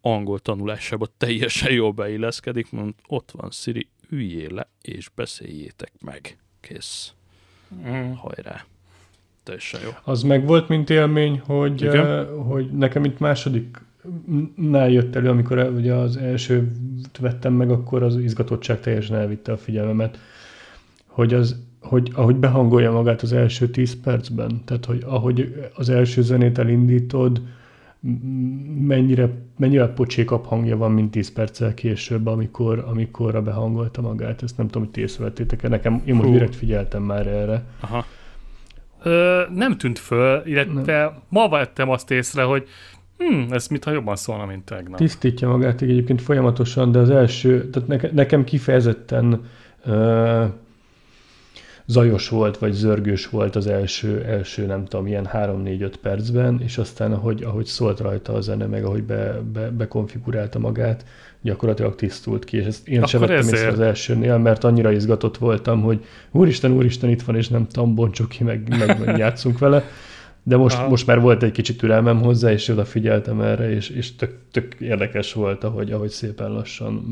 angol 0.00 0.38
tanulásába 0.38 1.06
teljesen 1.18 1.72
jól 1.72 1.92
beilleszkedik, 1.92 2.70
mond 2.72 2.94
ott 3.06 3.30
van 3.30 3.50
Siri, 3.50 3.88
üljél 4.08 4.54
le 4.54 4.68
és 4.82 5.08
beszéljétek 5.14 5.92
meg. 6.00 6.38
Kész. 6.60 7.12
Mm. 7.74 8.12
Hajrá. 8.12 8.64
Teljesen 9.42 9.80
jó. 9.82 9.90
Az 10.04 10.22
meg 10.22 10.46
volt, 10.46 10.68
mint 10.68 10.90
élmény, 10.90 11.38
hogy, 11.38 11.82
Igen. 11.82 12.40
hogy 12.42 12.70
nekem 12.70 13.04
itt 13.04 13.18
másodiknál 14.02 14.90
jött 14.90 15.16
elő, 15.16 15.28
amikor 15.28 15.72
ugye 15.76 15.94
az 15.94 16.16
első 16.16 16.70
vettem 17.20 17.52
meg, 17.52 17.70
akkor 17.70 18.02
az 18.02 18.16
izgatottság 18.16 18.80
teljesen 18.80 19.16
elvitte 19.16 19.52
a 19.52 19.56
figyelmemet, 19.56 20.18
hogy 21.06 21.34
az 21.34 21.68
hogy 21.80 22.10
ahogy 22.14 22.36
behangolja 22.36 22.92
magát 22.92 23.22
az 23.22 23.32
első 23.32 23.68
10 23.68 24.00
percben, 24.00 24.62
tehát 24.64 24.84
hogy 24.84 25.02
ahogy 25.06 25.68
az 25.74 25.88
első 25.88 26.22
zenét 26.22 26.58
elindítod, 26.58 27.42
mennyire, 28.86 29.28
mennyire 29.56 29.86
pocsékabb 29.86 30.44
hangja 30.44 30.76
van, 30.76 30.92
mint 30.92 31.10
10 31.10 31.32
perccel 31.32 31.74
később, 31.74 32.26
amikor, 32.26 32.84
amikor 32.88 33.42
behangolta 33.42 34.00
magát. 34.00 34.42
Ezt 34.42 34.56
nem 34.56 34.66
tudom, 34.66 34.82
hogy 34.82 34.92
ti 34.92 35.00
észrevettétek-e. 35.00 35.68
Nekem, 35.68 36.02
én 36.04 36.14
most 36.14 36.26
Hú. 36.26 36.32
direkt 36.32 36.56
figyeltem 36.56 37.02
már 37.02 37.26
erre. 37.26 37.62
Aha. 37.80 38.04
Ö, 39.02 39.42
nem 39.54 39.76
tűnt 39.76 39.98
föl, 39.98 40.42
illetve 40.44 41.22
ma 41.28 41.48
vettem 41.48 41.90
azt 41.90 42.10
észre, 42.10 42.42
hogy 42.42 42.68
hm, 43.20 43.52
ez 43.52 43.66
mintha 43.66 43.90
jobban 43.90 44.16
szólna, 44.16 44.46
mint 44.46 44.64
tegnap. 44.64 44.98
Tisztítja 44.98 45.48
magát 45.48 45.82
egyébként 45.82 46.22
folyamatosan, 46.22 46.92
de 46.92 46.98
az 46.98 47.10
első, 47.10 47.70
tehát 47.70 47.88
neke, 47.88 48.10
nekem 48.12 48.44
kifejezetten 48.44 49.48
uh, 49.86 50.44
zajos 51.90 52.28
volt, 52.28 52.58
vagy 52.58 52.72
zörgős 52.72 53.28
volt 53.28 53.56
az 53.56 53.66
első, 53.66 54.24
első 54.24 54.66
nem 54.66 54.84
tudom, 54.84 55.06
ilyen 55.06 55.28
3-4-5 55.32 55.92
percben, 56.02 56.60
és 56.62 56.78
aztán 56.78 57.12
ahogy, 57.12 57.42
ahogy 57.42 57.64
szólt 57.64 58.00
rajta 58.00 58.32
a 58.32 58.40
zene, 58.40 58.66
meg 58.66 58.84
ahogy 58.84 59.02
be, 59.02 59.40
be, 59.52 59.70
bekonfigurálta 59.70 60.58
magát, 60.58 61.04
gyakorlatilag 61.42 61.94
tisztult 61.94 62.44
ki, 62.44 62.56
és 62.56 62.64
ezt 62.64 62.88
én 62.88 63.06
sem 63.06 63.22
Akkor 63.22 63.34
vettem 63.34 63.48
észre 63.48 63.56
ezért. 63.56 63.72
az 63.72 63.80
elsőnél, 63.80 64.38
mert 64.38 64.64
annyira 64.64 64.92
izgatott 64.92 65.38
voltam, 65.38 65.82
hogy 65.82 66.04
úristen, 66.30 66.72
úristen, 66.72 67.10
itt 67.10 67.22
van, 67.22 67.36
és 67.36 67.48
nem 67.48 67.66
tudom, 67.66 67.94
bontsuk 67.94 68.28
ki, 68.28 68.44
meg, 68.44 68.78
meg, 68.78 69.04
meg 69.04 69.18
játszunk 69.18 69.58
vele. 69.58 69.84
De 70.42 70.56
most, 70.56 70.76
Aha. 70.76 70.88
most 70.88 71.06
már 71.06 71.20
volt 71.20 71.42
egy 71.42 71.50
kicsit 71.50 71.78
türelmem 71.78 72.22
hozzá, 72.22 72.52
és 72.52 72.68
odafigyeltem 72.68 73.40
erre, 73.40 73.70
és, 73.70 73.88
és 73.88 74.16
tök, 74.16 74.38
tök 74.50 74.74
érdekes 74.78 75.32
volt, 75.32 75.64
ahogy, 75.64 75.92
ahogy 75.92 76.10
szépen 76.10 76.52
lassan 76.52 77.04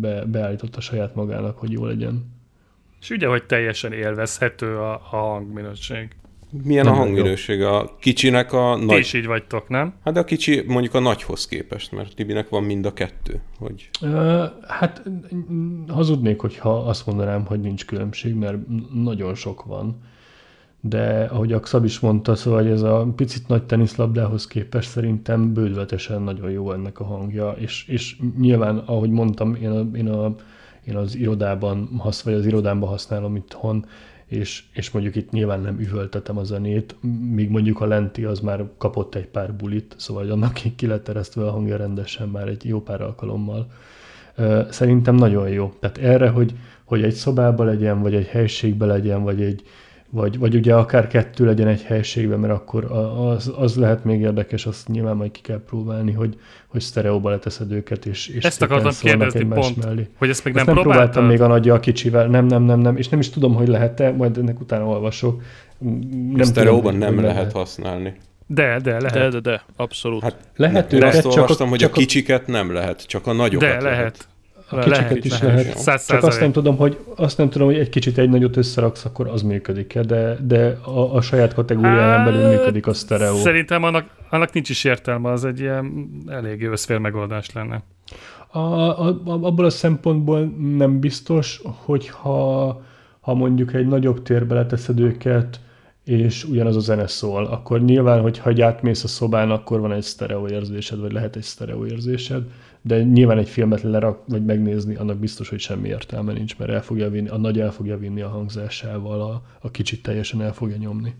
be, 0.00 0.24
beállította 0.24 0.80
saját 0.80 1.14
magának, 1.14 1.58
hogy 1.58 1.72
jó 1.72 1.84
legyen. 1.86 2.32
És 3.00 3.10
ugye, 3.10 3.26
hogy 3.26 3.44
teljesen 3.44 3.92
élvezhető 3.92 4.76
a, 4.76 4.92
a 4.92 4.98
hangminőség. 5.16 6.08
Milyen 6.62 6.84
Nem 6.84 6.92
a 6.92 6.96
jó. 6.96 7.02
hangminőség? 7.02 7.62
A 7.62 7.96
kicsinek 8.00 8.52
a 8.52 8.76
Ti 8.78 8.84
nagy... 8.84 8.98
is 8.98 9.12
így 9.12 9.26
vagytok, 9.26 9.68
nem? 9.68 9.94
Hát 10.04 10.14
de 10.14 10.20
a 10.20 10.24
kicsi 10.24 10.64
mondjuk 10.66 10.94
a 10.94 10.98
nagyhoz 10.98 11.46
képest, 11.46 11.92
mert 11.92 12.14
Tibinek 12.14 12.48
van 12.48 12.62
mind 12.62 12.86
a 12.86 12.92
kettő. 12.92 13.40
Hogy... 13.58 13.90
Ö, 14.02 14.44
Hát 14.66 15.02
hazudnék, 15.88 16.40
hogyha 16.40 16.78
azt 16.78 17.06
mondanám, 17.06 17.44
hogy 17.46 17.60
nincs 17.60 17.86
különbség, 17.86 18.34
mert 18.34 18.56
nagyon 18.94 19.34
sok 19.34 19.64
van. 19.64 20.00
De 20.86 21.28
ahogy 21.30 21.52
a 21.52 21.60
Xab 21.60 21.84
is 21.84 22.00
mondta, 22.00 22.34
szóval 22.34 22.66
ez 22.66 22.82
a 22.82 23.12
picit 23.16 23.48
nagy 23.48 23.62
teniszlabdához 23.62 24.46
képest 24.46 24.88
szerintem 24.88 25.52
bődületesen 25.52 26.22
nagyon 26.22 26.50
jó 26.50 26.72
ennek 26.72 27.00
a 27.00 27.04
hangja, 27.04 27.50
és, 27.50 27.88
és 27.88 28.16
nyilván, 28.38 28.78
ahogy 28.78 29.10
mondtam, 29.10 29.54
én, 29.54 29.70
a, 29.70 29.96
én, 29.96 30.08
a, 30.08 30.34
én 30.84 30.96
az 30.96 31.16
irodában, 31.16 31.88
hasz, 31.98 32.22
vagy 32.22 32.34
az 32.34 32.46
irodámban 32.46 32.88
használom 32.88 33.36
itthon, 33.36 33.86
és, 34.26 34.64
és 34.72 34.90
mondjuk 34.90 35.16
itt 35.16 35.30
nyilván 35.30 35.60
nem 35.60 35.78
üvöltetem 35.80 36.38
a 36.38 36.44
zenét, 36.44 36.96
míg 37.30 37.50
mondjuk 37.50 37.80
a 37.80 37.86
lenti 37.86 38.24
az 38.24 38.40
már 38.40 38.64
kapott 38.78 39.14
egy 39.14 39.26
pár 39.26 39.54
bulit, 39.54 39.94
szóval 39.98 40.30
annak 40.30 40.60
ki, 40.76 40.86
lett 40.86 41.04
teresztve 41.04 41.46
a 41.46 41.50
hangja 41.50 41.76
rendesen 41.76 42.28
már 42.28 42.48
egy 42.48 42.64
jó 42.64 42.80
pár 42.82 43.00
alkalommal. 43.00 43.66
Szerintem 44.70 45.14
nagyon 45.14 45.48
jó. 45.48 45.72
Tehát 45.80 45.98
erre, 45.98 46.28
hogy, 46.28 46.54
hogy 46.84 47.02
egy 47.02 47.14
szobában 47.14 47.66
legyen, 47.66 48.02
vagy 48.02 48.14
egy 48.14 48.26
helységben 48.26 48.88
legyen, 48.88 49.22
vagy 49.22 49.42
egy, 49.42 49.62
vagy, 50.14 50.38
vagy 50.38 50.54
ugye 50.54 50.74
akár 50.74 51.06
kettő 51.06 51.44
legyen 51.44 51.66
egy 51.66 51.82
helységben, 51.82 52.38
mert 52.38 52.52
akkor 52.52 52.84
az, 53.18 53.52
az 53.56 53.76
lehet 53.76 54.04
még 54.04 54.20
érdekes, 54.20 54.66
azt 54.66 54.88
nyilván 54.88 55.16
majd 55.16 55.30
ki 55.30 55.40
kell 55.40 55.60
próbálni, 55.66 56.12
hogy, 56.12 56.38
hogy 56.66 56.80
sztereóba 56.80 57.30
leteszed 57.30 57.72
őket, 57.72 58.06
és, 58.06 58.28
és 58.28 58.44
Ezt 58.44 58.62
akartam 58.62 58.92
kérdezni 59.00 59.44
pont, 59.44 59.84
mellé. 59.84 60.08
hogy 60.18 60.28
ezt 60.28 60.44
még 60.44 60.56
ezt 60.56 60.66
nem, 60.66 60.74
nem 60.74 60.84
próbáltam 60.84 61.24
még 61.24 61.40
a 61.40 61.46
nagy 61.46 61.68
a 61.68 61.80
kicsivel, 61.80 62.26
nem, 62.26 62.46
nem, 62.46 62.62
nem, 62.62 62.80
nem, 62.80 62.96
és 62.96 63.08
nem 63.08 63.20
is 63.20 63.30
tudom, 63.30 63.54
hogy 63.54 63.68
lehet-e, 63.68 64.10
majd 64.10 64.38
ennek 64.38 64.60
utána 64.60 64.86
olvasok. 64.86 65.42
Nem 66.32 66.42
sztereóban 66.42 66.94
nem 66.94 67.16
lehet, 67.20 67.34
lehet 67.34 67.52
használni. 67.52 68.14
De, 68.46 68.78
de, 68.82 69.00
lehet. 69.00 69.12
De, 69.12 69.28
de, 69.28 69.40
de, 69.40 69.62
abszolút. 69.76 70.22
Hát 70.22 70.36
lehet 70.56 70.90
ne, 70.90 70.96
őket, 70.96 71.14
azt 71.14 71.24
olvastam, 71.24 71.56
csak, 71.56 71.68
hogy 71.68 71.78
csak 71.78 71.90
a 71.90 71.98
kicsiket 71.98 72.46
nem 72.46 72.72
lehet, 72.72 73.06
csak 73.06 73.26
a 73.26 73.32
nagyokat 73.32 73.68
De, 73.68 73.80
lehet. 73.80 73.82
lehet. 73.82 74.28
A 74.68 74.78
kicsiket 74.78 75.00
lehet, 75.00 75.24
is 75.24 75.40
lehet. 75.40 75.84
lehet. 75.84 76.06
Csak 76.06 76.22
azt 76.22 76.40
nem, 76.40 76.52
tudom, 76.52 76.76
hogy, 76.76 76.98
azt 77.16 77.38
nem 77.38 77.48
tudom, 77.48 77.66
hogy 77.66 77.78
egy 77.78 77.88
kicsit 77.88 78.18
egy 78.18 78.28
nagyot 78.28 78.56
összeraksz, 78.56 79.04
akkor 79.04 79.28
az 79.28 79.42
működik-e, 79.42 80.02
de, 80.02 80.36
de 80.46 80.78
a, 80.82 81.14
a 81.16 81.20
saját 81.20 81.54
kategóriáján 81.54 82.24
belül 82.24 82.48
működik 82.48 82.86
a 82.86 82.92
sztereó. 82.92 83.36
Szerintem 83.36 83.82
annak, 83.82 84.06
annak 84.30 84.52
nincs 84.52 84.68
is 84.68 84.84
értelme, 84.84 85.30
az 85.30 85.44
egy 85.44 85.60
ilyen 85.60 86.08
elég 86.26 86.62
összfél 86.62 86.98
megoldás 86.98 87.52
lenne. 87.52 87.82
A, 88.50 88.58
a, 88.58 89.06
a, 89.06 89.20
abból 89.24 89.64
a 89.64 89.70
szempontból 89.70 90.40
nem 90.76 91.00
biztos, 91.00 91.60
hogyha 91.64 92.82
ha 93.20 93.34
mondjuk 93.34 93.74
egy 93.74 93.86
nagyobb 93.86 94.22
térbe 94.22 94.54
leteszed 94.54 95.00
őket, 95.00 95.60
és 96.04 96.44
ugyanaz 96.44 96.76
a 96.76 96.80
zene 96.80 97.06
szól, 97.06 97.44
akkor 97.44 97.80
nyilván, 97.80 98.20
hogyha 98.20 98.64
átmész 98.64 99.04
a 99.04 99.08
szobán, 99.08 99.50
akkor 99.50 99.80
van 99.80 99.92
egy 99.92 100.02
sztereó 100.02 100.48
érzésed, 100.48 101.00
vagy 101.00 101.12
lehet 101.12 101.36
egy 101.36 101.42
sztereó 101.42 101.86
érzésed, 101.86 102.42
de 102.86 103.02
nyilván 103.02 103.38
egy 103.38 103.48
filmet 103.48 103.82
lerak, 103.82 104.22
vagy 104.28 104.44
megnézni, 104.44 104.94
annak 104.94 105.18
biztos, 105.18 105.48
hogy 105.48 105.60
semmi 105.60 105.88
értelme 105.88 106.32
nincs, 106.32 106.58
mert 106.58 106.70
el 106.70 106.82
fogja 106.82 107.10
vinni, 107.10 107.28
a 107.28 107.36
nagy 107.36 107.60
el 107.60 107.72
fogja 107.72 107.98
vinni 107.98 108.20
a 108.20 108.28
hangzásával, 108.28 109.20
a, 109.20 109.42
a 109.60 109.70
kicsit 109.70 110.02
teljesen 110.02 110.42
el 110.42 110.52
fogja 110.52 110.76
nyomni. 110.76 111.14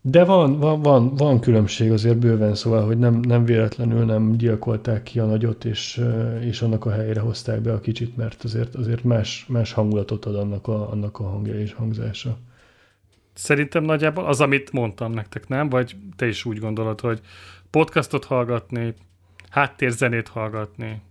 De 0.00 0.24
van, 0.24 0.58
van, 0.58 0.82
van, 0.82 1.14
van 1.14 1.40
különbség 1.40 1.92
azért 1.92 2.18
bőven, 2.18 2.54
szóval, 2.54 2.86
hogy 2.86 2.98
nem, 2.98 3.14
nem 3.14 3.44
véletlenül 3.44 4.04
nem 4.04 4.36
gyilkolták 4.36 5.02
ki 5.02 5.18
a 5.18 5.24
nagyot, 5.24 5.64
és, 5.64 6.04
és 6.40 6.62
annak 6.62 6.86
a 6.86 6.90
helyére 6.90 7.20
hozták 7.20 7.60
be 7.60 7.72
a 7.72 7.80
kicsit, 7.80 8.16
mert 8.16 8.44
azért, 8.44 8.74
azért 8.74 9.04
más, 9.04 9.46
más 9.48 9.72
hangulatot 9.72 10.24
ad 10.24 10.34
annak 10.34 10.68
a, 10.68 10.90
annak 10.90 11.18
a 11.18 11.22
hangja 11.22 11.54
és 11.54 11.72
hangzása. 11.72 12.36
Szerintem 13.34 13.84
nagyjából 13.84 14.24
az, 14.24 14.40
amit 14.40 14.72
mondtam 14.72 15.12
nektek, 15.12 15.48
nem? 15.48 15.68
Vagy 15.68 15.96
te 16.16 16.26
is 16.26 16.44
úgy 16.44 16.58
gondolod, 16.58 17.00
hogy 17.00 17.20
podcastot 17.70 18.24
hallgatni, 18.24 18.94
háttérzenét 19.54 20.28
hallgatni, 20.28 21.02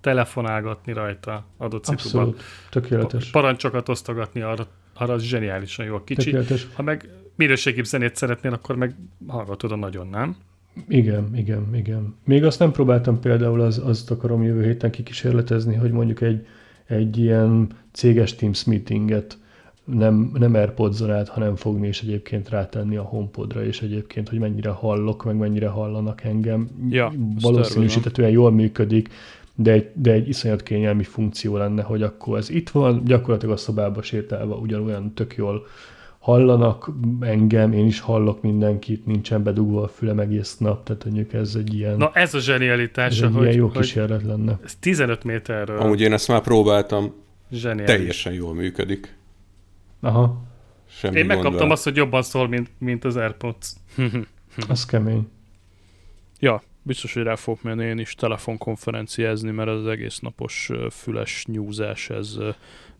telefonálgatni 0.00 0.92
rajta 0.92 1.44
adott 1.56 1.86
Abszolút, 1.86 2.00
szituban. 2.00 2.34
tökéletes. 2.70 3.30
Parancsokat 3.30 3.88
osztogatni, 3.88 4.40
arra, 4.40 4.66
arra 4.94 5.12
az 5.12 5.22
zseniálisan 5.22 5.84
jó 5.86 5.94
a 5.94 6.04
kicsi. 6.04 6.30
Tökéletes. 6.30 6.66
Ha 6.74 6.82
meg 6.82 7.08
minőségibb 7.36 7.84
zenét 7.84 8.16
szeretnél, 8.16 8.52
akkor 8.52 8.76
meg 8.76 8.94
hallgatod 9.26 9.72
a 9.72 9.76
nagyon, 9.76 10.06
nem? 10.06 10.36
Igen, 10.88 11.36
igen, 11.36 11.74
igen. 11.74 12.16
Még 12.24 12.44
azt 12.44 12.58
nem 12.58 12.72
próbáltam 12.72 13.20
például, 13.20 13.60
az, 13.60 13.78
azt 13.78 14.10
akarom 14.10 14.42
jövő 14.42 14.62
héten 14.62 14.90
kikísérletezni, 14.90 15.74
hogy 15.74 15.90
mondjuk 15.90 16.20
egy, 16.20 16.46
egy 16.86 17.18
ilyen 17.18 17.68
céges 17.90 18.34
Teams 18.34 18.64
meetinget 18.64 19.38
nem, 19.84 20.30
nem 20.38 20.54
airpods 20.54 21.02
át, 21.02 21.28
hanem 21.28 21.56
fogni 21.56 21.86
és 21.86 22.02
egyébként 22.02 22.48
rátenni 22.48 22.96
a 22.96 23.02
HomePodra, 23.02 23.64
és 23.64 23.82
egyébként, 23.82 24.28
hogy 24.28 24.38
mennyire 24.38 24.70
hallok, 24.70 25.24
meg 25.24 25.36
mennyire 25.36 25.68
hallanak 25.68 26.24
engem. 26.24 26.68
Ja, 26.90 27.12
Valószínűsítetően 27.40 28.30
jól 28.30 28.50
működik, 28.50 29.08
de 29.54 29.72
egy, 29.72 29.90
de 29.94 30.12
egy 30.12 30.28
iszonyat 30.28 30.62
kényelmi 30.62 31.02
funkció 31.02 31.56
lenne, 31.56 31.82
hogy 31.82 32.02
akkor 32.02 32.38
ez 32.38 32.50
itt 32.50 32.70
van, 32.70 33.02
gyakorlatilag 33.04 33.54
a 33.54 33.58
szobába 33.58 34.02
sétálva 34.02 34.56
ugyanolyan 34.56 35.12
tök 35.14 35.34
jól 35.36 35.66
hallanak 36.18 36.90
engem, 37.20 37.72
én 37.72 37.86
is 37.86 38.00
hallok 38.00 38.42
mindenkit, 38.42 39.06
nincsen 39.06 39.42
bedugva 39.42 39.82
a 39.82 39.88
fülem 39.88 40.18
egész 40.18 40.56
nap, 40.56 40.84
tehát 40.84 41.04
mondjuk 41.04 41.32
ez 41.32 41.54
egy 41.54 41.74
ilyen... 41.74 41.96
Na 41.96 42.10
ez 42.14 42.34
a 42.34 42.38
zsenialitása, 42.38 43.26
ez 43.26 43.32
hogy... 43.32 43.42
Ilyen 43.42 43.56
jó 43.56 43.68
kísérlet 43.70 44.22
lenne. 44.22 44.58
Ez 44.64 44.74
15 44.74 45.24
méterről. 45.24 45.78
Amúgy 45.78 46.00
én 46.00 46.12
ezt 46.12 46.28
már 46.28 46.40
próbáltam. 46.40 47.14
Zseniális. 47.52 47.94
Teljesen 47.94 48.32
jól 48.32 48.54
működik. 48.54 49.16
Aha. 50.02 50.42
Semmi 50.88 51.18
Én 51.18 51.26
megkaptam 51.26 51.70
azt, 51.70 51.84
hogy 51.84 51.96
jobban 51.96 52.22
szól, 52.22 52.48
mint, 52.48 52.70
mint 52.78 53.04
az 53.04 53.16
AirPods. 53.16 53.72
az 54.68 54.84
kemény. 54.84 55.28
Ja, 56.38 56.62
biztos, 56.82 57.14
hogy 57.14 57.22
rá 57.22 57.34
fogok 57.34 57.62
menni 57.62 57.84
én 57.84 57.98
is 57.98 58.14
telefonkonferenciázni, 58.14 59.50
mert 59.50 59.68
az 59.68 59.86
egész 59.86 60.18
napos 60.18 60.70
füles 60.90 61.46
nyúzás, 61.46 62.10
ez 62.10 62.38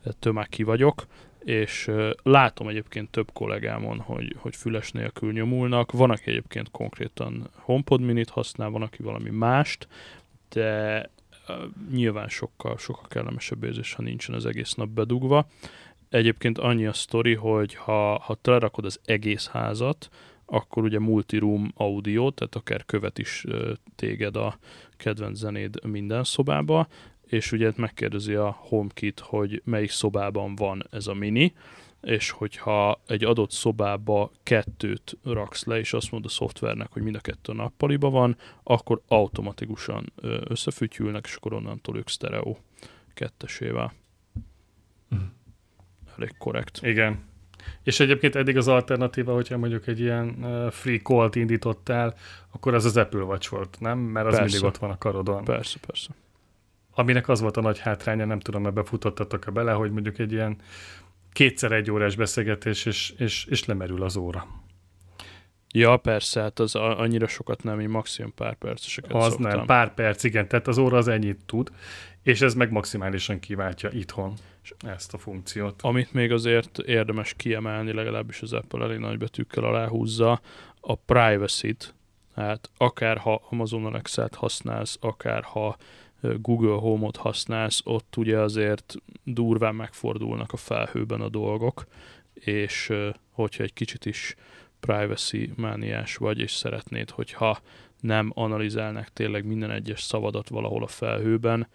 ettől 0.05 0.33
már 0.33 0.49
ki 0.49 0.63
vagyok 0.63 1.07
és 1.45 1.91
látom 2.23 2.69
egyébként 2.69 3.11
több 3.11 3.33
kollégámon, 3.33 3.99
hogy, 3.99 4.37
hogy 4.39 4.57
füles 4.57 4.93
nélkül 4.93 5.33
nyomulnak. 5.33 5.93
Van, 5.93 6.11
aki 6.11 6.31
egyébként 6.31 6.71
konkrétan 6.71 7.51
HomePod 7.55 8.01
minit 8.01 8.29
használ, 8.29 8.71
van, 8.71 8.83
aki 8.83 9.03
valami 9.03 9.31
mást, 9.31 9.89
de 10.49 11.11
nyilván 11.91 12.29
sokkal, 12.29 12.79
sokkal 12.79 13.09
kellemesebb 13.09 13.65
érzés, 13.65 13.95
ha 13.95 14.03
nincsen 14.03 14.35
az 14.35 14.47
egész 14.47 14.75
nap 14.75 14.89
bedugva. 14.89 15.47
Egyébként 16.13 16.59
annyi 16.59 16.87
a 16.87 16.93
sztori, 16.93 17.35
hogy 17.35 17.75
ha, 17.75 18.19
ha 18.19 18.35
telerakod 18.35 18.85
az 18.85 19.01
egész 19.05 19.47
házat, 19.47 20.09
akkor 20.47 20.83
ugye 20.83 20.99
multiroom 20.99 21.73
audio, 21.75 22.31
tehát 22.31 22.55
akár 22.55 22.85
követ 22.85 23.19
is 23.19 23.45
téged 23.97 24.37
a 24.37 24.59
kedvenc 24.97 25.39
zenéd 25.39 25.85
minden 25.85 26.25
szobába, 26.25 26.89
és 27.27 27.53
ugye 27.53 27.73
megkérdezi 27.77 28.35
a 28.35 28.57
HomeKit, 28.59 29.21
hogy 29.21 29.63
melyik 29.65 29.91
szobában 29.91 30.55
van 30.55 30.87
ez 30.91 31.07
a 31.07 31.15
mini, 31.15 31.55
és 32.01 32.31
hogyha 32.31 33.01
egy 33.07 33.25
adott 33.25 33.51
szobába 33.51 34.31
kettőt 34.43 35.19
raksz 35.25 35.65
le, 35.65 35.79
és 35.79 35.93
azt 35.93 36.11
mond 36.11 36.25
a 36.25 36.29
szoftvernek, 36.29 36.93
hogy 36.93 37.03
mind 37.03 37.17
a 37.17 37.21
kettő 37.21 37.53
a 37.53 37.55
nappaliba 37.55 38.11
van, 38.11 38.37
akkor 38.63 39.01
automatikusan 39.09 40.13
összefütyülnek, 40.49 41.25
és 41.27 41.35
akkor 41.35 41.53
onnantól 41.53 41.97
ők 41.97 42.09
sztereó 42.09 42.59
kettesével. 43.15 43.93
Mm 45.15 45.19
elég 46.17 46.35
korrekt. 46.39 46.79
Igen. 46.83 47.31
És 47.83 48.01
egyébként 48.01 48.37
eddig 48.37 48.57
az 48.57 48.69
alternatíva, 48.69 49.35
hogyha 49.35 49.59
mondjuk 49.59 49.87
egy 49.87 50.01
ilyen 50.01 50.37
free 50.71 50.99
call-t 50.99 51.35
indítottál, 51.37 52.15
akkor 52.51 52.75
az 52.75 52.85
az 52.85 52.97
Apple 52.97 53.23
Watch 53.23 53.51
volt, 53.51 53.77
nem? 53.81 53.99
Mert 53.99 54.27
az 54.27 54.35
persze. 54.35 54.51
mindig 54.51 54.69
ott 54.69 54.79
van 54.79 54.91
a 54.91 54.99
karodon. 54.99 55.45
Persze, 55.45 55.79
persze. 55.87 56.09
Aminek 56.95 57.29
az 57.29 57.41
volt 57.41 57.57
a 57.57 57.61
nagy 57.61 57.79
hátránya, 57.79 58.25
nem 58.25 58.41
tudom, 58.41 58.63
mert 58.63 58.75
befutottatok-e 58.75 59.51
bele, 59.51 59.73
hogy 59.73 59.91
mondjuk 59.91 60.19
egy 60.19 60.33
ilyen 60.33 60.57
kétszer 61.33 61.73
egy 61.73 61.91
órás 61.91 62.17
beszélgetés, 62.17 62.87
és, 62.87 63.15
és, 63.17 63.45
és 63.45 63.65
lemerül 63.65 64.03
az 64.03 64.17
óra. 64.17 64.47
Ja, 65.75 65.97
persze, 65.97 66.41
hát 66.41 66.59
az 66.59 66.75
annyira 66.75 67.29
sokat 67.29 67.63
nem, 67.63 67.81
én 67.81 67.89
maximum 67.89 68.35
pár 68.35 68.55
perceseket 68.55 69.13
Az 69.13 69.33
szoktam. 69.33 69.57
nem, 69.57 69.67
pár 69.67 69.95
perc, 69.95 70.25
igen, 70.25 70.49
tehát 70.49 70.69
az 70.69 70.79
óra 70.79 70.97
az 70.97 71.09
ennyit 71.09 71.41
tud, 71.47 71.71
és 72.23 72.41
ez 72.41 72.55
meg 72.55 72.71
maximálisan 72.71 73.41
kiváltja 73.41 73.91
itthon 73.91 74.35
ezt 74.79 75.15
a 75.15 75.19
funkciót. 75.19 75.83
Amit 75.83 76.13
még 76.13 76.33
azért 76.33 76.79
érdemes 76.79 77.35
kiemelni, 77.35 77.93
legalábbis 77.93 78.43
az 78.43 78.53
Apple 78.53 78.85
elég 78.85 78.99
nagy 78.99 79.19
betűkkel 79.19 79.65
aláhúzza, 79.65 80.41
a 80.81 80.95
privacy-t, 80.95 81.95
hát 82.35 82.71
akár 82.77 83.19
ha 83.19 83.43
Amazon 83.51 83.87
Alexa-t 83.87 84.35
használsz, 84.35 84.99
akár 85.01 85.43
ha 85.43 85.77
Google 86.21 86.77
Home-ot 86.77 87.17
használsz, 87.17 87.81
ott 87.85 88.17
ugye 88.17 88.39
azért 88.39 88.95
durván 89.25 89.75
megfordulnak 89.75 90.53
a 90.53 90.57
felhőben 90.57 91.21
a 91.21 91.29
dolgok, 91.29 91.87
és 92.35 92.93
hogyha 93.31 93.63
egy 93.63 93.73
kicsit 93.73 94.07
is 94.07 94.35
privacy 94.81 95.53
mániás 95.57 96.17
vagy, 96.17 96.39
és 96.39 96.53
szeretnéd, 96.53 97.11
hogyha 97.11 97.61
nem 98.01 98.31
analizálnak 98.35 99.09
tényleg 99.09 99.45
minden 99.45 99.71
egyes 99.71 100.03
szavadat 100.03 100.49
valahol 100.49 100.83
a 100.83 100.87
felhőben, 100.87 101.69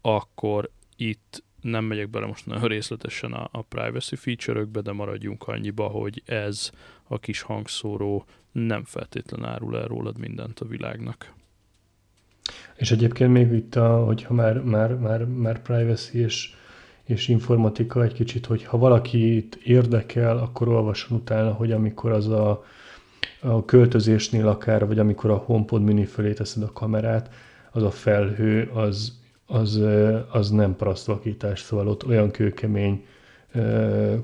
akkor 0.00 0.70
itt 0.96 1.42
nem 1.64 1.84
megyek 1.84 2.10
bele 2.10 2.26
most 2.26 2.46
nagyon 2.46 2.68
részletesen 2.68 3.32
a, 3.32 3.48
a 3.52 3.62
privacy 3.62 4.16
feature-ökbe, 4.16 4.80
de 4.80 4.92
maradjunk 4.92 5.48
annyiba, 5.48 5.86
hogy 5.86 6.22
ez 6.26 6.70
a 7.04 7.18
kis 7.18 7.40
hangszóró 7.40 8.24
nem 8.52 8.84
feltétlen 8.84 9.44
árul 9.44 9.78
el 9.78 9.86
rólad 9.86 10.18
mindent 10.18 10.60
a 10.60 10.66
világnak. 10.66 11.32
És 12.76 12.90
egyébként 12.90 13.32
még 13.32 13.52
itt, 13.52 13.74
a, 13.74 14.04
hogyha 14.04 14.34
már, 14.34 14.60
már, 14.60 14.94
már, 14.94 15.24
már 15.24 15.62
privacy 15.62 16.18
és, 16.18 16.54
és 17.04 17.28
informatika 17.28 18.02
egy 18.02 18.12
kicsit, 18.12 18.46
hogy 18.46 18.64
ha 18.64 18.78
valakit 18.78 19.58
érdekel, 19.64 20.38
akkor 20.38 20.68
olvasson 20.68 21.18
utána, 21.18 21.52
hogy 21.52 21.72
amikor 21.72 22.12
az 22.12 22.28
a, 22.28 22.64
a 23.40 23.64
költözésnél 23.64 24.48
akár, 24.48 24.86
vagy 24.86 24.98
amikor 24.98 25.30
a 25.30 25.36
HomePod 25.36 25.82
mini 25.82 26.04
fölé 26.04 26.32
teszed 26.32 26.62
a 26.62 26.72
kamerát, 26.72 27.34
az 27.70 27.82
a 27.82 27.90
felhő, 27.90 28.70
az 28.74 29.22
az, 29.46 29.80
az 30.30 30.50
nem 30.50 30.76
parasztvakítás, 30.76 31.60
szóval 31.60 31.88
ott 31.88 32.06
olyan 32.06 32.30
kőkemény 32.30 33.04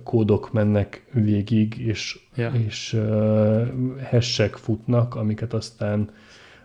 kódok 0.02 0.52
mennek 0.52 1.06
végig, 1.12 1.78
és, 1.78 2.20
Ja. 2.34 2.52
és 2.68 2.92
ö, 2.92 3.62
hashek 4.10 4.54
futnak, 4.54 5.14
amiket 5.14 5.52
aztán, 5.52 6.10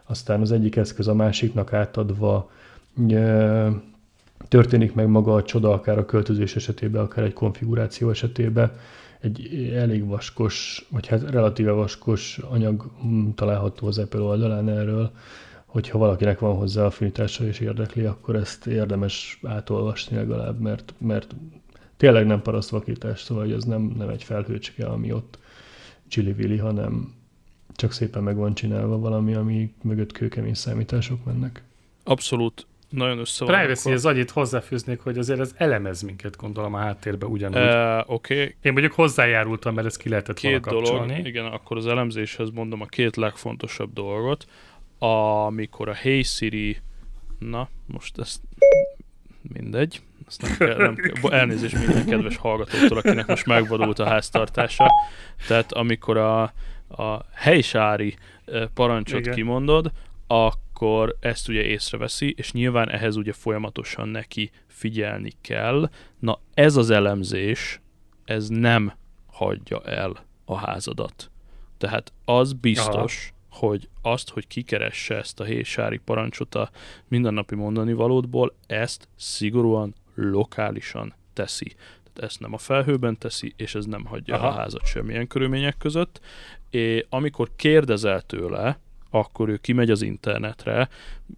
aztán 0.04 0.42
az 0.42 0.52
egyik 0.52 0.76
eszköz 0.76 1.08
a 1.08 1.14
másiknak 1.14 1.74
átadva 1.74 2.50
történik 4.48 4.94
meg 4.94 5.08
maga 5.08 5.34
a 5.34 5.44
csoda, 5.44 5.74
akár 5.74 5.98
a 5.98 6.06
költözés 6.06 6.56
esetében, 6.56 7.02
akár 7.04 7.24
egy 7.24 7.34
konfiguráció 7.34 8.10
esetében. 8.10 8.72
Egy 9.20 9.70
elég 9.76 10.06
vaskos, 10.08 10.88
vagy 10.90 11.08
hát 11.08 11.32
relatíve 11.32 11.72
vaskos 11.72 12.38
anyag 12.50 12.92
mm, 13.06 13.30
található 13.36 13.88
az 13.88 13.98
Apple 13.98 14.20
oldalán 14.20 14.70
erről, 14.70 15.12
hogyha 15.76 15.98
valakinek 15.98 16.40
van 16.40 16.56
hozzá 16.56 16.86
affinitása 16.86 17.48
és 17.48 17.60
érdekli, 17.60 18.04
akkor 18.04 18.36
ezt 18.36 18.68
érdemes 18.68 19.40
átolvasni 19.44 20.16
legalább, 20.16 20.60
mert, 20.60 20.94
mert 20.98 21.36
tényleg 21.98 22.26
nem 22.26 22.42
parasztvakítás, 22.42 23.22
szóval 23.22 23.44
hogy 23.44 23.54
ez 23.54 23.64
nem, 23.64 23.94
nem 23.98 24.10
egy 24.10 24.24
felhőcske, 24.24 24.86
ami 24.86 25.12
ott 25.12 25.38
csili 26.08 26.58
hanem 26.58 27.14
csak 27.74 27.92
szépen 27.92 28.24
meg 28.24 28.36
van 28.36 28.54
csinálva 28.54 28.98
valami, 28.98 29.34
ami 29.34 29.74
mögött 29.84 30.12
kőkemény 30.12 30.54
számítások 30.54 31.26
mennek. 31.26 31.64
Abszolút 32.04 32.68
nagyon 32.90 33.20
össze 33.20 33.46
van. 33.46 33.56
Privacy, 33.56 33.92
az 33.92 34.06
annyit 34.06 34.32
hozzáfűznék, 34.32 35.00
hogy 35.00 35.18
azért 35.18 35.40
ez 35.40 35.54
elemez 35.58 36.02
minket, 36.02 36.38
gondolom 36.38 36.74
a 36.74 36.78
háttérbe 36.78 37.26
ugyanúgy. 37.26 37.58
Uh, 37.58 38.14
Oké, 38.14 38.34
okay. 38.34 38.56
Én 38.62 38.72
mondjuk 38.72 38.94
hozzájárultam, 38.94 39.74
mert 39.74 39.88
ezt 39.88 39.98
ki 39.98 40.10
lehetett 40.10 40.40
volna 40.40 40.60
két 40.60 40.68
dolog, 40.68 40.84
kapcsolni. 40.86 41.22
igen, 41.24 41.46
akkor 41.46 41.78
az 41.78 41.88
elemzéshez 41.88 42.50
mondom 42.50 42.82
a 42.82 42.86
két 42.86 43.16
legfontosabb 43.16 43.94
dolgot. 43.94 44.46
Amikor 45.06 45.90
a 45.90 45.94
Hey 45.94 46.24
Siri, 46.24 46.78
na, 47.40 47.70
most 47.86 48.18
ezt 48.18 48.42
mindegy, 49.42 50.02
ezt 50.28 50.42
nem 50.42 50.56
kell, 50.58 50.78
nem 50.78 50.96
kell, 50.96 51.32
elnézést 51.32 51.86
minden 51.86 52.06
kedves 52.06 52.38
hallgatótól, 52.38 52.98
akinek 52.98 53.28
most 53.28 53.46
megvadult 53.46 54.00
a 54.00 54.06
háztartása. 54.06 54.92
Tehát 55.48 55.72
amikor 55.72 56.18
a, 56.18 56.42
a 56.88 57.26
helysári 57.34 58.16
parancsot 58.74 59.20
Igen. 59.20 59.34
kimondod, 59.34 59.92
akkor 60.28 61.16
ezt 61.20 61.50
ugye 61.50 61.62
észreveszi, 61.62 62.34
és 62.38 62.52
nyilván 62.52 62.90
ehhez 62.90 63.16
ugye 63.16 63.34
folyamatosan 63.34 64.08
neki 64.08 64.52
figyelni 64.68 65.32
kell. 65.42 65.90
Na 66.20 66.40
ez 66.54 66.76
az 66.76 66.90
elemzés, 66.90 67.82
ez 68.26 68.48
nem 68.48 68.94
hagyja 69.26 69.82
el 69.82 70.26
a 70.46 70.58
házadat. 70.58 71.32
Tehát 71.78 72.14
az 72.26 72.54
biztos, 72.54 73.28
Aha. 73.28 73.35
Hogy 73.56 73.90
azt, 74.02 74.30
hogy 74.30 74.48
kikeresse 74.48 75.16
ezt 75.16 75.40
a 75.40 75.44
hésári 75.44 75.98
parancsot 75.98 76.56
a 76.56 76.70
mindennapi 77.08 77.56
mondani 77.56 77.94
valódból, 77.94 78.56
ezt 78.68 79.08
szigorúan 79.16 79.96
lokálisan 80.14 81.14
teszi. 81.34 81.76
Tehát 82.04 82.30
ezt 82.30 82.40
nem 82.40 82.54
a 82.54 82.58
felhőben 82.58 83.18
teszi, 83.18 83.54
és 83.58 83.76
ez 83.76 83.86
nem 83.86 84.06
hagyja 84.06 84.36
Aha. 84.36 84.48
A 84.48 84.52
házat 84.52 84.86
semmilyen 84.86 85.28
körülmények 85.28 85.78
között. 85.78 86.20
És 86.70 87.06
amikor 87.10 87.52
kérdezel 87.56 88.22
tőle, 88.22 88.80
akkor 89.10 89.50
ő 89.50 89.58
kimegy 89.58 89.90
az 89.90 90.02
internetre, 90.02 90.90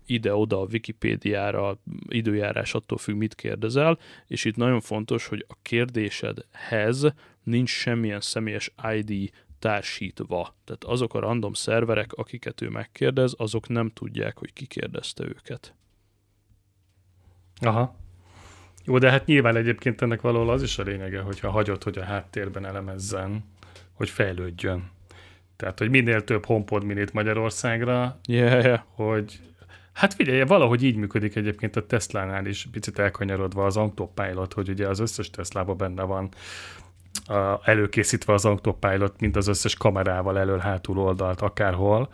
ide-oda 0.05 0.61
a 0.61 0.68
Wikipédiára, 0.72 1.78
időjárás 2.07 2.74
attól 2.74 2.97
függ, 2.97 3.15
mit 3.15 3.36
kérdezel, 3.36 3.99
és 4.28 4.45
itt 4.45 4.55
nagyon 4.55 4.82
fontos, 4.82 5.28
hogy 5.28 5.45
a 5.47 5.53
kérdésedhez 5.61 7.13
nincs 7.43 7.70
semmilyen 7.70 8.22
személyes 8.22 8.74
ID 8.93 9.32
társítva. 9.59 10.55
Tehát 10.65 10.83
azok 10.83 11.13
a 11.13 11.19
random 11.19 11.53
szerverek, 11.53 12.13
akiket 12.13 12.61
ő 12.61 12.69
megkérdez, 12.69 13.33
azok 13.37 13.67
nem 13.67 13.89
tudják, 13.89 14.37
hogy 14.37 14.53
ki 14.53 14.65
kérdezte 14.65 15.23
őket. 15.23 15.75
Aha. 17.59 17.95
Jó, 18.85 18.97
de 18.97 19.11
hát 19.11 19.25
nyilván 19.25 19.55
egyébként 19.55 20.01
ennek 20.01 20.21
valahol 20.21 20.49
az 20.49 20.61
is 20.61 20.77
a 20.77 20.83
lényege, 20.83 21.19
hogyha 21.19 21.49
hagyod, 21.49 21.83
hogy 21.83 21.97
a 21.97 22.03
háttérben 22.03 22.65
elemezzen, 22.65 23.43
hogy 23.93 24.09
fejlődjön. 24.09 24.91
Tehát, 25.55 25.79
hogy 25.79 25.89
minél 25.89 26.23
több 26.23 26.45
HomePod 26.45 26.83
minit 26.83 27.13
Magyarországra, 27.13 28.19
Yeah, 28.27 28.63
yeah. 28.63 28.81
hogy 28.87 29.39
Hát 29.97 30.13
figyelj, 30.13 30.41
valahogy 30.41 30.83
így 30.83 30.95
működik 30.95 31.35
egyébként 31.35 31.75
a 31.75 31.85
Tesla-nál 31.85 32.45
is, 32.45 32.67
picit 32.71 32.99
elkanyarodva 32.99 33.65
az 33.65 33.77
Autopilot, 33.77 34.53
hogy 34.53 34.69
ugye 34.69 34.87
az 34.87 34.99
összes 34.99 35.29
Teslában 35.29 35.77
benne 35.77 36.03
van 36.03 36.29
előkészítve 37.63 38.34
az 38.34 38.45
Autopilot, 38.45 39.19
mint 39.19 39.36
az 39.36 39.47
összes 39.47 39.75
kamerával 39.75 40.39
elől, 40.39 40.57
hátul, 40.57 40.99
oldalt, 40.99 41.41
akárhol, 41.41 42.09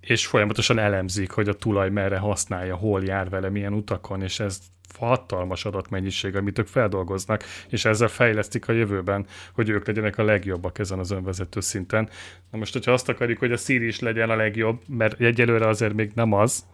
és 0.00 0.26
folyamatosan 0.26 0.78
elemzik, 0.78 1.30
hogy 1.30 1.48
a 1.48 1.52
tulaj 1.52 1.90
merre 1.90 2.18
használja, 2.18 2.76
hol 2.76 3.02
jár 3.04 3.28
vele, 3.28 3.48
milyen 3.48 3.72
utakon, 3.72 4.22
és 4.22 4.40
ez 4.40 4.58
hatalmas 4.98 5.64
adatmennyiség, 5.64 6.36
amit 6.36 6.58
ők 6.58 6.66
feldolgoznak, 6.66 7.44
és 7.68 7.84
ezzel 7.84 8.08
fejlesztik 8.08 8.68
a 8.68 8.72
jövőben, 8.72 9.26
hogy 9.52 9.68
ők 9.68 9.86
legyenek 9.86 10.18
a 10.18 10.24
legjobbak 10.24 10.78
ezen 10.78 10.98
az 10.98 11.10
önvezető 11.10 11.60
szinten. 11.60 12.08
Na 12.50 12.58
most, 12.58 12.72
hogyha 12.72 12.92
azt 12.92 13.08
akarjuk, 13.08 13.38
hogy 13.38 13.52
a 13.52 13.56
Siri 13.56 13.86
is 13.86 14.00
legyen 14.00 14.30
a 14.30 14.36
legjobb, 14.36 14.80
mert 14.88 15.20
egyelőre 15.20 15.68
azért 15.68 15.94
még 15.94 16.10
nem 16.14 16.32
az, 16.32 16.64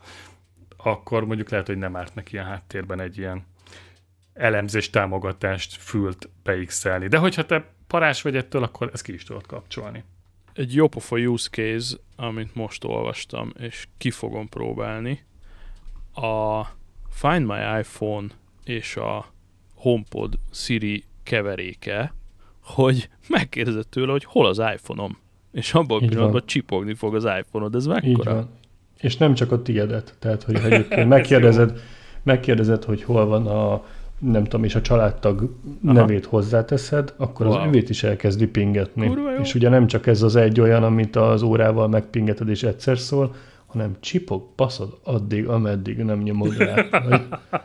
akkor 0.76 1.24
mondjuk 1.24 1.50
lehet, 1.50 1.66
hogy 1.66 1.78
nem 1.78 1.96
árt 1.96 2.14
neki 2.14 2.38
a 2.38 2.42
háttérben 2.42 3.00
egy 3.00 3.18
ilyen 3.18 3.44
elemzés 4.40 4.90
támogatást 4.90 5.76
fült 5.76 6.28
beixelni. 6.42 7.08
De 7.08 7.18
hogyha 7.18 7.46
te 7.46 7.64
parás 7.86 8.22
vagy 8.22 8.36
ettől, 8.36 8.62
akkor 8.62 8.90
ezt 8.92 9.02
ki 9.02 9.12
is 9.12 9.24
tudod 9.24 9.46
kapcsolni. 9.46 10.04
Egy 10.52 10.74
jópofa 10.74 11.16
use 11.18 11.48
case, 11.50 11.96
amit 12.16 12.54
most 12.54 12.84
olvastam, 12.84 13.52
és 13.58 13.88
ki 13.98 14.10
fogom 14.10 14.48
próbálni, 14.48 15.24
a 16.14 16.62
Find 17.10 17.46
My 17.46 17.78
iPhone 17.78 18.26
és 18.64 18.96
a 18.96 19.26
HomePod 19.74 20.38
Siri 20.52 21.04
keveréke, 21.22 22.14
hogy 22.62 23.08
megkérdezett 23.28 23.90
tőle, 23.90 24.12
hogy 24.12 24.24
hol 24.24 24.46
az 24.46 24.58
iPhone-om. 24.58 25.18
És 25.52 25.74
abban 25.74 25.98
a 25.98 26.02
Így 26.02 26.08
pillanatban 26.08 26.38
van. 26.40 26.46
csipogni 26.48 26.94
fog 26.94 27.14
az 27.14 27.24
iPhone-od. 27.24 27.74
Ez 27.74 27.86
mekkora? 27.86 28.48
És 28.96 29.16
nem 29.16 29.34
csak 29.34 29.52
a 29.52 29.62
tiédet. 29.62 30.14
Tehát, 30.18 30.42
hogy 30.42 30.54
egyébként 30.70 31.08
megkérdezed, 31.08 31.80
megkérdezed, 32.22 32.84
hogy 32.84 33.02
hol 33.02 33.26
van 33.26 33.46
a 33.46 33.84
nem 34.20 34.42
tudom, 34.44 34.64
és 34.64 34.74
a 34.74 34.80
családtag 34.80 35.54
Aha. 35.84 35.92
nevét 35.92 36.24
hozzáteszed, 36.24 37.14
akkor 37.16 37.46
Wow. 37.46 37.56
az 37.56 37.66
övét 37.66 37.88
is 37.90 38.02
elkezdi 38.02 38.46
pingetni. 38.46 39.12
És 39.42 39.54
ugye 39.54 39.68
nem 39.68 39.86
csak 39.86 40.06
ez 40.06 40.22
az 40.22 40.36
egy 40.36 40.60
olyan, 40.60 40.82
amit 40.82 41.16
az 41.16 41.42
órával 41.42 41.88
megpingeted 41.88 42.48
és 42.48 42.62
egyszer 42.62 42.98
szól, 42.98 43.34
hanem 43.66 43.96
csipog, 44.00 44.48
baszod 44.56 44.98
addig, 45.02 45.48
ameddig 45.48 45.96
nem 45.96 46.18
nyomod 46.18 46.56
rá. 46.56 46.86
Vagy- 47.08 47.26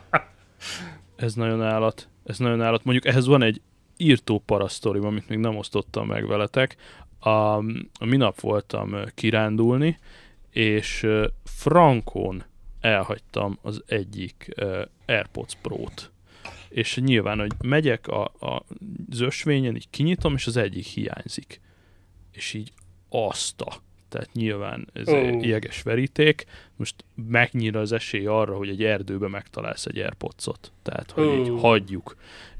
Ez 1.16 1.34
nagyon 1.34 1.62
állat. 1.62 2.08
Ez 2.24 2.38
nagyon 2.38 2.62
állat. 2.62 2.84
Mondjuk 2.84 3.06
ehhez 3.06 3.26
van 3.26 3.42
egy 3.42 3.60
írtó 3.96 4.42
parasztorim, 4.46 5.04
amit 5.04 5.28
még 5.28 5.38
nem 5.38 5.56
osztottam 5.56 6.06
meg 6.06 6.26
veletek. 6.26 6.76
A, 7.18 7.28
a 7.98 8.04
minap 8.04 8.40
voltam 8.40 8.94
kirándulni, 9.14 9.98
és 10.50 11.06
frankon 11.44 12.42
elhagytam 12.80 13.58
az 13.62 13.82
egyik 13.86 14.54
AirPods 15.06 15.54
Pro-t. 15.62 16.10
És 16.76 16.96
nyilván, 16.96 17.38
hogy 17.38 17.52
megyek 17.64 18.08
a, 18.08 18.24
a, 18.24 18.64
az 19.10 19.20
ösvényen, 19.20 19.76
így 19.76 19.90
kinyitom, 19.90 20.34
és 20.34 20.46
az 20.46 20.56
egyik 20.56 20.84
hiányzik. 20.84 21.60
És 22.32 22.52
így 22.52 22.72
azt 23.08 23.60
a 23.60 23.84
tehát 24.08 24.32
nyilván 24.32 24.88
ez 24.92 25.08
oh. 25.08 25.46
jeges 25.46 25.82
veríték, 25.82 26.44
most 26.76 26.94
megnyíl 27.28 27.76
az 27.76 27.92
esély 27.92 28.26
arra, 28.26 28.56
hogy 28.56 28.68
egy 28.68 28.84
erdőbe 28.84 29.28
megtalálsz 29.28 29.86
egy 29.86 29.98
AirPods-ot. 29.98 30.72
Tehát, 30.82 31.10
hogy 31.10 31.38
így 31.38 31.50
Ó. 31.50 31.56
hagyjuk. 31.56 32.16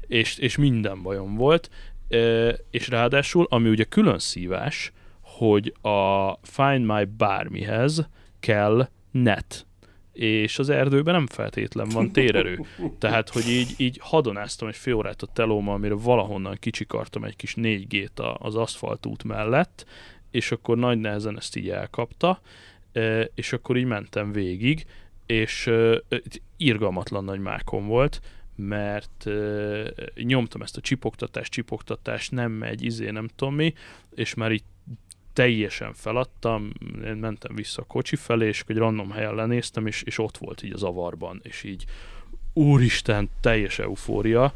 És, 0.07 0.37
és 0.37 0.57
minden 0.57 1.01
bajom 1.01 1.35
volt. 1.35 1.69
E, 2.09 2.17
és 2.71 2.87
ráadásul, 2.87 3.45
ami 3.49 3.69
ugye 3.69 3.83
külön 3.83 4.19
szívás, 4.19 4.91
hogy 5.21 5.73
a 5.81 6.31
Find 6.41 6.85
My 6.85 7.05
bármihez 7.17 8.09
kell 8.39 8.89
net. 9.11 9.65
És 10.17 10.59
az 10.59 10.69
erdőben 10.69 11.13
nem 11.13 11.27
feltétlen 11.27 11.89
van 11.89 12.11
térerő. 12.11 12.65
Tehát, 12.99 13.29
hogy 13.29 13.49
így, 13.49 13.73
így 13.77 13.99
hadonáztam 14.01 14.67
egy 14.67 14.75
fél 14.75 14.93
órát 14.93 15.21
a 15.21 15.27
telómmal, 15.33 15.75
amire 15.75 15.93
valahonnan 15.93 16.57
kicsikartam 16.59 17.23
egy 17.23 17.35
kis 17.35 17.53
4G-t 17.57 18.19
a- 18.19 18.37
az 18.39 18.55
aszfaltút 18.55 19.23
mellett, 19.23 19.85
és 20.31 20.51
akkor 20.51 20.77
nagy 20.77 20.99
nehezen 20.99 21.37
ezt 21.37 21.55
így 21.55 21.69
elkapta, 21.69 22.41
e, 22.91 23.29
és 23.35 23.53
akkor 23.53 23.77
így 23.77 23.85
mentem 23.85 24.31
végig, 24.31 24.85
és 25.25 25.67
e, 25.67 26.03
irgalmatlan 26.57 27.23
nagy 27.23 27.39
mákom 27.39 27.87
volt, 27.87 28.21
mert 28.55 29.27
e, 29.27 29.33
nyomtam 30.15 30.61
ezt 30.61 30.77
a 30.77 30.81
csipogtatást, 30.81 31.51
csipogtatást, 31.51 32.31
nem 32.31 32.51
megy, 32.51 32.83
izé, 32.83 33.09
nem 33.09 33.27
tudom 33.35 33.55
mi, 33.55 33.73
és 34.15 34.33
már 34.33 34.51
így 34.51 34.63
teljesen 35.37 35.93
feladtam, 35.93 36.71
én 37.05 37.15
mentem 37.15 37.55
vissza 37.55 37.81
a 37.81 37.85
kocsi 37.85 38.15
felé, 38.15 38.47
és 38.47 38.63
egy 38.67 38.77
random 38.77 39.11
helyen 39.11 39.35
lenéztem, 39.35 39.87
és, 39.87 40.01
és 40.01 40.17
ott 40.17 40.37
volt 40.37 40.63
így 40.63 40.73
az 40.73 40.83
avarban, 40.83 41.39
és 41.43 41.63
így 41.63 41.85
úristen, 42.53 43.29
teljes 43.41 43.79
eufória, 43.79 44.53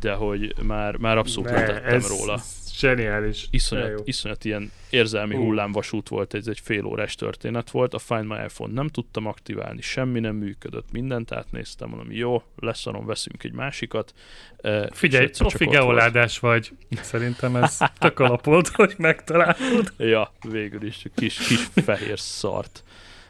de 0.00 0.12
hogy 0.12 0.54
már, 0.62 0.96
már 0.96 1.18
abszolút 1.18 1.50
Ne, 1.50 1.56
letettem 1.56 1.94
ez 1.94 2.08
róla. 2.08 2.40
Zseniális. 2.80 3.46
Iszonyat, 3.50 4.02
iszonyat 4.04 4.44
ilyen 4.44 4.72
érzelmi 4.90 5.34
Ú. 5.34 5.38
hullámvasút 5.38 6.08
volt, 6.08 6.34
ez 6.34 6.46
egy 6.46 6.60
fél 6.62 6.84
órás 6.84 7.14
történet 7.14 7.70
volt, 7.70 7.94
a 7.94 7.98
Find 7.98 8.26
My 8.26 8.36
iPhone 8.44 8.72
nem 8.72 8.88
tudtam 8.88 9.26
aktiválni, 9.26 9.80
semmi 9.80 10.20
nem 10.20 10.36
működött, 10.36 10.92
mindent 10.92 11.32
átnéztem, 11.32 11.88
mondom, 11.88 12.12
jó, 12.12 12.42
leszarom, 12.56 13.06
veszünk 13.06 13.44
egy 13.44 13.52
másikat. 13.52 14.14
Eh, 14.56 14.86
Figyelj, 14.90 15.28
profi 15.38 15.64
geoládás 15.66 16.38
vagy. 16.38 16.70
Szerintem 17.00 17.56
ez 17.56 17.78
tök 17.98 18.18
alapolt, 18.18 18.68
hogy 18.68 18.94
megtalálod. 18.98 19.92
Ja, 19.96 20.32
végül 20.48 20.82
is, 20.82 21.02
kis, 21.14 21.36
kis 21.36 21.68
fehér 21.84 22.18
szart. 22.18 22.84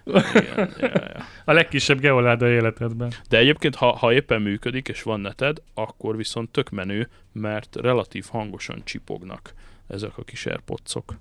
Igen, 0.05 0.71
ja, 0.79 0.89
ja. 0.89 1.25
A 1.45 1.53
legkisebb 1.53 2.01
geoláda 2.01 2.49
életedben. 2.49 3.13
De 3.29 3.39
egyébként, 3.39 3.75
ha, 3.75 3.97
ha 3.97 4.13
éppen 4.13 4.43
működik, 4.43 4.89
és 4.89 5.03
van 5.03 5.21
neted, 5.21 5.63
akkor 5.75 6.17
viszont 6.17 6.51
tök 6.51 6.71
menő, 6.71 7.09
mert 7.33 7.77
relatív 7.77 8.27
hangosan 8.31 8.81
csipognak 8.85 9.55
ezek 9.87 10.19
a 10.19 10.23
kis 10.23 10.47
airpodsok. 10.47 11.15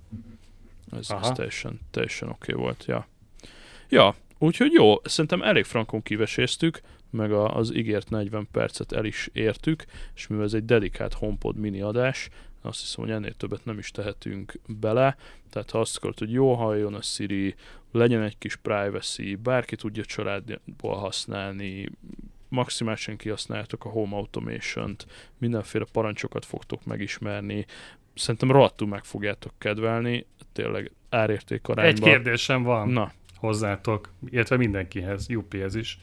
Ez, 0.92 1.10
ez 1.22 1.30
teljesen, 1.30 1.80
teljesen 1.90 2.28
oké 2.28 2.52
okay 2.52 2.64
volt, 2.64 2.84
ja. 2.86 3.06
Ja, 3.88 4.14
úgyhogy 4.38 4.72
jó, 4.72 4.94
szerintem 5.04 5.42
elég 5.42 5.64
frankon 5.64 6.02
kiveséztük, 6.02 6.80
meg 7.10 7.32
a, 7.32 7.56
az 7.56 7.74
ígért 7.74 8.10
40 8.10 8.48
percet 8.52 8.92
el 8.92 9.04
is 9.04 9.28
értük, 9.32 9.84
és 10.14 10.26
mivel 10.26 10.44
ez 10.44 10.54
egy 10.54 10.64
dedikált 10.64 11.14
HomePod 11.14 11.56
mini 11.56 11.80
adás, 11.80 12.28
azt 12.62 12.80
hiszem, 12.80 13.04
hogy 13.04 13.12
ennél 13.12 13.32
többet 13.34 13.64
nem 13.64 13.78
is 13.78 13.90
tehetünk 13.90 14.58
bele, 14.66 15.16
tehát 15.50 15.70
ha 15.70 15.80
azt 15.80 15.96
akarod, 15.96 16.18
hogy 16.18 16.32
jó 16.32 16.54
halljon 16.54 16.94
a 16.94 17.02
Siri, 17.02 17.54
legyen 17.92 18.22
egy 18.22 18.38
kis 18.38 18.56
privacy, 18.56 19.34
bárki 19.34 19.76
tudja 19.76 20.04
családból 20.04 20.96
használni, 20.96 21.88
maximálisan 22.48 23.16
kihasználjátok 23.16 23.84
a 23.84 23.88
Home 23.88 24.16
Automation-t, 24.16 25.06
mindenféle 25.38 25.84
parancsokat 25.92 26.44
fogtok 26.44 26.84
megismerni, 26.84 27.66
szerintem 28.14 28.50
rohadtul 28.50 28.88
meg 28.88 29.04
fogjátok 29.04 29.52
kedvelni, 29.58 30.26
tényleg 30.52 30.92
árérték 31.08 31.60
Egy 31.62 31.70
arányban. 31.70 32.10
kérdésem 32.10 32.62
van 32.62 32.88
Na, 32.88 33.12
hozzátok, 33.36 34.12
illetve 34.28 34.56
mindenkihez, 34.56 35.28
Jupihez 35.28 35.74
is, 35.74 35.98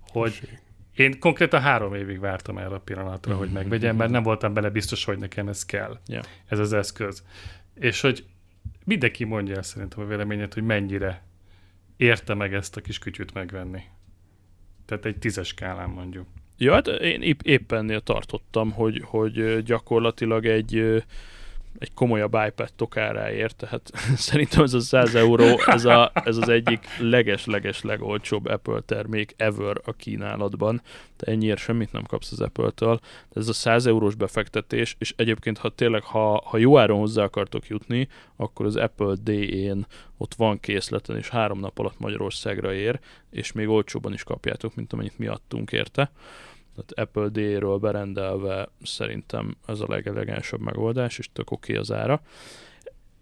hogy 0.00 0.58
én 0.96 1.18
konkrétan 1.18 1.60
három 1.60 1.94
évig 1.94 2.20
vártam 2.20 2.58
erre 2.58 2.74
a 2.74 2.80
pillanatra, 2.80 3.36
hogy 3.36 3.50
megvegyem, 3.50 3.96
mert 3.96 4.10
nem 4.10 4.22
voltam 4.22 4.54
bele 4.54 4.70
biztos, 4.70 5.04
hogy 5.04 5.18
nekem 5.18 5.48
ez 5.48 5.64
kell, 5.64 5.98
Ja. 6.06 6.20
ez 6.46 6.58
az 6.58 6.72
eszköz. 6.72 7.22
És 7.74 8.00
hogy 8.00 8.24
mindenki 8.84 9.24
mondja 9.24 9.54
el 9.56 9.62
szerintem 9.62 10.02
a 10.04 10.06
véleményet, 10.06 10.54
hogy 10.54 10.62
mennyire 10.62 11.22
érte 11.96 12.34
meg 12.34 12.54
ezt 12.54 12.76
a 12.76 12.80
kis 12.80 12.98
kütyűt 12.98 13.34
megvenni. 13.34 13.82
Tehát 14.86 15.04
egy 15.04 15.18
tízes 15.18 15.48
skálán 15.48 15.88
mondjuk. 15.88 16.26
Ja, 16.58 16.72
hát 16.72 16.86
én 16.86 17.22
épp, 17.22 17.40
éppennél 17.42 18.00
tartottam, 18.00 18.72
hogy, 18.72 19.02
hogy 19.04 19.62
gyakorlatilag 19.62 20.46
egy, 20.46 21.04
egy 21.78 21.94
komolyabb 21.94 22.36
iPad 22.46 22.72
tokáráért, 22.76 23.56
tehát 23.56 23.90
szerintem 24.28 24.62
ez 24.62 24.74
a 24.74 24.80
100 24.80 25.14
euró, 25.14 25.60
ez, 25.66 25.84
a, 25.84 26.12
ez 26.14 26.36
az 26.36 26.48
egyik 26.48 26.86
leges-leges 26.98 27.82
legolcsóbb 27.82 28.46
Apple 28.46 28.80
termék 28.80 29.34
ever 29.36 29.80
a 29.84 29.92
kínálatban. 29.92 30.82
Te 31.16 31.30
ennyiért 31.30 31.58
semmit 31.58 31.92
nem 31.92 32.02
kapsz 32.02 32.32
az 32.32 32.40
Apple-től. 32.40 33.00
De 33.32 33.40
ez 33.40 33.48
a 33.48 33.52
100 33.52 33.86
eurós 33.86 34.14
befektetés, 34.14 34.96
és 34.98 35.14
egyébként, 35.16 35.58
ha 35.58 35.68
tényleg, 35.68 36.02
ha, 36.02 36.42
ha 36.44 36.56
jó 36.56 36.78
áron 36.78 36.98
hozzá 36.98 37.22
akartok 37.22 37.66
jutni, 37.66 38.08
akkor 38.36 38.66
az 38.66 38.76
Apple 38.76 39.14
D-én 39.22 39.86
ott 40.16 40.34
van 40.34 40.60
készleten, 40.60 41.16
és 41.16 41.28
három 41.28 41.60
nap 41.60 41.78
alatt 41.78 41.98
Magyarországra 41.98 42.72
ér, 42.72 43.00
és 43.30 43.52
még 43.52 43.68
olcsóban 43.68 44.12
is 44.12 44.22
kapjátok, 44.22 44.74
mint 44.74 44.92
amennyit 44.92 45.18
mi 45.18 45.26
adtunk 45.26 45.72
érte. 45.72 46.10
Tehát 46.76 47.08
Apple 47.08 47.28
D-ről 47.28 47.78
berendelve 47.78 48.68
szerintem 48.82 49.56
ez 49.66 49.80
a 49.80 49.86
legelegánsabb 49.88 50.60
megoldás, 50.60 51.18
és 51.18 51.28
tök 51.32 51.50
oké 51.50 51.76
az 51.76 51.92
ára. 51.92 52.22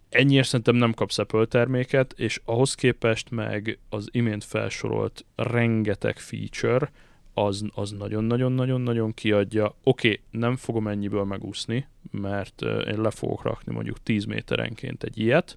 Ennyiért 0.08 0.46
szerintem 0.46 0.74
nem 0.74 0.92
kapsz 0.92 1.18
Apple 1.18 1.44
terméket, 1.44 2.14
és 2.16 2.40
ahhoz 2.44 2.74
képest 2.74 3.30
meg 3.30 3.78
az 3.88 4.08
imént 4.10 4.44
felsorolt 4.44 5.24
rengeteg 5.34 6.18
feature, 6.18 6.90
az, 7.34 7.64
az 7.74 7.90
nagyon-nagyon-nagyon-nagyon 7.90 9.14
kiadja. 9.14 9.74
Oké, 9.82 10.08
okay, 10.08 10.20
nem 10.30 10.56
fogom 10.56 10.88
ennyiből 10.88 11.24
megúszni, 11.24 11.86
mert 12.10 12.62
én 12.62 13.00
le 13.00 13.10
fogok 13.10 13.42
rakni 13.42 13.72
mondjuk 13.72 14.02
10 14.02 14.24
méterenként 14.24 15.02
egy 15.02 15.18
ilyet, 15.18 15.56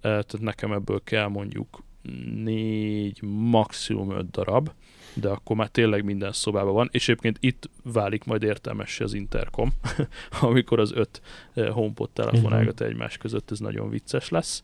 tehát 0.00 0.40
nekem 0.40 0.72
ebből 0.72 1.00
kell 1.04 1.28
mondjuk 1.28 1.82
négy, 2.34 3.22
maximum 3.22 4.10
öt 4.10 4.30
darab, 4.30 4.70
de 5.14 5.28
akkor 5.28 5.56
már 5.56 5.68
tényleg 5.68 6.04
minden 6.04 6.32
szobában 6.32 6.74
van, 6.74 6.88
és 6.92 7.08
egyébként 7.08 7.36
itt 7.40 7.70
válik 7.82 8.24
majd 8.24 8.42
értelmessé 8.42 9.04
az 9.04 9.14
interkom, 9.14 9.72
amikor 10.40 10.80
az 10.80 10.92
öt 10.92 11.22
eh, 11.54 11.68
HomePod 11.68 12.10
telefonálgat 12.10 12.80
egymás 12.80 13.16
között, 13.16 13.50
ez 13.50 13.58
nagyon 13.58 13.90
vicces 13.90 14.28
lesz. 14.28 14.62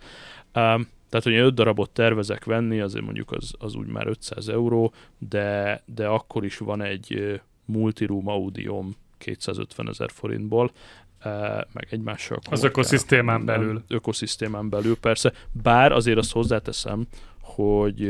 Um, 0.54 0.88
tehát, 1.08 1.24
hogy 1.24 1.32
én 1.32 1.42
öt 1.42 1.54
darabot 1.54 1.90
tervezek 1.90 2.44
venni, 2.44 2.80
azért 2.80 3.04
mondjuk 3.04 3.32
az, 3.32 3.52
az 3.58 3.74
úgy 3.74 3.86
már 3.86 4.06
500 4.06 4.48
euró, 4.48 4.92
de, 5.18 5.82
de 5.94 6.06
akkor 6.06 6.44
is 6.44 6.58
van 6.58 6.82
egy 6.82 7.14
eh, 7.14 7.40
multiroom 7.64 8.28
audióm 8.28 8.96
250 9.18 9.88
ezer 9.88 10.10
forintból, 10.10 10.70
eh, 11.18 11.58
meg 11.72 11.86
egymással 11.90 12.38
Az 12.50 12.64
ökoszisztémán 12.64 13.44
belül. 13.44 13.82
Ökoszisztémán 13.88 14.68
belül, 14.68 14.96
persze. 14.96 15.32
Bár 15.62 15.92
azért 15.92 16.18
azt 16.18 16.32
hozzáteszem, 16.32 17.06
hogy 17.40 18.08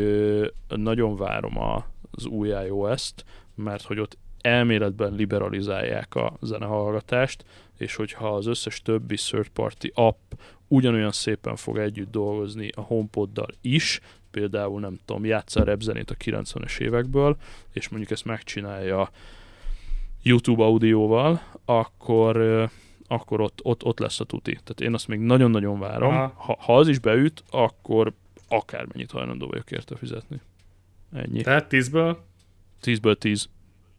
nagyon 0.68 1.16
várom 1.16 1.59
a, 1.59 1.86
az 2.11 2.27
új 2.27 2.49
iOS-t, 2.49 3.25
mert 3.55 3.83
hogy 3.83 3.99
ott 3.99 4.19
elméletben 4.41 5.13
liberalizálják 5.15 6.15
a 6.15 6.37
zenehallgatást, 6.41 7.45
és 7.77 7.95
hogyha 7.95 8.35
az 8.35 8.47
összes 8.47 8.83
többi 8.83 9.17
third 9.17 9.49
party 9.49 9.91
app 9.95 10.33
ugyanolyan 10.69 11.13
szépen 11.13 11.57
fog 11.57 11.79
együtt 11.79 12.11
dolgozni 12.11 12.71
a 12.75 12.81
HomePoddal 12.81 13.49
is, 13.61 14.01
például 14.31 14.81
nem 14.81 14.99
tudom, 15.05 15.25
játssza 15.25 15.61
a 15.61 15.65
rap 15.65 15.81
zenét 15.81 16.11
a 16.11 16.15
90-es 16.15 16.79
évekből, 16.79 17.37
és 17.73 17.89
mondjuk 17.89 18.11
ezt 18.13 18.25
megcsinálja 18.25 19.11
YouTube 20.23 20.63
audióval, 20.63 21.43
akkor 21.65 22.69
akkor 23.11 23.41
ott, 23.41 23.61
ott, 23.63 23.85
ott 23.85 23.99
lesz 23.99 24.21
a 24.21 24.25
tuti. 24.25 24.51
Tehát 24.51 24.81
én 24.81 24.95
azt 24.95 25.09
még 25.09 25.21
nagyon-nagyon 25.21 25.79
várom. 25.79 26.15
Aha. 26.15 26.33
Ha, 26.37 26.57
ha 26.61 26.77
az 26.77 26.89
is 26.89 26.99
beüt, 26.99 27.45
akkor 27.51 28.13
akármennyit 28.49 29.11
hajlandó 29.11 29.47
vagyok 29.47 29.71
érte 29.71 29.97
fizetni. 29.97 30.41
Ennyi. 31.13 31.43
Tehát 31.43 31.69
tízből 31.69 32.25
10-ből 32.83 33.15
10. 33.19 33.49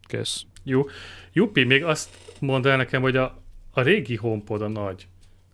Kész. 0.02 0.42
Jó. 0.62 0.86
Jupi, 1.32 1.64
még 1.64 1.84
azt 1.84 2.16
mondd 2.40 2.66
el 2.66 2.76
nekem, 2.76 3.02
hogy 3.02 3.16
a, 3.16 3.42
a 3.70 3.80
régi 3.80 4.16
HomePod 4.16 4.62
a 4.62 4.68
nagy, 4.68 5.06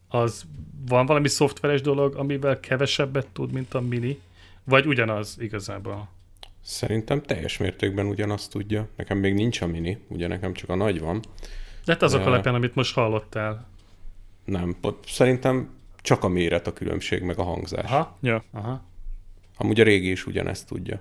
az 0.08 0.44
van 0.88 1.06
valami 1.06 1.28
szoftveres 1.28 1.80
dolog, 1.80 2.14
amivel 2.14 2.60
kevesebbet 2.60 3.26
tud, 3.32 3.52
mint 3.52 3.74
a 3.74 3.80
mini? 3.80 4.20
Vagy 4.64 4.86
ugyanaz 4.86 5.36
igazából? 5.40 6.08
Szerintem 6.62 7.22
teljes 7.22 7.56
mértékben 7.58 8.06
ugyanazt 8.06 8.50
tudja. 8.50 8.88
Nekem 8.96 9.18
még 9.18 9.34
nincs 9.34 9.60
a 9.60 9.66
mini, 9.66 9.98
ugye 10.08 10.26
nekem 10.26 10.52
csak 10.52 10.68
a 10.68 10.74
nagy 10.74 11.00
van. 11.00 11.20
De 11.84 11.92
hát 11.92 12.02
azok 12.02 12.20
Ja. 12.20 12.26
alapján, 12.26 12.54
amit 12.54 12.74
most 12.74 12.94
hallottál. 12.94 13.68
Nem, 14.44 14.76
szerintem 15.06 15.70
csak 16.02 16.24
a 16.24 16.28
méret 16.28 16.66
a 16.66 16.72
különbség, 16.72 17.22
meg 17.22 17.38
a 17.38 17.42
hangzás. 17.42 17.84
Aha, 17.84 18.18
Ja. 18.20 18.44
aha. 18.52 18.84
Amúgy 19.56 19.80
a 19.80 19.84
régi 19.84 20.10
is 20.10 20.26
ugyanezt 20.26 20.66
tudja. 20.66 21.00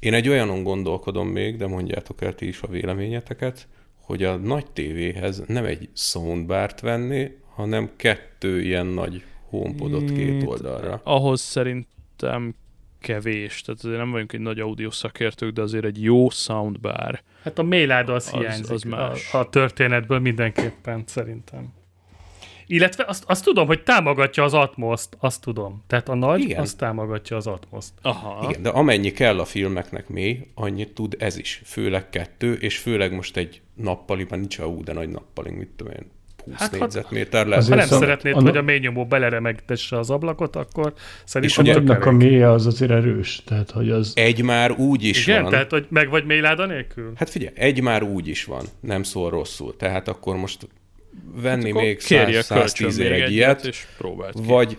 Én 0.00 0.14
egy 0.14 0.28
olyanon 0.28 0.62
gondolkodom 0.62 1.28
még, 1.28 1.56
de 1.56 1.66
mondjátok 1.66 2.22
el 2.22 2.34
ti 2.34 2.46
is 2.46 2.62
a 2.62 2.66
véleményeteket, 2.66 3.68
hogy 4.00 4.22
a 4.22 4.36
nagy 4.36 4.70
tévéhez 4.70 5.42
nem 5.46 5.64
egy 5.64 5.88
soundbart 5.94 6.80
venni, 6.80 7.30
hanem 7.54 7.90
kettő 7.96 8.62
ilyen 8.62 8.86
nagy 8.86 9.24
homepodot 9.48 10.12
két 10.12 10.42
oldalra. 10.46 11.00
Ahhoz 11.04 11.40
szerintem 11.40 12.54
kevés. 13.00 13.60
Tehát 13.62 13.80
azért 13.84 13.98
nem 13.98 14.10
vagyunk 14.10 14.32
egy 14.32 14.40
nagy 14.40 14.60
audio 14.60 14.90
szakértők, 14.90 15.52
de 15.52 15.62
azért 15.62 15.84
egy 15.84 16.02
jó 16.02 16.30
soundbar. 16.30 17.22
Hát 17.42 17.58
a 17.58 17.62
méláda 17.62 18.14
az, 18.14 18.30
Az- 18.32 18.40
hiányzik 18.40 18.70
az 18.70 18.82
más. 18.82 19.34
A, 19.34 19.38
a 19.38 19.48
történetből 19.48 20.18
mindenképpen 20.18 21.02
szerintem. 21.06 21.72
Illetve 22.70 23.04
azt, 23.08 23.24
azt 23.26 23.44
tudom, 23.44 23.66
hogy 23.66 23.82
támogatja 23.82 24.44
az 24.44 24.54
Atmoszt, 24.54 25.16
azt 25.18 25.40
tudom. 25.42 25.82
Tehát 25.86 26.08
a 26.08 26.14
nagy, 26.14 26.40
Igen. 26.40 26.60
azt 26.60 26.76
támogatja 26.78 27.36
az 27.36 27.46
Atmoszt. 27.46 27.92
Aha. 28.02 28.48
Igen, 28.48 28.62
de 28.62 28.68
amennyi 28.68 29.10
kell 29.12 29.38
a 29.40 29.44
filmeknek 29.44 30.08
mély, 30.08 30.46
annyit 30.54 30.92
tud 30.94 31.16
ez 31.18 31.38
is. 31.38 31.62
Főleg 31.64 32.10
kettő, 32.10 32.52
és 32.52 32.78
főleg 32.78 33.14
most 33.14 33.36
egy 33.36 33.60
nappaliban 33.74 34.38
nincs 34.38 34.58
a 34.58 34.66
ú, 34.66 34.82
de 34.84 34.92
nagy 34.92 35.08
nappali, 35.08 35.50
mit 35.50 35.68
tudom 35.76 35.92
én, 35.92 36.10
20 36.44 36.54
Hát, 36.58 36.70
négyzetméter 36.78 37.46
lesz. 37.46 37.68
Ha 37.68 37.74
nem 37.74 37.86
szom- 37.86 38.00
szeretnéd, 38.00 38.34
a- 38.36 38.40
hogy 38.40 38.56
a 38.56 38.62
ményomó 38.62 39.06
beleremegtesse 39.06 39.98
az 39.98 40.10
ablakot, 40.10 40.56
akkor 40.56 40.92
És 40.96 41.02
szerintem 41.24 41.64
tök 41.72 41.76
Annak 41.90 42.04
a 42.04 42.10
mélye 42.10 42.50
az 42.50 42.66
azért 42.66 42.90
erős, 42.90 43.42
tehát 43.46 43.70
hogy 43.70 43.90
az... 43.90 44.12
Egy 44.16 44.42
már 44.42 44.70
úgy 44.72 45.04
is 45.04 45.26
Igen, 45.26 45.42
van. 45.42 45.50
tehát 45.50 45.70
hogy 45.70 45.86
meg 45.90 46.08
vagy 46.10 46.24
mélyláda 46.24 46.66
nélkül? 46.66 47.12
Hát 47.16 47.30
figyelj, 47.30 47.52
egy 47.56 47.82
már 47.82 48.02
úgy 48.02 48.28
is 48.28 48.44
van, 48.44 48.64
nem 48.80 49.02
szól 49.02 49.30
rosszul. 49.30 49.76
Tehát 49.76 50.08
akkor 50.08 50.36
most 50.36 50.68
venni 51.34 51.70
Akkor 51.70 51.82
még 51.82 51.98
kérje 51.98 52.42
100, 52.42 52.58
110 52.58 52.96
kölcsön 52.96 53.04
ér 53.06 53.12
még 53.12 53.20
egy 53.20 53.32
ilyet, 53.32 53.64
és 53.64 53.86
próbáld 53.98 54.34
ki. 54.34 54.42
vagy 54.46 54.78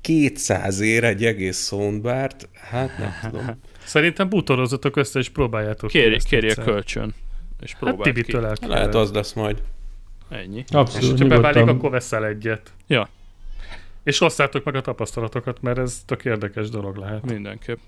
200 0.00 0.80
ér 0.80 1.04
egy 1.04 1.24
egész 1.24 1.66
soundbart, 1.66 2.48
hát 2.54 2.98
nem 2.98 3.12
tudom. 3.30 3.60
Szerintem 3.84 4.28
bútorozatok 4.28 4.96
össze, 4.96 5.18
és 5.18 5.28
próbáljátok 5.28 5.90
ki 5.90 5.98
Kérje, 5.98 6.18
kérje 6.28 6.48
egyszer. 6.48 6.64
kölcsön, 6.64 7.14
és 7.60 7.70
Hát 7.72 7.80
próbáld 7.80 8.02
ki. 8.02 8.12
Tibitől 8.12 8.46
el 8.46 8.54
Lehet 8.60 8.94
az 8.94 9.12
lesz 9.12 9.32
majd. 9.32 9.62
Ennyi. 10.28 10.58
És 10.68 10.74
Abszolút, 10.74 11.18
ha 11.20 11.26
beválik, 11.26 11.54
nyugodtan. 11.56 11.76
akkor 11.76 11.90
veszel 11.90 12.26
egyet. 12.26 12.72
Ja. 12.86 13.08
És 14.04 14.20
osszátok 14.20 14.64
meg 14.64 14.74
a 14.74 14.80
tapasztalatokat, 14.80 15.62
mert 15.62 15.78
ez 15.78 16.02
tök 16.06 16.24
érdekes 16.24 16.68
dolog 16.68 16.96
lehet. 16.96 17.24
Mindenképp. 17.24 17.78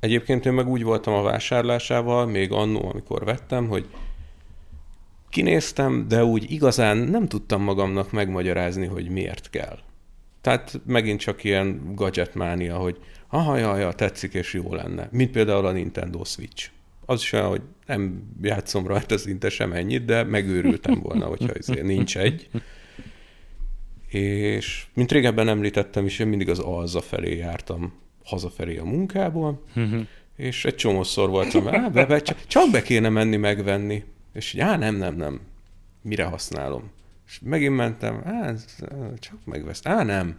Egyébként 0.00 0.46
én 0.46 0.52
meg 0.52 0.68
úgy 0.68 0.82
voltam 0.82 1.14
a 1.14 1.22
vásárlásával, 1.22 2.26
még 2.26 2.52
annó, 2.52 2.88
amikor 2.92 3.24
vettem, 3.24 3.68
hogy 3.68 3.86
kinéztem, 5.36 6.08
de 6.08 6.24
úgy 6.24 6.50
igazán 6.50 6.96
nem 6.96 7.28
tudtam 7.28 7.62
magamnak 7.62 8.12
megmagyarázni, 8.12 8.86
hogy 8.86 9.08
miért 9.08 9.50
kell. 9.50 9.78
Tehát 10.40 10.80
megint 10.86 11.20
csak 11.20 11.44
ilyen 11.44 11.92
gadgetmánia, 11.94 12.76
hogy 12.76 12.98
aha, 13.28 13.56
jaj, 13.56 13.80
jaj, 13.80 13.94
tetszik 13.94 14.34
és 14.34 14.54
jó 14.54 14.74
lenne. 14.74 15.08
Mint 15.12 15.30
például 15.30 15.66
a 15.66 15.72
Nintendo 15.72 16.24
Switch. 16.24 16.68
Az 17.06 17.20
is 17.22 17.32
olyan, 17.32 17.48
hogy 17.48 17.62
nem 17.86 18.32
játszom 18.42 18.86
rajta 18.86 19.18
szinte 19.18 19.48
sem 19.48 19.72
ennyit, 19.72 20.04
de 20.04 20.22
megőrültem 20.22 21.00
volna, 21.00 21.26
hogyha 21.26 21.52
ezért 21.52 21.82
nincs 21.82 22.18
egy. 22.18 22.48
És 24.08 24.86
mint 24.94 25.12
régebben 25.12 25.48
említettem 25.48 26.06
is, 26.06 26.18
én 26.18 26.26
mindig 26.26 26.48
az 26.48 26.58
alza 26.58 27.00
felé 27.00 27.36
jártam 27.36 27.92
hazafelé 28.24 28.76
a 28.76 28.84
munkából, 28.84 29.62
és 30.36 30.64
egy 30.64 30.74
csomószor 30.74 31.28
voltam, 31.28 31.64
be, 31.92 32.06
be, 32.06 32.20
csak, 32.20 32.46
csak 32.46 32.70
be 32.70 32.82
kéne 32.82 33.08
menni 33.08 33.36
megvenni. 33.36 34.04
És 34.36 34.52
így, 34.52 34.60
á, 34.60 34.76
nem, 34.76 34.94
nem, 34.94 35.14
nem. 35.14 35.40
Mire 36.02 36.24
használom? 36.24 36.90
És 37.26 37.38
megint 37.42 37.76
mentem, 37.76 38.22
á, 38.24 38.48
ez, 38.48 38.64
csak 39.18 39.38
megvesz. 39.44 39.80
Á, 39.84 40.02
nem. 40.02 40.38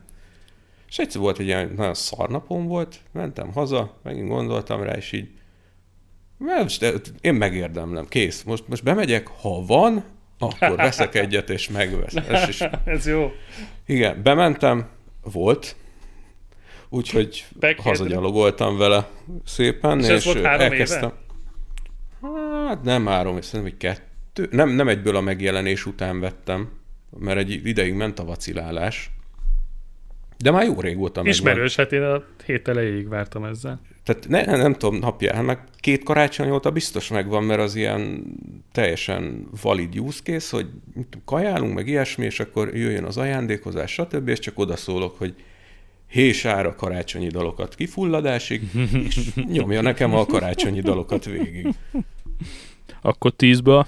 És 0.87 0.97
egyszer 0.99 1.21
volt 1.21 1.39
egy 1.39 1.45
ilyen 1.45 1.73
nagyon 1.75 1.93
szar 1.93 2.29
napom 2.29 2.67
volt, 2.67 2.99
mentem 3.11 3.51
haza, 3.51 3.97
megint 4.03 4.27
gondoltam 4.27 4.83
rá, 4.83 4.93
és 4.95 5.11
így, 5.11 5.29
most 6.37 6.79
de 6.79 6.91
én 7.21 7.33
megérdemlem, 7.33 8.07
kész. 8.07 8.43
Most, 8.43 8.67
most 8.67 8.83
bemegyek, 8.83 9.27
ha 9.27 9.65
van, 9.65 10.03
akkor 10.39 10.75
veszek 10.75 11.15
egyet, 11.15 11.49
és 11.49 11.69
megvesz. 11.69 12.13
És, 12.13 12.47
és 12.47 12.61
Ez 12.85 13.07
jó. 13.07 13.31
igen, 13.85 14.23
bementem, 14.23 14.87
volt, 15.23 15.75
úgyhogy 16.89 17.45
hazagyalogoltam 17.77 18.77
vele 18.77 19.09
szépen, 19.45 19.99
És 19.99 20.05
és, 20.05 20.11
ez 20.11 20.25
volt 20.25 20.45
három 20.45 20.71
elkezdtem. 20.71 21.13
Hát 22.67 22.83
nem 22.83 23.05
három, 23.05 23.41
szerintem, 23.41 23.71
hogy 23.71 23.77
kettő. 23.77 24.47
Nem, 24.51 24.69
nem 24.69 24.87
egyből 24.87 25.15
a 25.15 25.21
megjelenés 25.21 25.85
után 25.85 26.19
vettem, 26.19 26.69
mert 27.19 27.37
egy 27.37 27.61
ideig 27.67 27.93
ment 27.93 28.19
a 28.19 28.25
vacilálás. 28.25 29.11
De 30.37 30.51
már 30.51 30.65
jó 30.65 30.81
régóta 30.81 31.23
megvan. 31.23 31.31
Ismerős, 31.31 31.75
hát 31.75 31.91
én 31.91 32.01
a 32.01 32.23
hét 32.45 32.67
elejéig 32.67 33.07
vártam 33.07 33.43
ezzel. 33.43 33.81
Tehát 34.03 34.27
ne, 34.27 34.45
nem, 34.45 34.59
nem 34.59 34.73
tudom, 34.73 34.99
napján, 34.99 35.45
meg 35.45 35.59
két 35.79 36.03
karácsony 36.03 36.49
óta 36.49 36.71
biztos 36.71 37.09
megvan, 37.09 37.43
mert 37.43 37.59
az 37.59 37.75
ilyen 37.75 38.23
teljesen 38.71 39.47
valid 39.61 39.99
use 39.99 40.21
case, 40.23 40.55
hogy 40.55 40.67
kajálunk, 41.25 41.73
meg 41.73 41.87
ilyesmi, 41.87 42.25
és 42.25 42.39
akkor 42.39 42.75
jöjjön 42.75 43.03
az 43.03 43.17
ajándékozás, 43.17 43.91
stb., 43.91 44.27
és 44.27 44.39
csak 44.39 44.59
odaszólok, 44.59 45.17
hogy 45.17 45.35
hés 46.07 46.45
ára 46.45 46.75
karácsonyi 46.75 47.27
dalokat 47.27 47.75
kifulladásig, 47.75 48.61
és 49.05 49.33
nyomja 49.35 49.81
nekem 49.81 50.13
a 50.13 50.25
karácsonyi 50.25 50.81
dalokat 50.81 51.25
végig. 51.25 51.67
Akkor 53.01 53.31
tízből. 53.31 53.87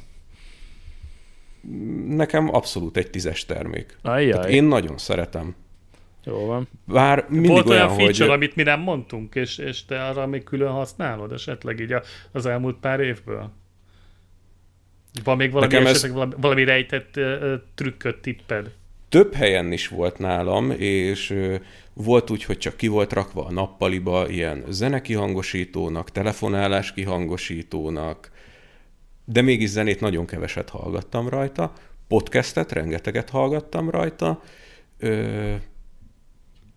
Nekem 2.08 2.54
abszolút 2.54 2.98
egy 2.98 3.10
tízes 3.10 3.46
termék. 3.46 3.98
Ajjaj. 4.02 4.32
Tehát 4.32 4.50
én 4.50 4.64
nagyon 4.64 4.98
szeretem. 4.98 5.56
Jó 6.24 6.46
van. 6.46 6.68
Bár 6.86 7.26
mindig 7.30 7.50
Volt 7.52 7.70
olyan, 7.70 7.86
olyan, 7.86 7.98
feature, 7.98 8.26
hogy... 8.26 8.36
amit 8.36 8.56
mi 8.56 8.64
nem 8.64 8.80
mondtunk, 8.80 9.36
és, 9.36 9.58
és 9.58 9.86
te 9.86 10.06
arra 10.06 10.28
még 10.28 10.44
külön 10.44 10.72
használod 10.72 11.32
esetleg 11.32 11.80
így 11.80 11.96
az 12.32 12.46
elmúlt 12.46 12.78
pár 12.80 13.00
évből? 13.00 13.52
Van 15.24 15.38
még 15.38 15.52
valami, 15.52 15.72
Nekem 15.72 15.88
ez- 15.88 15.92
esetleg 15.92 16.14
valami, 16.14 16.34
valami 16.38 16.64
rejtett 16.64 17.18
uh, 17.18 17.54
trükköt, 17.76 18.18
tipped? 18.18 18.72
több 19.10 19.34
helyen 19.34 19.72
is 19.72 19.88
volt 19.88 20.18
nálam, 20.18 20.72
és 20.78 21.36
volt 22.04 22.30
úgy, 22.30 22.44
hogy 22.44 22.58
csak 22.58 22.78
ki 22.78 22.88
volt 22.88 23.14
rakva 23.14 23.46
a 23.46 23.52
nappaliba 23.52 24.30
ilyen 24.30 24.64
zenekihangosítónak, 24.70 26.12
telefonálás 26.12 26.94
kihangosítónak, 26.94 28.32
de 29.26 29.42
mégis 29.42 29.70
zenét 29.70 30.00
nagyon 30.00 30.26
keveset 30.26 30.70
hallgattam 30.70 31.30
rajta, 31.30 31.74
podcastet 32.08 32.72
rengeteget 32.72 33.30
hallgattam 33.30 33.90
rajta, 33.90 34.42
ö, 34.98 35.54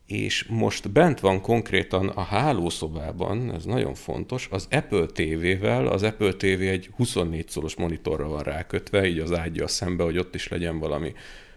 és 0.07 0.45
most 0.49 0.91
bent 0.91 1.21
van 1.21 1.41
konkrétan 1.41 2.09
a 2.09 2.23
hálószobában, 2.23 3.55
ez 3.55 3.65
nagyon 3.65 3.95
fontos, 3.95 4.49
az 4.51 4.67
Apple 4.71 5.07
TV-vel, 5.07 5.87
az 5.87 6.03
Apple 6.03 6.33
TV 6.33 6.61
egy 6.61 6.91
24 6.97 7.49
szoros 7.49 7.75
monitorra 7.75 8.29
van 8.29 8.43
rákötve, 8.43 9.07
így 9.07 9.19
az 9.19 9.33
ágya 9.33 9.69
szembe, 9.69 10.05
hogy 10.05 10.19
ott 10.19 10.35
is 10.35 10.49
legyen 10.49 10.79
valami 10.79 11.13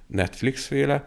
Netflix 0.07 0.65
féle, 0.65 1.05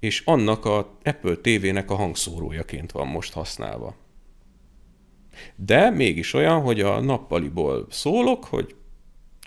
és 0.00 0.22
annak 0.24 0.64
a 0.64 0.98
Apple 1.02 1.36
TV-nek 1.36 1.90
a 1.90 1.94
hangszórójaként 1.94 2.92
van 2.92 3.06
most 3.06 3.32
használva. 3.32 3.94
De 5.56 5.90
mégis 5.90 6.32
olyan, 6.32 6.60
hogy 6.60 6.80
a 6.80 7.00
nappaliból 7.00 7.86
szólok, 7.90 8.44
hogy 8.44 8.74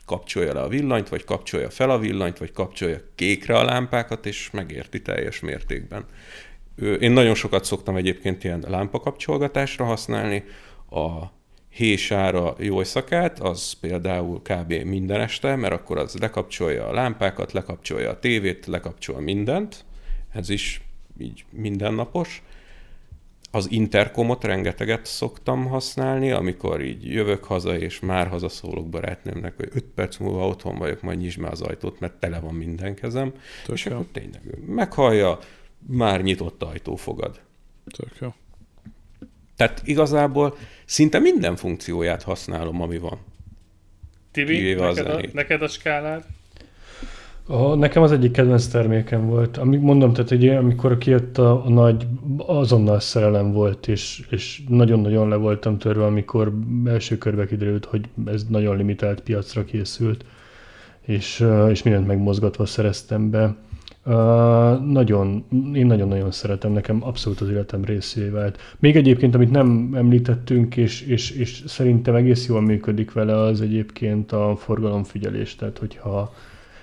kapcsolja 0.06 0.54
le 0.54 0.62
a 0.62 0.68
villanyt, 0.68 1.10
vagy 1.10 1.24
kapcsolja 1.24 1.70
fel 1.70 1.90
a 1.90 2.00
villanyt, 2.00 2.38
vagy 2.38 2.52
kapcsolja 2.52 3.02
kékre 3.16 3.58
a 3.58 3.64
lámpákat, 3.64 4.26
és 4.26 4.52
megérti 4.52 5.02
teljes 5.02 5.40
mértékben. 5.40 6.06
Én 7.00 7.12
nagyon 7.12 7.36
sokat 7.36 7.64
szoktam 7.64 7.96
egyébként 7.96 8.44
ilyen 8.44 8.66
lámpakapcsolgatásra 8.68 9.86
használni. 9.86 10.44
A 10.90 11.26
hésára 11.70 12.56
jó 12.60 12.84
szakát, 12.84 13.40
az 13.40 13.74
például 13.74 14.42
kb. 14.42 14.74
minden 14.74 15.20
este, 15.20 15.56
mert 15.56 15.74
akkor 15.74 15.98
az 15.98 16.18
lekapcsolja 16.20 16.88
a 16.88 16.94
lámpákat, 16.94 17.52
lekapcsolja 17.52 18.10
a 18.10 18.20
tévét, 18.20 18.66
lekapcsol 18.66 19.22
mindent. 19.22 19.86
Ez 20.32 20.50
is 20.50 20.82
így 21.18 21.46
mindennapos. 21.50 22.44
Az 23.52 23.72
interkomot 23.72 24.44
rengeteget 24.44 25.06
szoktam 25.06 25.66
használni, 25.66 26.32
amikor 26.32 26.82
így 26.82 27.06
jövök 27.06 27.44
haza, 27.44 27.78
és 27.78 28.00
már 28.00 28.28
hazaszólok 28.28 28.90
barátnőmnek, 28.90 29.56
hogy 29.56 29.70
5 29.74 29.84
perc 29.84 30.18
múlva 30.18 30.48
otthon 30.48 30.78
vagyok, 30.78 31.02
majd 31.02 31.18
nyisd 31.18 31.40
már 31.40 31.52
az 31.52 31.62
ajtót, 31.62 32.00
mert 32.00 32.14
tele 32.14 32.40
van 32.40 32.54
minden 32.54 32.96
kezem. 32.96 33.34
Tök 33.66 33.76
és 33.76 33.86
jó. 33.86 33.92
akkor 33.92 34.06
tényleg 34.12 34.42
meghallja, 34.66 35.40
már 35.88 36.22
nyitott 36.22 36.64
ajtó 36.64 36.96
fogad. 36.96 37.42
Tök 37.86 38.12
jó. 38.20 38.34
Tehát 39.56 39.82
igazából 39.86 40.58
szinte 40.86 41.20
minden 41.20 41.56
funkcióját 41.56 42.24
használom, 42.24 42.82
ami 42.82 42.98
van. 42.98 43.20
Tibi, 44.32 44.74
neked 44.74 45.08
a, 45.08 45.22
neked 45.34 45.62
a 45.62 45.68
skálád? 45.68 46.26
A, 47.52 47.76
nekem 47.76 48.04
az 48.04 48.12
egyik 48.12 48.32
kedvenc 48.32 48.68
termékem 48.68 49.26
volt. 49.26 49.58
Amíg 49.58 49.80
mondom, 49.80 50.14
tehát 50.14 50.32
egy, 50.32 50.48
amikor 50.48 50.98
kijött 50.98 51.38
a, 51.38 51.66
a 51.66 51.70
nagy, 51.70 52.08
azonnal 52.38 53.00
szerelem 53.00 53.52
volt, 53.52 53.88
és, 53.88 54.26
és 54.30 54.62
nagyon-nagyon 54.68 55.28
le 55.28 55.36
voltam 55.36 55.78
törve, 55.78 56.06
amikor 56.06 56.54
első 56.86 57.18
körbe 57.18 57.46
kiderült, 57.46 57.86
hogy 57.86 58.02
ez 58.26 58.46
nagyon 58.50 58.78
limitált 58.78 59.22
piacra 59.22 59.64
készült, 59.66 60.26
és, 61.02 61.46
és 61.70 61.84
mindent 61.84 62.08
megmozgatva 62.08 62.66
szereztem 62.66 63.30
be. 63.30 63.56
Uh, 64.06 64.14
nagyon, 64.86 65.46
én 65.74 65.86
nagyon-nagyon 65.86 66.32
szeretem, 66.32 66.72
nekem 66.72 67.04
abszolút 67.04 67.42
az 67.42 67.50
életem 67.50 67.84
részévé 67.84 68.30
vált. 68.30 68.76
Még 68.80 68.96
egyébként, 68.96 69.36
amit 69.36 69.52
nem 69.52 69.92
említettünk, 69.94 70.78
és, 70.78 71.02
és, 71.02 71.32
és 71.32 71.64
szerintem 71.66 72.16
egész 72.16 72.48
jól 72.48 72.62
működik 72.62 73.12
vele, 73.12 73.38
az 73.38 73.62
egyébként 73.62 74.32
a 74.32 74.56
forgalomfigyelés. 74.58 75.56
Tehát, 75.56 75.78
hogyha 75.78 76.34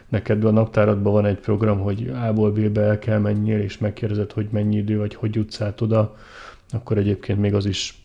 neked 0.09 0.44
a 0.44 0.50
naptáradban 0.50 1.12
van 1.12 1.24
egy 1.24 1.38
program, 1.38 1.80
hogy 1.80 2.12
A-ból 2.28 2.52
B-be 2.52 2.80
el 2.80 2.98
kell 2.98 3.18
menjél, 3.18 3.61
és 3.61 3.78
megkérdezed, 3.78 4.32
hogy 4.32 4.48
mennyi 4.50 4.76
idő, 4.76 4.98
vagy 4.98 5.14
hogy 5.14 5.34
jutsz 5.34 5.61
át 5.61 5.80
oda, 5.80 6.16
akkor 6.72 6.98
egyébként 6.98 7.38
még 7.38 7.54
az 7.54 7.66
is, 7.66 8.02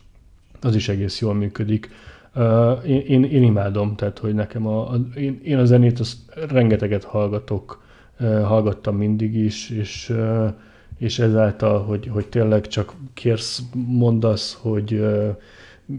az 0.60 0.74
is 0.74 0.88
egész 0.88 1.20
jól 1.20 1.34
működik. 1.34 1.90
Uh, 2.34 2.88
én, 2.88 3.00
én, 3.00 3.24
én 3.24 3.42
imádom, 3.42 3.96
tehát 3.96 4.18
hogy 4.18 4.34
nekem 4.34 4.66
a, 4.66 4.90
a 4.90 5.00
én, 5.16 5.40
én 5.44 5.58
a 5.58 5.64
zenét 5.64 6.00
azt 6.00 6.16
rengeteget 6.48 7.04
hallgatok, 7.04 7.82
uh, 8.20 8.42
hallgattam 8.42 8.96
mindig 8.96 9.34
is, 9.34 9.70
és, 9.70 10.08
uh, 10.10 10.52
és 10.98 11.18
ezáltal, 11.18 11.82
hogy, 11.82 12.06
hogy 12.06 12.26
tényleg 12.26 12.66
csak 12.66 12.94
kérsz, 13.12 13.62
mondasz, 13.86 14.58
hogy 14.60 14.92
uh, 14.92 15.36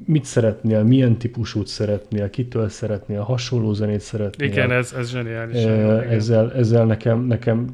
mit 0.05 0.25
szeretnél, 0.25 0.83
milyen 0.83 1.17
típusút 1.17 1.67
szeretnél, 1.67 2.29
kitől 2.29 2.69
szeretnél, 2.69 3.21
hasonló 3.21 3.73
zenét 3.73 3.99
szeretnél. 3.99 4.47
Igen, 4.47 4.71
ez, 4.71 4.93
ez 4.93 5.09
zseniális. 5.09 5.61
Igen. 5.61 5.99
ezzel, 5.99 6.53
ezzel 6.53 6.85
nekem, 6.85 7.25
nekem 7.25 7.69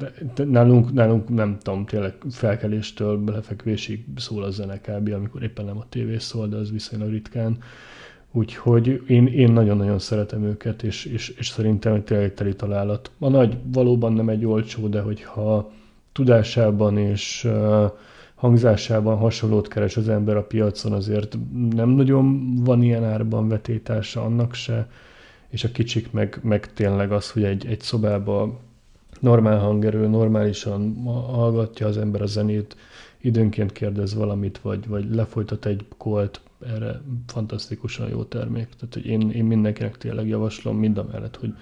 nálunk, 0.46 0.92
nálunk 0.92 1.28
nem 1.28 1.58
tudom, 1.62 1.86
tényleg 1.86 2.14
felkeléstől 2.30 3.24
lefekvésig 3.26 4.04
szól 4.16 4.42
a 4.42 4.50
zene 4.50 4.80
kb, 4.80 5.12
amikor 5.12 5.42
éppen 5.42 5.64
nem 5.64 5.78
a 5.78 5.86
tévé 5.88 6.18
szól, 6.18 6.48
de 6.48 6.56
az 6.56 6.70
viszonylag 6.72 7.10
ritkán. 7.10 7.58
Úgyhogy 8.32 9.02
én, 9.06 9.26
én 9.26 9.52
nagyon-nagyon 9.52 9.98
szeretem 9.98 10.44
őket, 10.44 10.82
és, 10.82 11.04
és, 11.04 11.28
és 11.28 11.48
szerintem 11.48 11.94
egy 11.94 12.04
tényleg 12.04 12.34
teli 12.34 12.54
találat. 12.54 13.10
A 13.18 13.28
nagy 13.28 13.56
valóban 13.64 14.12
nem 14.12 14.28
egy 14.28 14.46
olcsó, 14.46 14.88
de 14.88 15.00
hogyha 15.00 15.72
tudásában 16.12 16.98
és 16.98 17.44
uh, 17.44 17.90
hangzásában 18.42 19.16
hasonlót 19.16 19.68
keres 19.68 19.96
az 19.96 20.08
ember 20.08 20.36
a 20.36 20.42
piacon, 20.42 20.92
azért 20.92 21.36
nem 21.70 21.88
nagyon 21.88 22.54
van 22.54 22.82
ilyen 22.82 23.04
árban 23.04 23.48
vetétása 23.48 24.22
annak 24.22 24.54
se, 24.54 24.90
és 25.48 25.64
a 25.64 25.72
kicsik 25.72 26.12
meg, 26.12 26.38
meg 26.42 26.72
tényleg 26.72 27.12
az, 27.12 27.30
hogy 27.30 27.44
egy, 27.44 27.66
egy 27.66 27.80
szobába 27.80 28.60
normál 29.20 29.58
hangerő, 29.58 30.06
normálisan 30.06 31.02
hallgatja 31.04 31.86
az 31.86 31.96
ember 31.96 32.22
a 32.22 32.26
zenét, 32.26 32.76
időnként 33.20 33.72
kérdez 33.72 34.14
valamit, 34.14 34.58
vagy, 34.58 34.88
vagy 34.88 35.14
lefolytat 35.14 35.66
egy 35.66 35.84
kolt, 35.96 36.40
erre 36.66 37.00
fantasztikusan 37.26 38.08
jó 38.08 38.22
termék. 38.22 38.68
Tehát 38.78 38.94
hogy 38.94 39.06
én, 39.06 39.30
én 39.30 39.44
mindenkinek 39.44 39.98
tényleg 39.98 40.28
javaslom, 40.28 40.76
mind 40.76 40.98
a 40.98 41.08
mellett, 41.12 41.36
hogy 41.36 41.54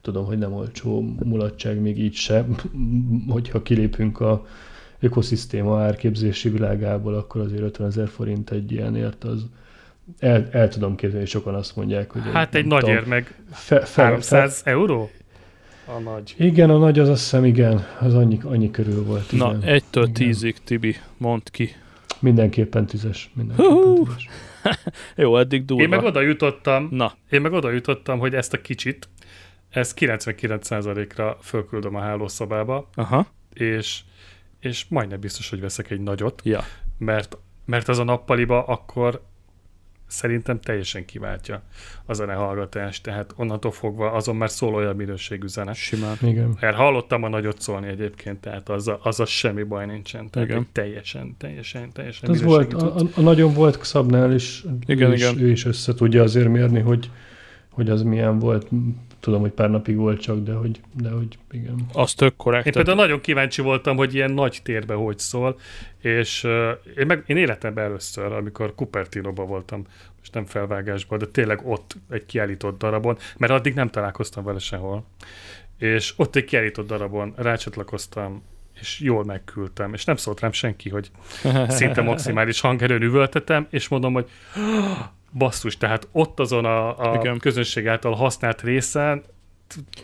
tudom, 0.00 0.24
hogy 0.24 0.38
nem 0.38 0.52
olcsó 0.52 1.00
mulatság 1.24 1.80
még 1.80 1.98
így 1.98 2.14
se, 2.14 2.46
hogyha 3.28 3.62
kilépünk 3.62 4.20
a 4.20 4.46
ökoszisztéma 5.00 5.80
árképzési 5.80 6.48
világából, 6.48 7.14
akkor 7.14 7.40
azért 7.40 7.62
50 7.62 7.86
ezer 7.86 8.08
forint 8.08 8.50
egy 8.50 8.72
ilyenért 8.72 9.24
az 9.24 9.46
el, 10.18 10.48
el 10.50 10.68
tudom 10.68 10.94
képzelni, 10.94 11.26
sokan 11.26 11.54
azt 11.54 11.76
mondják, 11.76 12.10
hogy... 12.10 12.22
Hát 12.32 12.54
egy, 12.54 12.60
egy 12.60 12.66
nagy 12.66 12.88
ér 12.88 13.06
meg 13.06 13.34
fe, 13.52 13.80
fe, 13.80 14.02
300 14.02 14.60
fe, 14.60 14.70
euró? 14.70 15.10
A 15.86 15.98
nagy. 15.98 16.34
Igen, 16.38 16.70
a 16.70 16.78
nagy 16.78 16.98
az 16.98 17.08
azt 17.08 17.22
hiszem, 17.22 17.44
igen, 17.44 17.86
az 18.00 18.14
annyi, 18.14 18.38
annyi 18.42 18.70
körül 18.70 19.04
volt. 19.04 19.32
Na, 19.32 19.48
igen. 19.48 19.62
egytől 19.62 20.12
tízig, 20.12 20.56
Tibi, 20.64 20.96
mondd 21.16 21.42
ki. 21.44 21.70
Mindenképpen 22.20 22.86
tízes. 22.86 23.30
Mindenképpen 23.34 23.94
tízes. 23.94 24.28
Jó, 25.16 25.36
eddig 25.36 25.64
durva. 25.64 25.82
Én 25.82 25.88
meg 25.88 26.02
oda 26.02 26.20
jutottam, 26.20 26.88
Na. 26.90 27.12
én 27.30 27.40
meg 27.40 27.52
oda 27.52 27.70
jutottam, 27.70 28.18
hogy 28.18 28.34
ezt 28.34 28.52
a 28.52 28.60
kicsit, 28.60 29.08
ezt 29.70 29.96
99%-ra 30.00 31.38
fölküldöm 31.42 31.94
a 31.94 32.00
hálószobába, 32.00 32.88
Aha. 32.94 33.26
és, 33.52 34.00
és 34.64 34.84
majdnem 34.88 35.20
biztos, 35.20 35.50
hogy 35.50 35.60
veszek 35.60 35.90
egy 35.90 36.00
nagyot, 36.00 36.40
Ja. 36.44 36.60
mert, 36.98 37.38
mert 37.64 37.88
az 37.88 37.98
a 37.98 38.04
nappaliba 38.04 38.64
akkor 38.64 39.22
szerintem 40.06 40.60
teljesen 40.60 41.04
kiváltja 41.04 41.62
a 42.06 42.12
zenehallgatást, 42.12 43.02
tehát 43.02 43.32
onnantól 43.36 43.70
fogva 43.70 44.12
azon 44.12 44.36
már 44.36 44.50
szól 44.50 44.74
olyan 44.74 44.96
minőségű 44.96 45.46
zene. 45.46 45.72
Simán. 45.72 46.16
Igen. 46.22 46.56
Mert 46.60 46.76
hallottam 46.76 47.22
a 47.22 47.28
nagyot 47.28 47.60
szólni 47.60 47.88
egyébként, 47.88 48.40
tehát 48.40 48.68
az 48.68 48.88
a, 48.88 48.98
az 49.02 49.20
a 49.20 49.24
semmi 49.24 49.62
baj 49.62 49.86
nincsen. 49.86 50.30
Tehát 50.30 50.48
Igen. 50.48 50.66
teljesen, 50.72 51.34
teljesen, 51.38 51.92
teljesen 51.92 52.30
Az 52.30 52.42
volt, 52.42 52.72
a, 52.72 52.96
a, 52.96 53.00
a 53.16 53.20
nagyon 53.20 53.52
volt 53.52 53.84
Szabnál 53.84 54.32
is, 54.32 54.64
Igen, 54.86 55.10
ő, 55.10 55.14
is, 55.14 55.20
igen. 55.20 55.40
ő 55.40 55.50
is 55.50 55.64
össze 55.64 55.94
tudja 55.94 56.22
azért 56.22 56.48
mérni, 56.48 56.80
hogy, 56.80 57.10
hogy 57.70 57.90
az 57.90 58.02
milyen 58.02 58.38
volt. 58.38 58.68
Tudom, 59.24 59.40
hogy 59.40 59.50
pár 59.50 59.70
napig 59.70 59.96
volt 59.96 60.20
csak, 60.20 60.38
de 60.38 60.52
hogy, 60.52 60.80
de 60.92 61.10
hogy 61.10 61.38
igen. 61.50 61.86
Az 61.92 62.14
tök 62.14 62.36
korrekt. 62.36 62.66
Én 62.66 62.72
például 62.72 62.96
nagyon 62.96 63.20
kíváncsi 63.20 63.62
voltam, 63.62 63.96
hogy 63.96 64.14
ilyen 64.14 64.30
nagy 64.30 64.60
térbe 64.62 64.94
hogy 64.94 65.18
szól, 65.18 65.58
és 66.00 66.44
uh, 66.44 66.70
én, 66.96 67.06
meg, 67.06 67.24
én 67.26 67.36
életemben 67.36 67.84
először, 67.84 68.32
amikor 68.32 68.74
Cupertino-ban 68.76 69.46
voltam, 69.46 69.86
most 70.18 70.34
nem 70.34 70.44
felvágásban, 70.46 71.18
de 71.18 71.26
tényleg 71.26 71.60
ott 71.66 71.96
egy 72.10 72.26
kiállított 72.26 72.78
darabon, 72.78 73.18
mert 73.36 73.52
addig 73.52 73.74
nem 73.74 73.88
találkoztam 73.88 74.44
vele 74.44 74.58
sehol, 74.58 75.04
és 75.78 76.14
ott 76.16 76.36
egy 76.36 76.44
kiállított 76.44 76.86
darabon 76.86 77.32
rácsatlakoztam, 77.36 78.42
és 78.80 79.00
jól 79.00 79.24
megküldtem, 79.24 79.94
és 79.94 80.04
nem 80.04 80.16
szólt 80.16 80.40
rám 80.40 80.52
senki, 80.52 80.88
hogy 80.88 81.10
szinte 81.68 82.02
maximális 82.12 82.60
hangerőn 82.60 83.02
üvöltetem, 83.02 83.66
és 83.70 83.88
mondom, 83.88 84.12
hogy 84.12 84.30
basszus, 85.34 85.76
tehát 85.76 86.08
ott 86.12 86.40
azon 86.40 86.64
a, 86.64 87.12
a 87.12 87.18
Igen. 87.20 87.38
közönség 87.38 87.86
által 87.86 88.14
használt 88.14 88.62
részen, 88.62 89.22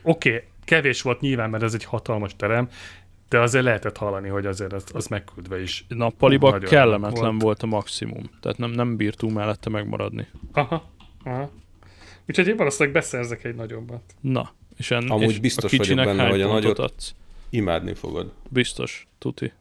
oké, 0.02 0.28
okay, 0.34 0.42
kevés 0.64 1.02
volt 1.02 1.20
nyilván, 1.20 1.50
mert 1.50 1.62
ez 1.62 1.74
egy 1.74 1.84
hatalmas 1.84 2.36
terem, 2.36 2.68
de 3.28 3.40
azért 3.40 3.64
lehetett 3.64 3.96
hallani, 3.96 4.28
hogy 4.28 4.46
azért 4.46 4.72
az, 4.72 4.84
az 4.92 5.06
megküldve 5.06 5.62
is. 5.62 5.84
Nappaliban 5.88 6.50
Nagyon 6.50 6.68
kellemetlen 6.68 7.22
volt. 7.30 7.42
volt. 7.42 7.62
a 7.62 7.66
maximum. 7.66 8.30
Tehát 8.40 8.58
nem, 8.58 8.70
nem 8.70 8.96
bírtunk 8.96 9.34
mellette 9.34 9.70
megmaradni. 9.70 10.26
Aha, 10.52 10.90
aha. 11.24 11.50
Úgyhogy 12.28 12.46
én 12.46 12.56
valószínűleg 12.56 12.94
beszerzek 12.94 13.44
egy 13.44 13.54
nagyobbat. 13.54 14.02
Na, 14.20 14.52
és, 14.76 14.90
en, 14.90 15.08
Amúgy 15.08 15.30
és 15.30 15.38
biztos 15.38 15.64
a 15.64 15.66
vagyok 15.68 15.82
kicsinek 15.82 16.06
benne, 16.06 16.22
hány 16.22 16.30
hogy 16.30 16.40
a 16.40 16.48
nagyot- 16.52 16.78
adsz? 16.78 17.14
Imádni 17.50 17.94
fogod. 17.94 18.32
Biztos, 18.48 19.06
tuti. 19.18 19.52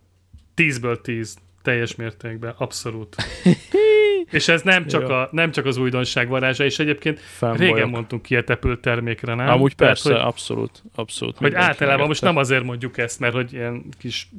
Tízből 0.53 1.01
tíz, 1.01 1.37
teljes 1.61 1.95
mértékben, 1.95 2.53
abszolút. 2.57 3.15
és 4.31 4.47
ez 4.47 4.61
nem 4.61 4.85
csak, 4.87 5.09
a, 5.09 5.29
nem 5.31 5.51
csak 5.51 5.65
az 5.65 5.77
újdonság 5.77 6.27
varázsa, 6.27 6.63
és 6.63 6.79
egyébként 6.79 7.19
Fanboyok. 7.19 7.75
régen 7.75 7.89
mondtunk 7.89 8.21
kietepült 8.21 8.79
termékre, 8.79 9.33
nem? 9.33 9.47
Amúgy 9.47 9.75
Tehát, 9.75 9.93
persze, 9.93 10.13
hogy, 10.13 10.27
abszolút, 10.27 10.83
abszolút. 10.95 11.37
hogy 11.37 11.53
általában 11.53 12.07
most 12.07 12.21
nem 12.21 12.37
azért 12.37 12.63
mondjuk 12.63 12.97
ezt, 12.97 13.19
mert 13.19 13.33
hogy 13.33 13.53
ilyen 13.53 13.83
kis 13.99 14.29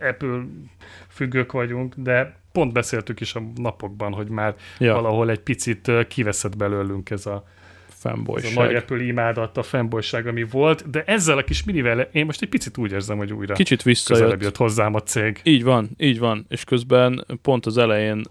Apple 0.00 0.40
függők 1.08 1.52
vagyunk, 1.52 1.94
de 1.96 2.38
pont 2.52 2.72
beszéltük 2.72 3.20
is 3.20 3.34
a 3.34 3.42
napokban, 3.56 4.12
hogy 4.12 4.28
már 4.28 4.54
ja, 4.78 4.94
valahol 4.94 5.30
egy 5.30 5.40
picit 5.40 5.90
kiveszett 6.08 6.56
belőlünk 6.56 7.10
ez 7.10 7.26
a, 7.26 7.44
ez 7.88 8.04
a 8.04 8.08
nagy 8.08 8.16
fanboyság. 8.16 8.74
Apple 8.74 9.02
imádat, 9.02 9.56
a 9.56 9.62
fanboyság, 9.62 10.26
ami 10.26 10.42
volt, 10.42 10.90
de 10.90 11.02
ezzel 11.06 11.38
a 11.38 11.42
kis 11.44 11.64
minivel 11.64 12.00
én 12.00 12.24
most 12.24 12.42
egy 12.42 12.48
picit 12.48 12.78
úgy 12.78 12.92
érzem, 12.92 13.16
hogy 13.16 13.32
újra 13.32 13.54
Kicsit 13.54 13.82
közelebb 13.82 14.08
visszajött. 14.08 14.42
jött 14.42 14.56
hozzám 14.56 14.94
a 14.94 15.00
cég. 15.02 15.40
Így 15.42 15.64
van, 15.64 15.90
így 15.96 16.18
van. 16.18 16.46
És 16.48 16.64
közben 16.64 17.26
pont 17.42 17.66
az 17.66 17.78
elején 17.78 18.22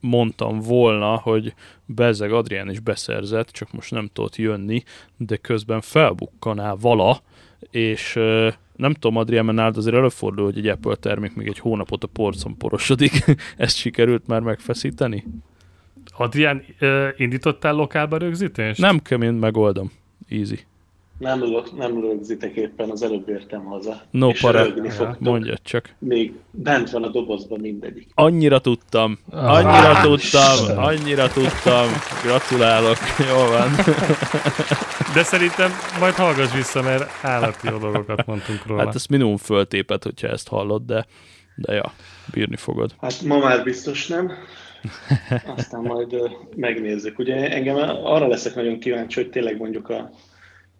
mondtam 0.00 0.58
volna, 0.58 1.16
hogy 1.16 1.54
Bezeg 1.86 2.32
Adrián 2.32 2.70
is 2.70 2.80
beszerzett, 2.80 3.48
csak 3.48 3.72
most 3.72 3.90
nem 3.90 4.10
tudott 4.12 4.36
jönni, 4.36 4.82
de 5.16 5.36
közben 5.36 5.80
felbukkanál 5.80 6.76
vala, 6.80 7.22
és 7.70 8.14
nem 8.76 8.92
tudom, 8.92 9.16
Adrián, 9.16 9.44
mert 9.44 9.56
nálad 9.56 9.76
azért 9.76 9.96
előfordul, 9.96 10.44
hogy 10.44 10.58
egy 10.58 10.66
Apple 10.66 10.94
termék 10.94 11.34
még 11.34 11.46
egy 11.46 11.58
hónapot 11.58 12.04
a 12.04 12.06
porcon 12.06 12.56
porosodik. 12.56 13.24
Ezt 13.56 13.76
sikerült 13.76 14.26
már 14.26 14.40
megfeszíteni? 14.40 15.24
Adrián, 16.16 16.64
indítottál 17.16 17.74
lokálba 17.74 18.16
rögzítést? 18.16 18.80
Nem 18.80 19.02
kell, 19.02 19.22
én 19.22 19.32
megoldom. 19.32 19.92
Easy. 20.28 20.58
Nem, 21.20 21.40
rög- 21.40 21.76
nem 21.76 22.00
rögzítek 22.00 22.54
éppen, 22.54 22.90
az 22.90 23.02
előbb 23.02 23.28
értem 23.28 23.64
haza. 23.64 24.00
No 24.10 24.28
és 24.28 24.40
para. 24.40 24.66
Mondja 25.18 25.54
csak. 25.62 25.94
Még 25.98 26.32
bent 26.50 26.90
van 26.90 27.02
a 27.02 27.08
dobozban 27.08 27.60
mindegyik. 27.60 28.08
Annyira 28.14 28.60
tudtam, 28.60 29.18
annyira 29.30 30.00
tudtam, 30.02 30.78
annyira 30.78 31.28
tudtam. 31.28 31.86
Gratulálok, 32.22 32.96
jól 33.28 33.48
van. 33.48 33.68
De 35.14 35.22
szerintem 35.22 35.70
majd 36.00 36.14
hallgass 36.14 36.54
vissza, 36.54 36.82
mert 36.82 37.10
állati 37.22 37.68
jó 37.68 37.78
dolgokat 37.78 38.26
mondtunk 38.26 38.66
róla. 38.66 38.84
Hát 38.84 38.94
ezt 38.94 39.08
minimum 39.08 39.36
föltépet, 39.36 40.04
hogyha 40.04 40.28
ezt 40.28 40.48
hallod, 40.48 40.82
de, 40.82 41.06
de 41.56 41.74
ja, 41.74 41.92
bírni 42.32 42.56
fogod. 42.56 42.94
Hát 43.00 43.22
ma 43.22 43.38
már 43.38 43.64
biztos 43.64 44.06
nem. 44.06 44.32
Aztán 45.56 45.80
majd 45.80 46.16
megnézzük. 46.56 47.18
Ugye 47.18 47.50
engem 47.50 47.76
arra 48.04 48.26
leszek 48.26 48.54
nagyon 48.54 48.78
kíváncsi, 48.78 49.20
hogy 49.22 49.30
tényleg 49.30 49.56
mondjuk 49.58 49.88
a 49.88 50.10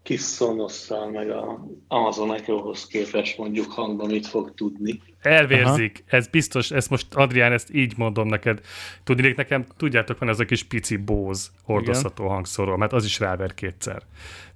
kis 0.03 0.21
Sonosszal, 0.21 1.11
meg 1.11 1.31
a 1.31 1.67
Amazon 1.89 2.35
Echo-hoz 2.35 2.87
képest 2.87 3.39
mondjuk 3.39 3.73
hangban 3.73 4.11
mit 4.11 4.27
fog 4.27 4.55
tudni. 4.55 5.03
Elvérzik, 5.21 6.05
ez 6.07 6.27
biztos, 6.27 6.71
ezt 6.71 6.91
most 6.91 7.15
Adrián, 7.15 7.53
ezt 7.53 7.75
így 7.75 7.93
mondom 7.97 8.29
neked. 8.29 8.61
Tudnék 9.05 9.37
nekem, 9.37 9.67
tudjátok, 9.77 10.19
van 10.19 10.29
ez 10.29 10.41
a 10.41 10.45
kis 10.45 10.63
pici 10.63 10.97
Bose 10.97 11.49
hordozható 11.65 12.29
hangszóró, 12.29 12.77
mert 12.77 12.93
az 12.93 13.05
is 13.05 13.19
ráver 13.19 13.55
kétszer. 13.55 14.03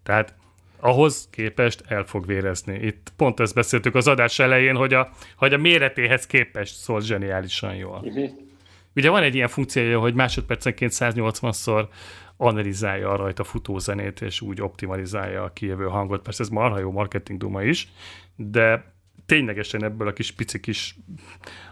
Tehát 0.03 0.35
ahhoz 0.81 1.29
képest 1.31 1.83
el 1.89 2.05
fog 2.05 2.27
vérezni. 2.27 2.75
Itt 2.75 3.13
pont 3.17 3.41
ezt 3.41 3.55
beszéltük 3.55 3.95
az 3.95 4.09
adás 4.09 4.39
elején, 4.39 4.77
hogy 4.77 4.95
a, 4.95 5.11
hogy 5.37 5.53
a 5.53 5.59
méretéhez 5.59 6.27
képest 6.27 6.75
szól 6.75 7.01
zseniálisan 7.01 7.75
jól. 7.75 8.01
Uh-huh. 8.05 8.31
Ugye 8.97 9.11
van 9.11 9.23
egy 9.23 9.35
ilyen 9.35 9.49
funkciója, 9.49 10.01
hogy 10.01 10.15
másodpercenként 10.15 10.93
180-szor 10.95 11.87
analizálja 12.37 13.11
a 13.11 13.17
rajta 13.17 13.45
futózenét, 13.45 14.21
és 14.21 14.41
úgy 14.41 14.61
optimalizálja 14.61 15.43
a 15.43 15.53
kijövő 15.53 15.85
hangot. 15.85 16.23
Persze 16.23 16.43
ez 16.43 16.49
marha 16.49 16.79
jó 16.79 16.91
marketing 16.91 17.39
duma 17.39 17.63
is, 17.63 17.89
de 18.37 18.93
ténylegesen 19.27 19.85
ebből 19.85 20.09
a 20.09 20.13
kis 20.13 20.33
pici 20.33 20.61
kis 20.61 20.97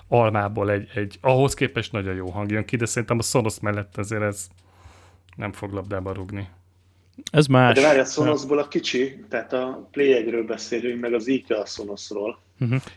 almából 0.09 0.71
egy, 0.71 0.91
egy 0.95 1.19
ahhoz 1.21 1.55
képest 1.55 1.93
nagyon 1.93 2.15
jó 2.15 2.31
hang 2.31 2.51
jön 2.51 2.65
ki, 2.65 2.77
de 2.77 2.87
szerintem 2.87 3.19
a 3.19 3.23
Sonos 3.23 3.61
mellett 3.61 3.97
azért 3.97 4.23
ez 4.23 4.49
nem 5.37 5.53
fog 5.53 5.73
labdába 5.73 6.13
rugni. 6.13 6.49
Ez 7.33 7.47
más. 7.47 7.75
De 7.75 7.83
várj, 7.83 7.99
a 7.99 8.05
Sonosból 8.05 8.59
a 8.59 8.69
kicsi, 8.69 9.25
tehát 9.29 9.53
a 9.53 9.89
Play-egről 9.91 10.45
beszélünk, 10.45 11.01
meg 11.01 11.15
az 11.15 11.27
IKEA 11.27 11.67
Sonosról. 11.67 12.39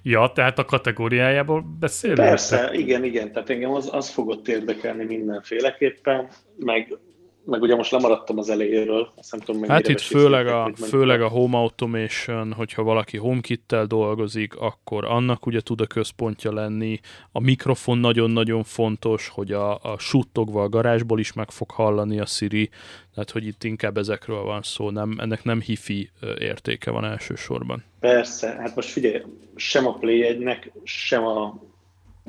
Ja, 0.01 0.31
tehát 0.35 0.59
a 0.59 0.65
kategóriájából 0.65 1.65
beszélünk? 1.79 2.19
Persze, 2.19 2.69
igen, 2.73 3.03
igen, 3.03 3.31
tehát 3.31 3.49
engem 3.49 3.71
az, 3.71 3.89
az 3.91 4.09
fogott 4.09 4.47
érdekelni 4.47 5.03
mindenféleképpen, 5.03 6.27
meg, 6.57 6.97
meg 7.45 7.61
ugye 7.61 7.75
most 7.75 7.91
lemaradtam 7.91 8.37
az 8.37 8.49
elejéről, 8.49 9.11
azt 9.15 9.31
nem 9.31 9.41
tudom, 9.41 9.63
Hát 9.63 9.87
itt 9.87 9.99
főleg 9.99 10.47
a, 10.47 10.71
főleg 10.75 11.21
a 11.21 11.27
home 11.27 11.57
automation, 11.57 12.53
hogyha 12.53 12.83
valaki 12.83 13.17
HomeKit-tel 13.17 13.85
dolgozik, 13.85 14.55
akkor 14.55 15.05
annak 15.05 15.45
ugye 15.45 15.61
tud 15.61 15.81
a 15.81 15.85
központja 15.85 16.53
lenni. 16.53 16.99
A 17.31 17.39
mikrofon 17.39 17.97
nagyon-nagyon 17.97 18.63
fontos, 18.63 19.27
hogy 19.27 19.51
a, 19.51 19.73
a 19.75 19.97
suttogva 19.99 20.63
a 20.63 20.69
garázsból 20.69 21.19
is 21.19 21.33
meg 21.33 21.51
fog 21.51 21.71
hallani 21.71 22.19
a 22.19 22.25
Siri, 22.25 22.69
tehát 23.13 23.31
hogy 23.31 23.47
itt 23.47 23.63
inkább 23.63 23.97
ezekről 23.97 24.41
van 24.43 24.61
szó, 24.61 24.89
nem, 24.89 25.15
ennek 25.19 25.43
nem 25.43 25.61
hifi 25.61 26.09
értéke 26.39 26.91
van 26.91 27.05
elsősorban. 27.05 27.83
Persze, 27.99 28.47
hát 28.47 28.75
most 28.75 28.89
figyelj, 28.89 29.21
sem 29.55 29.87
a 29.87 29.93
Play 29.93 30.37
1-nek, 30.39 30.71
sem 30.83 31.25
a 31.25 31.55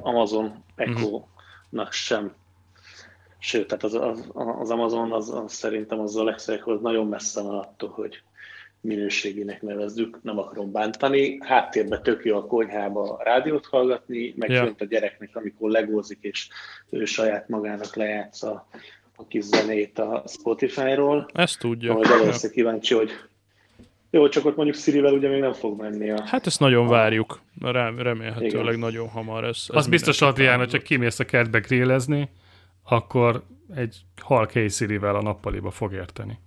Amazon 0.00 0.64
Echo-nak 0.74 1.92
sem 1.92 2.32
Sőt, 3.46 3.66
tehát 3.66 3.84
az, 3.84 3.94
az, 3.94 4.28
az 4.58 4.70
Amazon 4.70 5.12
az, 5.12 5.30
az 5.34 5.52
szerintem 5.52 6.00
az 6.00 6.16
Alexákhoz 6.16 6.80
nagyon 6.80 7.06
messze 7.06 7.42
van 7.42 7.58
attól, 7.58 7.88
hogy 7.88 8.22
minőségének 8.80 9.62
nevezzük, 9.62 10.18
nem 10.22 10.38
akarom 10.38 10.72
bántani. 10.72 11.38
Háttérben 11.40 12.02
tök 12.02 12.24
jó 12.24 12.36
a 12.36 12.46
konyhába 12.46 13.16
a 13.16 13.22
rádiót 13.22 13.66
hallgatni, 13.66 14.34
meg 14.36 14.50
ja. 14.50 14.74
a 14.78 14.84
gyereknek, 14.84 15.30
amikor 15.36 15.70
legózik, 15.70 16.18
és 16.20 16.48
ő 16.90 17.04
saját 17.04 17.48
magának 17.48 17.96
lejátsza 17.96 18.68
a 19.16 19.26
kis 19.26 19.44
zenét 19.44 19.98
a 19.98 20.22
Spotify-ról. 20.26 21.28
Ezt 21.32 21.58
tudja. 21.58 21.92
Majd 21.92 22.10
először 22.10 22.50
kíváncsi, 22.50 22.94
hogy 22.94 23.10
jó, 24.10 24.28
csak 24.28 24.44
ott 24.44 24.56
mondjuk 24.56 24.76
Sirivel 24.76 25.12
ugye 25.12 25.28
még 25.28 25.40
nem 25.40 25.52
fog 25.52 25.80
menni. 25.80 26.10
A, 26.10 26.22
hát 26.24 26.46
ezt 26.46 26.60
nagyon 26.60 26.86
a... 26.86 26.90
várjuk. 26.90 27.40
Remélhetőleg 27.60 28.66
Igen. 28.66 28.78
nagyon 28.78 29.08
hamar 29.08 29.44
ez. 29.44 29.64
ez 29.68 29.76
Az 29.76 29.86
biztos, 29.86 30.22
Adrián, 30.22 30.58
hogyha 30.58 30.78
kimész 30.78 31.18
a 31.18 31.24
kertbe 31.24 31.58
grillezni, 31.58 32.28
akkor 32.88 33.42
egy 33.74 34.00
hal 34.22 34.48
Sirivel 34.68 35.16
a 35.16 35.22
nappaliba 35.22 35.70
fog 35.70 35.92
érteni. 35.92 36.38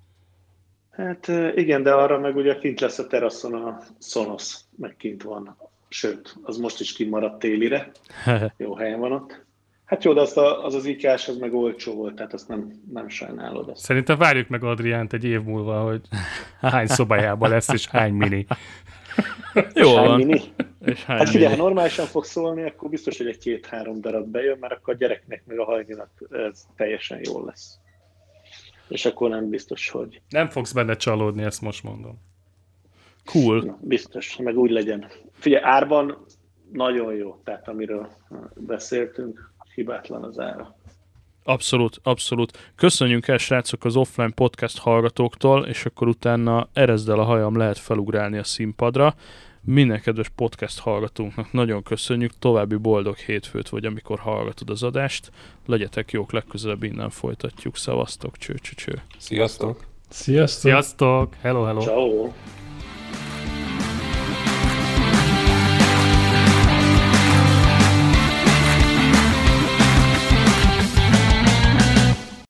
Hát 0.89 1.27
igen, 1.55 1.83
de 1.83 1.93
arra 1.93 2.19
meg 2.19 2.35
ugye 2.35 2.57
kint 2.57 2.79
lesz 2.79 2.99
a 2.99 3.07
teraszon 3.07 3.53
a 3.53 3.79
Sonos, 3.99 4.55
meg 4.75 4.95
kint 4.97 5.23
van. 5.23 5.57
Sőt, 5.87 6.37
az 6.43 6.57
most 6.57 6.79
is 6.79 6.93
kimaradt 6.93 7.39
télire. 7.39 7.91
Jó 8.57 8.75
helyen 8.75 8.99
van 8.99 9.11
ott. 9.11 9.47
Hát 9.85 10.03
jó, 10.03 10.13
de 10.13 10.21
az 10.21 10.37
a, 10.37 10.65
az, 10.65 10.73
az 10.73 10.85
ikás, 10.85 11.27
az 11.27 11.37
meg 11.37 11.53
olcsó 11.53 11.93
volt, 11.93 12.15
tehát 12.15 12.33
azt 12.33 12.47
nem, 12.47 12.81
nem 12.91 13.09
sajnálod. 13.09 13.69
Azt. 13.69 13.83
Szerintem 13.83 14.17
várjuk 14.17 14.47
meg 14.47 14.63
Adriánt 14.63 15.13
egy 15.13 15.23
év 15.23 15.41
múlva, 15.41 15.81
hogy 15.81 16.01
hány 16.61 16.87
szobájában 16.87 17.49
lesz, 17.49 17.73
és 17.73 17.87
hány 17.87 18.13
mini. 18.13 18.45
Jó 19.73 19.95
hány 19.95 20.07
van. 20.07 20.17
Mini? 20.17 20.41
És 20.85 21.03
hány 21.03 21.17
hát 21.17 21.29
figyelj, 21.29 21.55
ha 21.55 21.61
normálisan 21.61 22.05
fog 22.05 22.25
szólni, 22.25 22.63
akkor 22.63 22.89
biztos, 22.89 23.17
hogy 23.17 23.27
egy 23.27 23.37
két-három 23.37 24.01
darab 24.01 24.27
bejön, 24.27 24.57
mert 24.59 24.73
akkor 24.73 24.93
a 24.93 24.97
gyereknek 24.97 25.43
meg 25.45 25.59
a 25.59 25.63
hajninak 25.63 26.09
ez 26.29 26.65
teljesen 26.75 27.19
jól 27.23 27.45
lesz. 27.45 27.77
És 28.87 29.05
akkor 29.05 29.29
nem 29.29 29.49
biztos, 29.49 29.89
hogy... 29.89 30.21
Nem 30.29 30.49
fogsz 30.49 30.71
benne 30.71 30.95
csalódni, 30.95 31.43
ezt 31.43 31.61
most 31.61 31.83
mondom. 31.83 32.19
Cool. 33.25 33.63
Na, 33.63 33.77
biztos, 33.81 34.37
meg 34.37 34.57
úgy 34.57 34.71
legyen. 34.71 35.07
Figyelj, 35.33 35.63
árban 35.63 36.25
nagyon 36.71 37.13
jó, 37.13 37.41
tehát 37.43 37.67
amiről 37.67 38.09
beszéltünk, 38.55 39.53
hibátlan 39.73 40.23
az 40.23 40.39
ára. 40.39 40.75
Abszolút, 41.49 41.99
abszolút. 42.03 42.71
Köszönjük 42.75 43.27
el, 43.27 43.37
srácok, 43.37 43.85
az 43.85 43.95
offline 43.95 44.31
podcast 44.31 44.77
hallgatóktól, 44.77 45.65
és 45.65 45.85
akkor 45.85 46.07
utána 46.07 46.67
erezdel 46.73 47.19
a 47.19 47.23
hajam 47.23 47.57
lehet 47.57 47.77
felugrálni 47.77 48.37
a 48.37 48.43
színpadra. 48.43 49.15
Minden 49.61 50.01
kedves 50.01 50.29
podcast 50.35 50.79
hallgatónknak 50.79 51.51
nagyon 51.51 51.83
köszönjük, 51.83 52.31
további 52.39 52.75
boldog 52.75 53.17
hétfőt 53.17 53.69
vagy 53.69 53.85
amikor 53.85 54.19
hallgatod 54.19 54.69
az 54.69 54.83
adást. 54.83 55.31
Legyetek 55.65 56.11
jók, 56.11 56.31
legközelebb 56.31 56.83
innen 56.83 57.09
folytatjuk. 57.09 57.77
Szevasztok, 57.77 58.37
cső, 58.37 58.53
cső, 58.53 58.73
cső. 58.75 59.01
Sziasztok! 59.17 59.85
Sziasztok! 60.09 60.61
Sziasztok! 60.61 61.35
Hello, 61.41 61.63
hello! 61.63 61.81
Ciao. 61.81 62.31